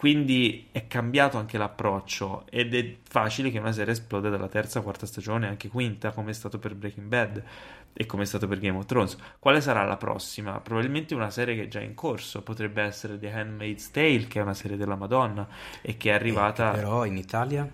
quindi 0.00 0.68
è 0.72 0.86
cambiato 0.86 1.36
anche 1.36 1.58
l'approccio 1.58 2.46
ed 2.48 2.74
è 2.74 2.96
facile 3.06 3.50
che 3.50 3.58
una 3.58 3.70
serie 3.70 3.92
esplode 3.92 4.30
dalla 4.30 4.48
terza, 4.48 4.80
quarta 4.80 5.04
stagione, 5.04 5.46
anche 5.46 5.68
quinta, 5.68 6.12
come 6.12 6.30
è 6.30 6.32
stato 6.32 6.58
per 6.58 6.74
Breaking 6.74 7.06
Bad 7.06 7.42
e 7.92 8.06
come 8.06 8.22
è 8.22 8.24
stato 8.24 8.48
per 8.48 8.60
Game 8.60 8.78
of 8.78 8.86
Thrones. 8.86 9.18
Quale 9.38 9.60
sarà 9.60 9.84
la 9.84 9.98
prossima? 9.98 10.58
Probabilmente 10.60 11.14
una 11.14 11.28
serie 11.28 11.54
che 11.54 11.64
è 11.64 11.68
già 11.68 11.80
in 11.80 11.92
corso, 11.92 12.40
potrebbe 12.40 12.80
essere 12.80 13.18
The 13.18 13.30
Handmaid's 13.30 13.90
Tale, 13.90 14.26
che 14.26 14.38
è 14.38 14.42
una 14.42 14.54
serie 14.54 14.78
della 14.78 14.96
Madonna 14.96 15.46
e 15.82 15.98
che 15.98 16.08
è 16.08 16.14
arrivata... 16.14 16.72
Eh, 16.72 16.76
però 16.76 17.04
in 17.04 17.18
Italia? 17.18 17.68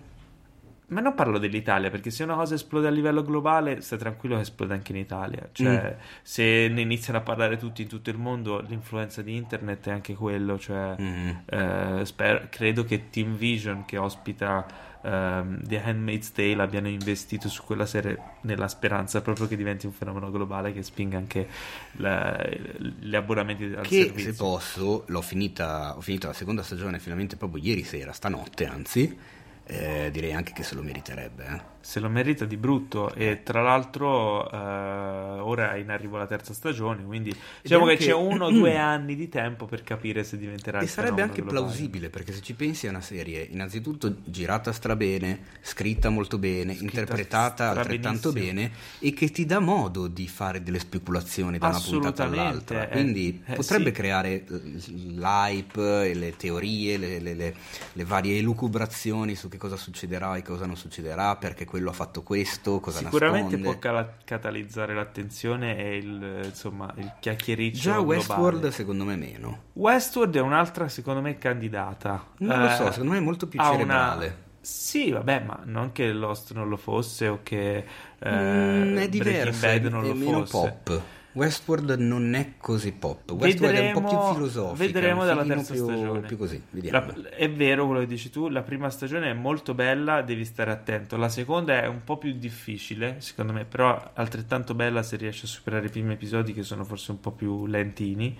Ma 0.89 1.01
non 1.01 1.15
parlo 1.15 1.37
dell'Italia, 1.37 1.89
perché 1.89 2.09
se 2.11 2.23
una 2.23 2.35
cosa 2.35 2.55
esplode 2.55 2.87
a 2.87 2.91
livello 2.91 3.21
globale, 3.21 3.81
stai 3.81 3.97
tranquillo 3.97 4.35
che 4.35 4.41
esplode 4.43 4.73
anche 4.73 4.93
in 4.93 4.97
Italia. 4.99 5.49
Cioè, 5.51 5.95
mm. 5.97 5.99
se 6.21 6.69
ne 6.69 6.79
iniziano 6.79 7.19
a 7.19 7.21
parlare 7.23 7.57
tutti 7.57 7.81
in 7.81 7.89
tutto 7.89 8.09
il 8.09 8.17
mondo, 8.17 8.61
l'influenza 8.61 9.21
di 9.21 9.35
internet 9.35 9.85
è 9.89 9.91
anche 9.91 10.13
quello. 10.13 10.57
Cioè, 10.57 10.95
mm. 10.97 11.29
eh, 11.45 12.05
spero, 12.05 12.47
credo 12.49 12.85
che 12.85 13.09
Team 13.09 13.35
Vision, 13.35 13.83
che 13.83 13.97
ospita 13.97 14.65
um, 15.01 15.61
The 15.61 15.83
Handmaid's 15.83 16.31
Tale, 16.31 16.61
abbiano 16.61 16.87
investito 16.87 17.49
su 17.49 17.63
quella 17.63 17.85
serie 17.85 18.17
nella 18.41 18.69
speranza 18.69 19.19
proprio 19.19 19.45
che 19.45 19.57
diventi 19.57 19.87
un 19.87 19.91
fenomeno 19.91 20.31
globale 20.31 20.71
che 20.71 20.83
spinga 20.83 21.17
anche 21.17 21.49
la, 21.97 22.47
gli 22.77 23.13
abbonamenti 23.13 23.65
al 23.75 23.85
che, 23.85 24.03
servizio. 24.05 24.31
se 24.31 24.37
posso, 24.37 25.03
l'ho 25.07 25.21
finita, 25.21 25.97
ho 25.97 26.01
finito 26.01 26.27
la 26.27 26.33
seconda 26.33 26.63
stagione 26.63 26.97
finalmente 26.99 27.35
proprio 27.35 27.61
ieri 27.61 27.83
sera, 27.83 28.13
stanotte 28.13 28.65
anzi 28.65 29.35
eh, 29.67 30.09
direi 30.11 30.33
anche 30.33 30.53
che 30.53 30.63
se 30.63 30.75
lo 30.75 30.81
meriterebbe. 30.81 31.45
Eh. 31.45 31.61
Se 31.87 31.99
lo 31.99 32.09
merita 32.09 32.45
di 32.45 32.57
brutto 32.57 33.13
e 33.13 33.43
tra 33.43 33.61
l'altro 33.61 34.49
eh, 34.49 34.57
ora 34.57 35.73
è 35.73 35.77
in 35.77 35.89
arrivo 35.89 36.17
la 36.17 36.25
terza 36.25 36.53
stagione, 36.53 37.03
quindi 37.03 37.35
diciamo 37.61 37.83
anche... 37.83 37.97
che 37.97 38.05
c'è 38.05 38.13
uno 38.13 38.45
o 38.45 38.51
due 38.51 38.75
anni 38.77 39.15
di 39.15 39.29
tempo 39.29 39.65
per 39.65 39.83
capire 39.83 40.23
se 40.23 40.37
diventerà... 40.37 40.79
E 40.79 40.87
sarebbe 40.87 41.21
anche 41.21 41.41
globale. 41.41 41.59
plausibile 41.59 42.09
perché 42.09 42.33
se 42.33 42.41
ci 42.41 42.53
pensi 42.53 42.87
è 42.87 42.89
una 42.89 43.01
serie 43.01 43.41
innanzitutto 43.41 44.17
girata 44.23 44.71
strabene, 44.71 45.39
scritta 45.61 46.09
molto 46.09 46.37
bene, 46.37 46.73
scritta 46.75 46.99
interpretata 46.99 47.69
altrettanto 47.69 48.31
bene 48.31 48.71
e 48.99 49.13
che 49.13 49.31
ti 49.31 49.45
dà 49.45 49.59
modo 49.59 50.07
di 50.07 50.27
fare 50.27 50.63
delle 50.63 50.79
speculazioni 50.79 51.57
da 51.57 51.67
una 51.67 51.79
puntata 51.79 52.23
all'altra. 52.23 52.87
Quindi 52.87 53.41
eh, 53.45 53.53
potrebbe 53.53 53.89
sì. 53.89 53.95
creare 53.95 54.43
l'hype, 54.87 56.13
le 56.13 56.35
teorie, 56.35 56.97
le, 56.97 57.19
le, 57.19 57.33
le, 57.33 57.55
le 57.93 58.03
varie 58.03 58.37
elucubrazioni 58.37 59.35
su 59.35 59.47
che 59.47 59.57
che 59.57 59.57
cosa 59.57 59.75
succederà 59.75 60.37
e 60.37 60.43
cosa 60.43 60.65
non 60.65 60.77
succederà, 60.77 61.35
perché 61.35 61.65
quello 61.77 61.91
ha 61.91 61.93
fatto 61.93 62.23
questo, 62.23 62.79
cosa 62.79 62.99
Sicuramente 62.99 63.55
nasconde. 63.55 63.63
può 63.63 63.77
cal- 63.79 64.13
catalizzare 64.25 64.93
l'attenzione 64.95 65.77
e 65.77 65.97
il, 65.97 66.41
insomma, 66.45 66.91
il 66.97 67.13
chiacchiericcio 67.19 67.79
Già 67.81 67.93
globale. 67.93 68.15
Westworld 68.17 68.67
secondo 68.69 69.03
me 69.03 69.15
meno. 69.15 69.61
Westworld 69.73 70.35
è 70.35 70.41
un'altra 70.41 70.87
secondo 70.87 71.21
me 71.21 71.37
candidata. 71.37 72.27
Non 72.39 72.59
eh, 72.59 72.63
lo 72.63 72.69
so, 72.69 72.91
secondo 72.91 73.11
me 73.11 73.17
è 73.19 73.21
molto 73.21 73.47
più 73.47 73.59
cerebrale. 73.59 74.25
Una 74.25 74.35
Sì, 74.59 75.11
vabbè, 75.11 75.43
ma 75.45 75.59
non 75.65 75.91
che 75.91 76.11
Lost 76.11 76.53
non 76.53 76.67
lo 76.67 76.77
fosse 76.77 77.27
o 77.27 77.39
che 77.43 77.85
eh, 78.19 78.29
Mm, 78.29 78.97
è 78.97 79.07
diverso, 79.07 79.59
Breaking 79.59 79.59
Bad 79.59 79.85
è, 79.85 79.89
non 79.89 80.03
è 80.03 80.07
lo 80.07 80.13
meno 80.15 80.45
fosse. 80.45 80.79
pop. 80.83 81.01
Westworld 81.37 81.91
non 81.99 82.33
è 82.33 82.53
così 82.57 82.91
pop. 82.91 83.31
Westworld 83.31 83.75
è 83.75 83.87
un 83.87 83.93
po' 83.93 83.99
più 83.99 84.07
Vedremo- 84.17 84.33
filosofico. 84.33 84.75
vedremo 84.91 85.25
dalla 85.25 85.43
terza 85.45 85.73
più, 85.73 85.83
stagione. 85.83 86.19
più 86.21 86.37
così, 86.37 86.61
vediamo. 86.71 87.13
La- 87.15 87.29
è 87.29 87.49
vero 87.49 87.85
quello 87.85 87.99
che 88.01 88.07
dici 88.07 88.29
tu, 88.29 88.49
la 88.49 88.63
prima 88.63 88.89
stagione 88.89 89.29
è 89.29 89.33
molto 89.33 89.73
bella, 89.73 90.21
devi 90.23 90.43
stare 90.45 90.71
attento. 90.71 91.15
La 91.15 91.29
seconda 91.29 91.81
è 91.81 91.87
un 91.87 92.03
po' 92.03 92.17
più 92.17 92.33
difficile, 92.33 93.17
secondo 93.19 93.53
me, 93.53 93.65
però 93.65 94.11
altrettanto 94.15 94.73
bella 94.73 95.03
se 95.03 95.15
riesci 95.17 95.45
a 95.45 95.47
superare 95.47 95.85
i 95.85 95.89
primi 95.89 96.13
episodi 96.13 96.53
che 96.53 96.63
sono 96.63 96.83
forse 96.83 97.11
un 97.11 97.19
po' 97.19 97.31
più 97.31 97.67
lentini. 97.67 98.37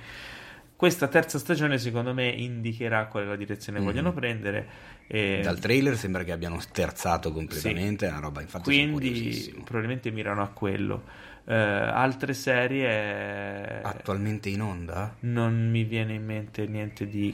Questa 0.76 1.08
terza 1.08 1.40
stagione, 1.40 1.78
secondo 1.80 2.14
me, 2.14 2.28
indicherà 2.30 3.08
qual 3.08 3.24
è 3.24 3.28
la 3.28 3.36
direzione 3.36 3.80
che 3.80 3.84
Mhm. 3.86 3.90
vogliono 3.92 4.14
prendere. 4.14 4.68
E 5.08 5.40
Dal 5.42 5.58
trailer 5.60 5.96
sembra 5.98 6.24
che 6.24 6.32
abbiano 6.32 6.60
sterzato 6.60 7.32
completamente, 7.32 8.06
è 8.06 8.10
una 8.10 8.20
roba 8.20 8.42
infatti 8.42 8.64
quindi 8.66 9.56
probabilmente 9.64 10.12
mirano 10.12 10.42
a 10.44 10.50
quello. 10.50 11.04
Eh, 11.50 11.54
altre 11.56 12.34
serie 12.34 13.82
Attualmente 13.82 14.50
in 14.50 14.62
onda? 14.62 15.16
non 15.22 15.70
mi 15.70 15.84
viene 15.86 16.14
in 16.16 16.26
mente 16.26 16.68
niente 16.68 17.08
di 17.08 17.34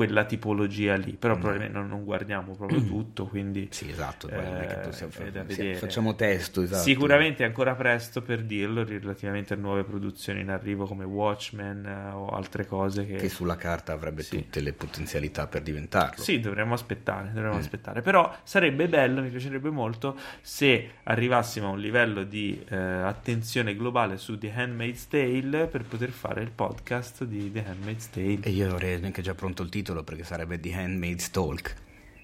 quella 0.00 0.24
tipologia 0.24 0.94
lì, 0.96 1.12
però 1.12 1.34
Mm. 1.36 1.40
probabilmente 1.40 1.76
non, 1.78 1.88
non 1.88 2.04
guardiamo 2.04 2.54
proprio 2.54 2.82
tutto, 2.82 3.26
quindi 3.26 3.68
Sì, 3.70 3.90
esatto, 3.90 4.28
Eh, 4.30 4.78
possiamo 4.82 5.12
vedere. 5.30 5.74
facciamo 5.74 6.14
testo, 6.14 6.62
esatto. 6.62 6.82
Sicuramente 6.84 7.42
è 7.42 7.46
ancora 7.46 7.74
presto 7.74 8.22
per 8.22 8.40
dirlo 8.42 8.82
relativamente 8.82 9.52
a 9.52 9.56
nuove 9.58 9.84
produzioni 9.84 10.40
in 10.40 10.48
arrivo 10.48 10.86
come 10.86 11.04
Watchmen 11.04 11.84
eh, 11.84 12.12
o 12.14 12.28
altre 12.28 12.64
cose 12.64 13.04
che, 13.04 13.16
che 13.16 13.28
sulla 13.28 13.56
carta 13.56 13.92
avrebbe 13.92 14.22
Sì. 14.22 14.36
tutte 14.36 14.60
le 14.62 14.72
potenzialità 14.72 15.46
per 15.46 15.60
diventarlo. 15.60 16.22
sì, 16.22 16.40
dovremmo 16.40 16.72
aspettare, 16.72 17.30
dovremmo 17.34 17.56
Mm. 17.56 17.58
aspettare. 17.58 18.00
Però 18.00 18.34
sarebbe 18.42 18.88
bello, 18.88 19.20
mi 19.20 19.28
piacerebbe 19.28 19.68
molto 19.68 20.16
se 20.40 20.92
arrivassimo 21.02 21.66
a 21.66 21.70
un 21.72 21.78
livello 21.80 22.22
di 22.24 22.58
eh, 22.70 22.74
attenzione 22.76 23.76
globale 23.76 24.16
su 24.16 24.38
The 24.38 24.50
Handmaid's 24.54 25.08
Tale 25.08 25.66
per 25.66 25.82
poter 25.82 26.08
fare 26.10 26.40
il 26.40 26.50
podcast 26.50 27.24
di 27.24 27.52
The 27.52 27.64
Handmaid's 27.66 28.08
Tale. 28.08 28.38
E 28.42 28.50
io 28.50 28.70
avrei 28.70 28.94
anche 29.04 29.20
già 29.20 29.34
pronto 29.34 29.62
il 29.62 29.68
titolo 29.68 29.88
perché 30.02 30.24
sarebbe 30.24 30.58
The 30.58 30.72
Handmaid's 30.74 31.30
Talk. 31.30 31.74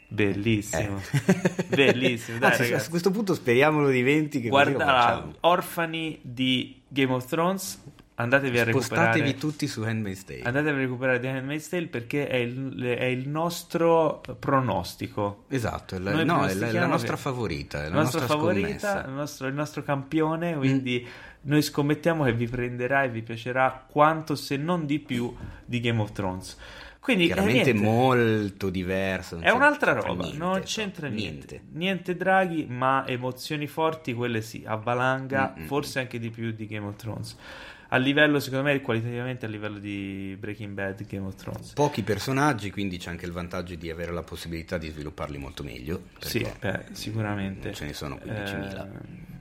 Bellissimo, 0.08 1.00
Eh. 1.10 1.64
bellissimo. 1.74 2.38
Dai, 2.38 2.50
Anzi, 2.50 2.72
a 2.72 2.88
questo 2.88 3.10
punto 3.10 3.34
speriamo 3.34 3.80
lo 3.80 3.88
diventi 3.88 4.40
che 4.40 4.48
Guarda, 4.48 5.26
orfani 5.40 6.18
di 6.22 6.80
Game 6.86 7.12
of 7.12 7.26
Thrones, 7.26 7.82
andatevi 8.14 8.58
a 8.58 8.64
recuperare. 8.64 9.06
Spostatevi 9.10 9.36
tutti 9.36 9.66
su 9.66 9.82
Handmaid's 9.82 10.24
Tale. 10.24 10.42
Andatevi 10.42 10.76
a 10.76 10.80
recuperare 10.80 11.18
The 11.18 11.28
Handmaid's 11.28 11.68
Tale 11.68 11.86
perché 11.88 12.28
è 12.28 12.36
il, 12.36 12.80
è 12.80 13.04
il 13.04 13.28
nostro 13.28 14.22
pronostico. 14.38 15.44
Esatto, 15.48 15.96
è 15.96 15.98
la, 15.98 16.22
no, 16.22 16.46
è 16.46 16.54
la, 16.54 16.70
la 16.70 16.86
nostra 16.86 17.16
favorita, 17.16 17.84
è 17.84 17.88
la 17.88 17.94
nostra 17.96 18.20
nostra 18.20 18.36
favorita, 18.36 19.04
il 19.06 19.12
nostro, 19.12 19.46
il 19.48 19.54
nostro 19.54 19.82
campione, 19.82 20.54
quindi 20.56 21.04
noi 21.42 21.62
scommettiamo 21.62 22.24
che 22.24 22.32
vi 22.32 22.46
prenderà 22.46 23.02
e 23.02 23.08
vi 23.08 23.22
piacerà 23.22 23.86
quanto 23.88 24.36
se 24.36 24.56
non 24.56 24.86
di 24.86 25.00
più 25.00 25.34
di 25.64 25.80
Game 25.80 26.00
of 26.00 26.12
Thrones. 26.12 26.56
Quindi 27.06 27.26
eh, 27.26 27.26
Chiaramente 27.28 27.72
niente. 27.72 27.88
molto 27.88 28.68
diverso. 28.68 29.38
È 29.38 29.50
un'altra 29.50 29.92
roba, 29.92 30.24
niente, 30.24 30.38
non 30.38 30.56
no, 30.56 30.60
c'entra 30.64 31.06
niente. 31.06 31.62
niente. 31.70 32.16
draghi, 32.16 32.66
ma 32.68 33.04
emozioni 33.06 33.68
forti, 33.68 34.12
quelle 34.12 34.40
sì, 34.42 34.64
a 34.66 34.74
valanga, 34.74 35.54
Mm, 35.56 35.62
mm, 35.62 35.66
forse 35.66 36.00
anche 36.00 36.18
di 36.18 36.30
più 36.30 36.50
di 36.50 36.66
Game 36.66 36.84
of 36.84 36.96
Thrones. 36.96 37.36
A 37.90 37.96
livello, 37.98 38.40
secondo 38.40 38.64
me, 38.64 38.80
qualitativamente 38.80 39.46
a 39.46 39.48
livello 39.48 39.78
di 39.78 40.36
Breaking 40.36 40.74
Bad, 40.74 41.06
Game 41.06 41.24
of 41.28 41.36
Thrones. 41.36 41.74
Pochi 41.74 42.02
personaggi, 42.02 42.72
quindi 42.72 42.96
c'è 42.98 43.10
anche 43.10 43.24
il 43.24 43.30
vantaggio 43.30 43.76
di 43.76 43.88
avere 43.88 44.10
la 44.10 44.24
possibilità 44.24 44.76
di 44.76 44.88
svilupparli 44.90 45.38
molto 45.38 45.62
meglio. 45.62 46.06
Sì, 46.18 46.44
beh, 46.58 46.86
sicuramente. 46.90 47.72
ce 47.72 47.84
ne 47.84 47.92
sono 47.92 48.16
15.000. 48.16 48.84
Eh, 48.84 48.88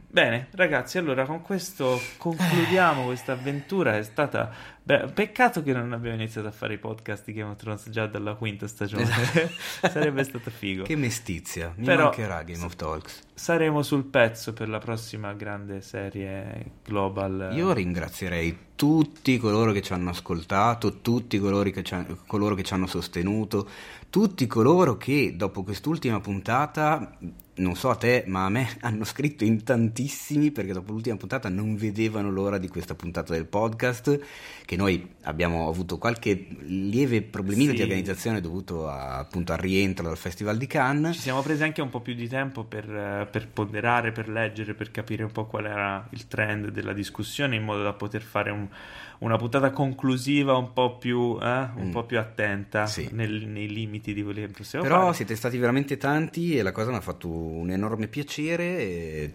bene, 0.07 0.47
ragazzi, 0.51 0.99
allora 0.99 1.25
con 1.25 1.41
questo 1.41 1.99
concludiamo 2.17 3.05
questa 3.05 3.31
avventura. 3.31 3.97
È 3.97 4.03
stata. 4.03 4.73
Beh, 4.85 5.07
peccato 5.13 5.63
che 5.63 5.73
non 5.73 5.91
abbiamo 5.93 6.15
iniziato 6.15 6.47
a 6.47 6.51
fare 6.51 6.75
i 6.75 6.77
podcast 6.77 7.25
di 7.25 7.33
Game 7.33 7.49
of 7.49 7.57
Thrones 7.57 7.89
già 7.89 8.05
dalla 8.05 8.35
quinta 8.35 8.67
stagione. 8.67 9.05
Sarebbe 9.81 10.23
stato 10.23 10.49
figo. 10.51 10.83
Che 10.83 10.95
mestizia, 10.95 11.73
mi 11.75 11.85
Però- 11.85 12.03
mancherà 12.03 12.43
Game 12.43 12.63
of 12.63 12.75
Talks. 12.75 13.21
Saremo 13.33 13.81
sul 13.81 14.05
pezzo 14.05 14.53
per 14.53 14.69
la 14.69 14.77
prossima 14.79 15.33
grande 15.33 15.81
serie 15.81 16.71
global. 16.85 17.49
Io 17.53 17.73
ringrazierei 17.73 18.57
tutti 18.75 19.37
coloro 19.37 19.71
che 19.71 19.81
ci 19.81 19.91
hanno 19.93 20.11
ascoltato, 20.11 21.01
tutti 21.01 21.39
coloro 21.39 21.69
che 21.71 21.83
ci, 21.83 21.93
han- 21.95 22.19
coloro 22.27 22.55
che 22.55 22.63
ci 22.63 22.73
hanno 22.73 22.87
sostenuto, 22.87 23.67
tutti 24.15 24.47
coloro 24.47 24.95
che 24.95 25.33
dopo 25.35 25.61
quest'ultima 25.63 26.21
puntata, 26.21 27.17
non 27.55 27.75
so 27.75 27.89
a 27.89 27.95
te, 27.95 28.23
ma 28.27 28.45
a 28.45 28.49
me 28.49 28.65
hanno 28.79 29.03
scritto 29.03 29.43
in 29.43 29.61
tantissimi 29.65 30.51
perché 30.51 30.71
dopo 30.71 30.93
l'ultima 30.93 31.17
puntata 31.17 31.49
non 31.49 31.75
vedevano 31.75 32.31
l'ora 32.31 32.57
di 32.57 32.69
questa 32.69 32.95
puntata 32.95 33.33
del 33.33 33.45
podcast, 33.45 34.17
che 34.63 34.77
noi 34.77 35.05
abbiamo 35.23 35.67
avuto 35.67 35.97
qualche 35.97 36.47
lieve 36.61 37.23
problemino 37.23 37.71
Sì. 37.71 37.75
di 37.75 37.81
organizzazione 37.83 38.39
dovuto 38.39 38.87
a- 38.87 39.17
appunto 39.17 39.51
al 39.51 39.57
rientro 39.59 40.05
dal 40.05 40.15
Festival 40.17 40.55
di 40.55 40.65
Cannes. 40.67 41.15
Ci 41.15 41.21
siamo 41.23 41.41
presi 41.41 41.63
anche 41.63 41.81
un 41.81 41.89
po' 41.89 41.99
più 41.99 42.13
di 42.13 42.29
tempo 42.29 42.63
per, 42.63 42.89
eh, 42.89 43.27
per 43.29 43.49
ponderare, 43.49 44.13
per 44.13 44.29
leggere, 44.29 44.75
per 44.75 44.91
capire 44.91 45.23
un 45.25 45.31
po' 45.33 45.45
qual 45.45 45.65
era 45.65 46.07
il 46.11 46.25
trend 46.29 46.69
della 46.69 46.93
discussione 46.93 47.57
in 47.57 47.63
modo 47.63 47.83
da 47.83 47.91
poter 47.91 48.21
fare 48.21 48.49
un- 48.49 48.69
una 49.17 49.37
puntata 49.37 49.71
conclusiva 49.71 50.57
un 50.57 50.73
po' 50.73 50.97
più, 50.97 51.37
eh, 51.41 51.69
un 51.75 51.87
Mm. 51.87 51.91
po' 51.91 52.03
più 52.03 52.19
attenta 52.19 52.85
Sì. 52.85 53.07
nel- 53.13 53.47
nei 53.47 53.69
limiti 53.69 54.04
di 54.13 54.23
quelli 54.23 54.41
che 54.41 54.47
possiamo 54.49 54.85
Però 54.85 55.01
fare. 55.03 55.15
siete 55.15 55.35
stati 55.35 55.57
veramente 55.57 55.97
tanti 55.97 56.57
e 56.57 56.61
la 56.61 56.71
cosa 56.71 56.91
mi 56.91 56.97
ha 56.97 57.01
fatto 57.01 57.27
un 57.29 57.69
enorme 57.71 58.07
piacere 58.07 59.33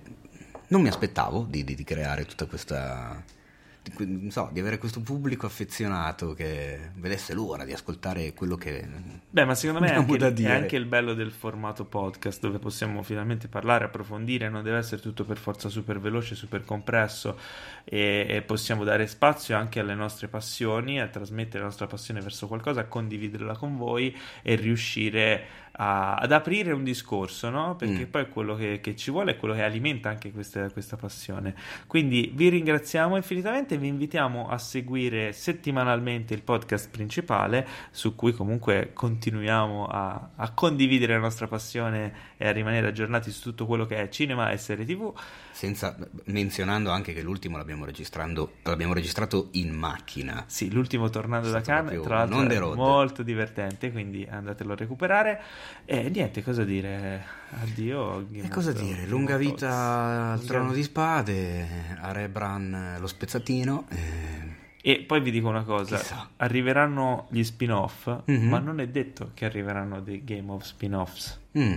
non 0.69 0.83
mi 0.83 0.89
aspettavo 0.89 1.47
di, 1.49 1.65
di- 1.65 1.75
di 1.75 1.85
creare 1.85 2.25
tutta 2.25 2.47
questa... 2.47 3.23
so, 4.29 4.51
di 4.53 4.61
avere 4.61 4.79
questo 4.79 5.01
pubblico 5.01 5.47
affezionato 5.47 6.35
che 6.35 6.91
vedesse 6.97 7.35
l'ora 7.35 7.65
di 7.65 7.73
ascoltare 7.73 8.35
quello 8.35 8.57
che... 8.57 8.87
Beh, 9.31 9.45
ma 9.45 9.55
secondo 9.55 9.81
me 9.81 9.93
è 9.93 9.95
anche, 9.95 10.17
da 10.19 10.29
è 10.29 10.51
anche 10.51 10.77
il 10.77 10.85
bello 10.85 11.15
del 11.15 11.31
formato 11.31 11.85
podcast 11.85 12.41
dove 12.41 12.59
possiamo 12.59 13.03
finalmente 13.03 13.49
parlare, 13.49 13.85
approfondire, 13.85 14.49
non 14.49 14.63
deve 14.63 14.79
essere 14.79 15.01
tutto 15.01 15.25
per 15.25 15.39
forza 15.39 15.69
super 15.69 15.99
veloce, 15.99 16.35
super 16.35 16.65
compresso 16.65 17.39
e, 17.85 18.27
e 18.29 18.43
possiamo 18.43 18.85
dare 18.85 19.07
spazio 19.07 19.57
anche 19.57 19.81
alle 19.81 19.95
nostre 19.95 20.29
passioni, 20.29 21.01
a 21.01 21.09
trasmettere 21.09 21.61
la 21.61 21.67
nostra 21.67 21.87
passione 21.87 22.21
verso 22.21 22.47
qualcosa, 22.47 22.81
a 22.81 22.85
condividerla 22.85 23.57
con 23.57 23.77
voi 23.77 24.17
e 24.43 24.55
riuscire 24.57 25.69
a- 25.83 26.17
ad 26.17 26.31
aprire 26.33 26.73
un 26.73 26.85
discorso, 26.85 27.49
no? 27.49 27.75
Perché 27.75 28.05
Mm. 28.07 28.11
poi 28.11 28.29
quello 28.29 28.55
che, 28.55 28.81
che 28.83 28.95
ci 28.97 29.11
vuole 29.11 29.33
è 29.33 29.37
quello 29.39 29.55
che 29.55 29.63
alimenta 29.63 30.11
anche 30.11 30.31
questa, 30.31 30.69
questa 30.71 30.97
passione. 30.97 31.55
Quindi 31.87 32.31
vi 32.35 32.51
ringraziamo 32.51 33.17
infinitamente, 33.17 33.79
vi 33.79 33.89
invitiamo 33.89 34.49
a 34.51 34.59
seguire 34.59 35.33
settimanalmente 35.33 36.35
il 36.35 36.43
podcast 36.43 36.91
principale 36.91 37.67
su 37.91 38.15
cui 38.15 38.33
comunque 38.35 38.91
continuiamo 38.93 39.87
a, 39.87 40.31
a 40.37 40.51
condividere 40.53 41.15
la 41.15 41.21
nostra 41.21 41.47
passione 41.47 42.13
e 42.43 42.49
a 42.49 42.53
rimanere 42.53 42.87
aggiornati 42.89 43.31
su 43.31 43.43
tutto 43.43 43.67
quello 43.67 43.85
che 43.85 43.97
è 43.99 44.09
cinema 44.09 44.51
e 44.51 44.57
serie 44.57 44.87
tv. 44.87 45.13
Senza, 45.53 45.95
menzionando 46.25 46.89
anche 46.91 47.13
che 47.13 47.21
l'ultimo 47.21 47.59
l'abbiamo, 47.59 47.85
registrando, 47.85 48.53
l'abbiamo 48.63 48.95
registrato 48.95 49.49
in 49.53 49.75
macchina. 49.75 50.45
Sì, 50.47 50.71
l'ultimo 50.73 51.11
tornando 51.11 51.51
da 51.51 51.61
Cannes, 51.61 52.01
tra 52.03 52.25
l'altro 52.25 52.41
è 52.73 52.75
molto 52.75 53.23
divertente, 53.23 53.93
quindi 53.93 54.27
andatelo 54.29 54.73
a 54.73 54.77
recuperare. 54.77 55.43
E 55.85 56.09
niente, 56.09 56.43
cosa 56.43 56.65
dire? 56.65 57.23
Addio. 57.61 58.27
Game 58.31 58.47
E 58.47 58.49
cosa 58.49 58.73
Thrones, 58.73 58.89
dire? 58.89 59.01
Game 59.03 59.11
Lunga 59.11 59.37
vita 59.37 60.33
al 60.33 60.43
trono 60.45 60.73
di 60.73 60.83
spade, 60.83 61.69
a 62.01 62.11
Rebran 62.13 62.97
lo 62.99 63.07
spezzatino. 63.07 63.87
eh, 63.91 64.59
E 64.83 65.01
poi 65.07 65.21
vi 65.21 65.31
dico 65.31 65.47
una 65.47 65.63
cosa, 65.65 65.99
Chissà. 65.99 66.31
arriveranno 66.37 67.27
gli 67.29 67.43
spin-off, 67.43 68.09
Mhm. 68.25 68.49
ma 68.49 68.59
non 68.61 68.81
è 68.81 68.89
detto 68.89 69.33
che 69.35 69.45
arriveranno 69.45 70.01
dei 70.01 70.25
Game 70.25 70.51
of 70.51 70.63
spin-offs, 70.65 71.39
mm, 71.59 71.75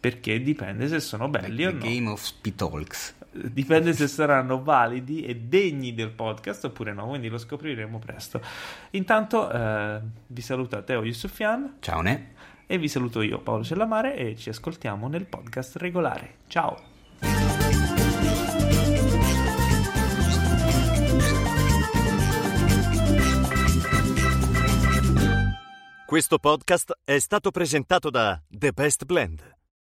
perché 0.00 0.40
dipende 0.42 0.88
se 0.88 0.98
sono 0.98 1.28
belli 1.28 1.64
the 1.64 1.66
o 1.66 1.72
no. 1.72 1.78
Game 1.78 2.08
of 2.08 2.22
Spitalks. 2.22 3.14
Dipende 3.32 3.92
se 3.92 4.08
saranno 4.08 4.60
validi 4.60 5.22
e 5.22 5.36
degni 5.36 5.94
del 5.94 6.10
podcast 6.10 6.64
oppure 6.64 6.92
no, 6.92 7.06
quindi 7.06 7.28
lo 7.28 7.38
scopriremo 7.38 7.98
presto. 8.00 8.40
Intanto 8.90 9.48
eh, 9.52 10.00
vi 10.26 10.40
saluta 10.40 10.82
Teo 10.82 11.04
Yusufian 11.04 11.76
Ciao 11.78 12.00
Ne. 12.00 12.32
e 12.66 12.78
vi 12.78 12.88
saluto 12.88 13.20
io 13.22 13.38
Paolo 13.38 13.62
Cellamare 13.62 14.16
e 14.16 14.36
ci 14.36 14.48
ascoltiamo 14.48 15.06
nel 15.06 15.26
podcast 15.26 15.76
regolare. 15.76 16.36
Ciao! 16.48 16.88
Questo 26.06 26.38
podcast 26.38 26.98
è 27.04 27.20
stato 27.20 27.52
presentato 27.52 28.10
da 28.10 28.40
The 28.48 28.72
Best 28.72 29.04
Blend, 29.04 29.49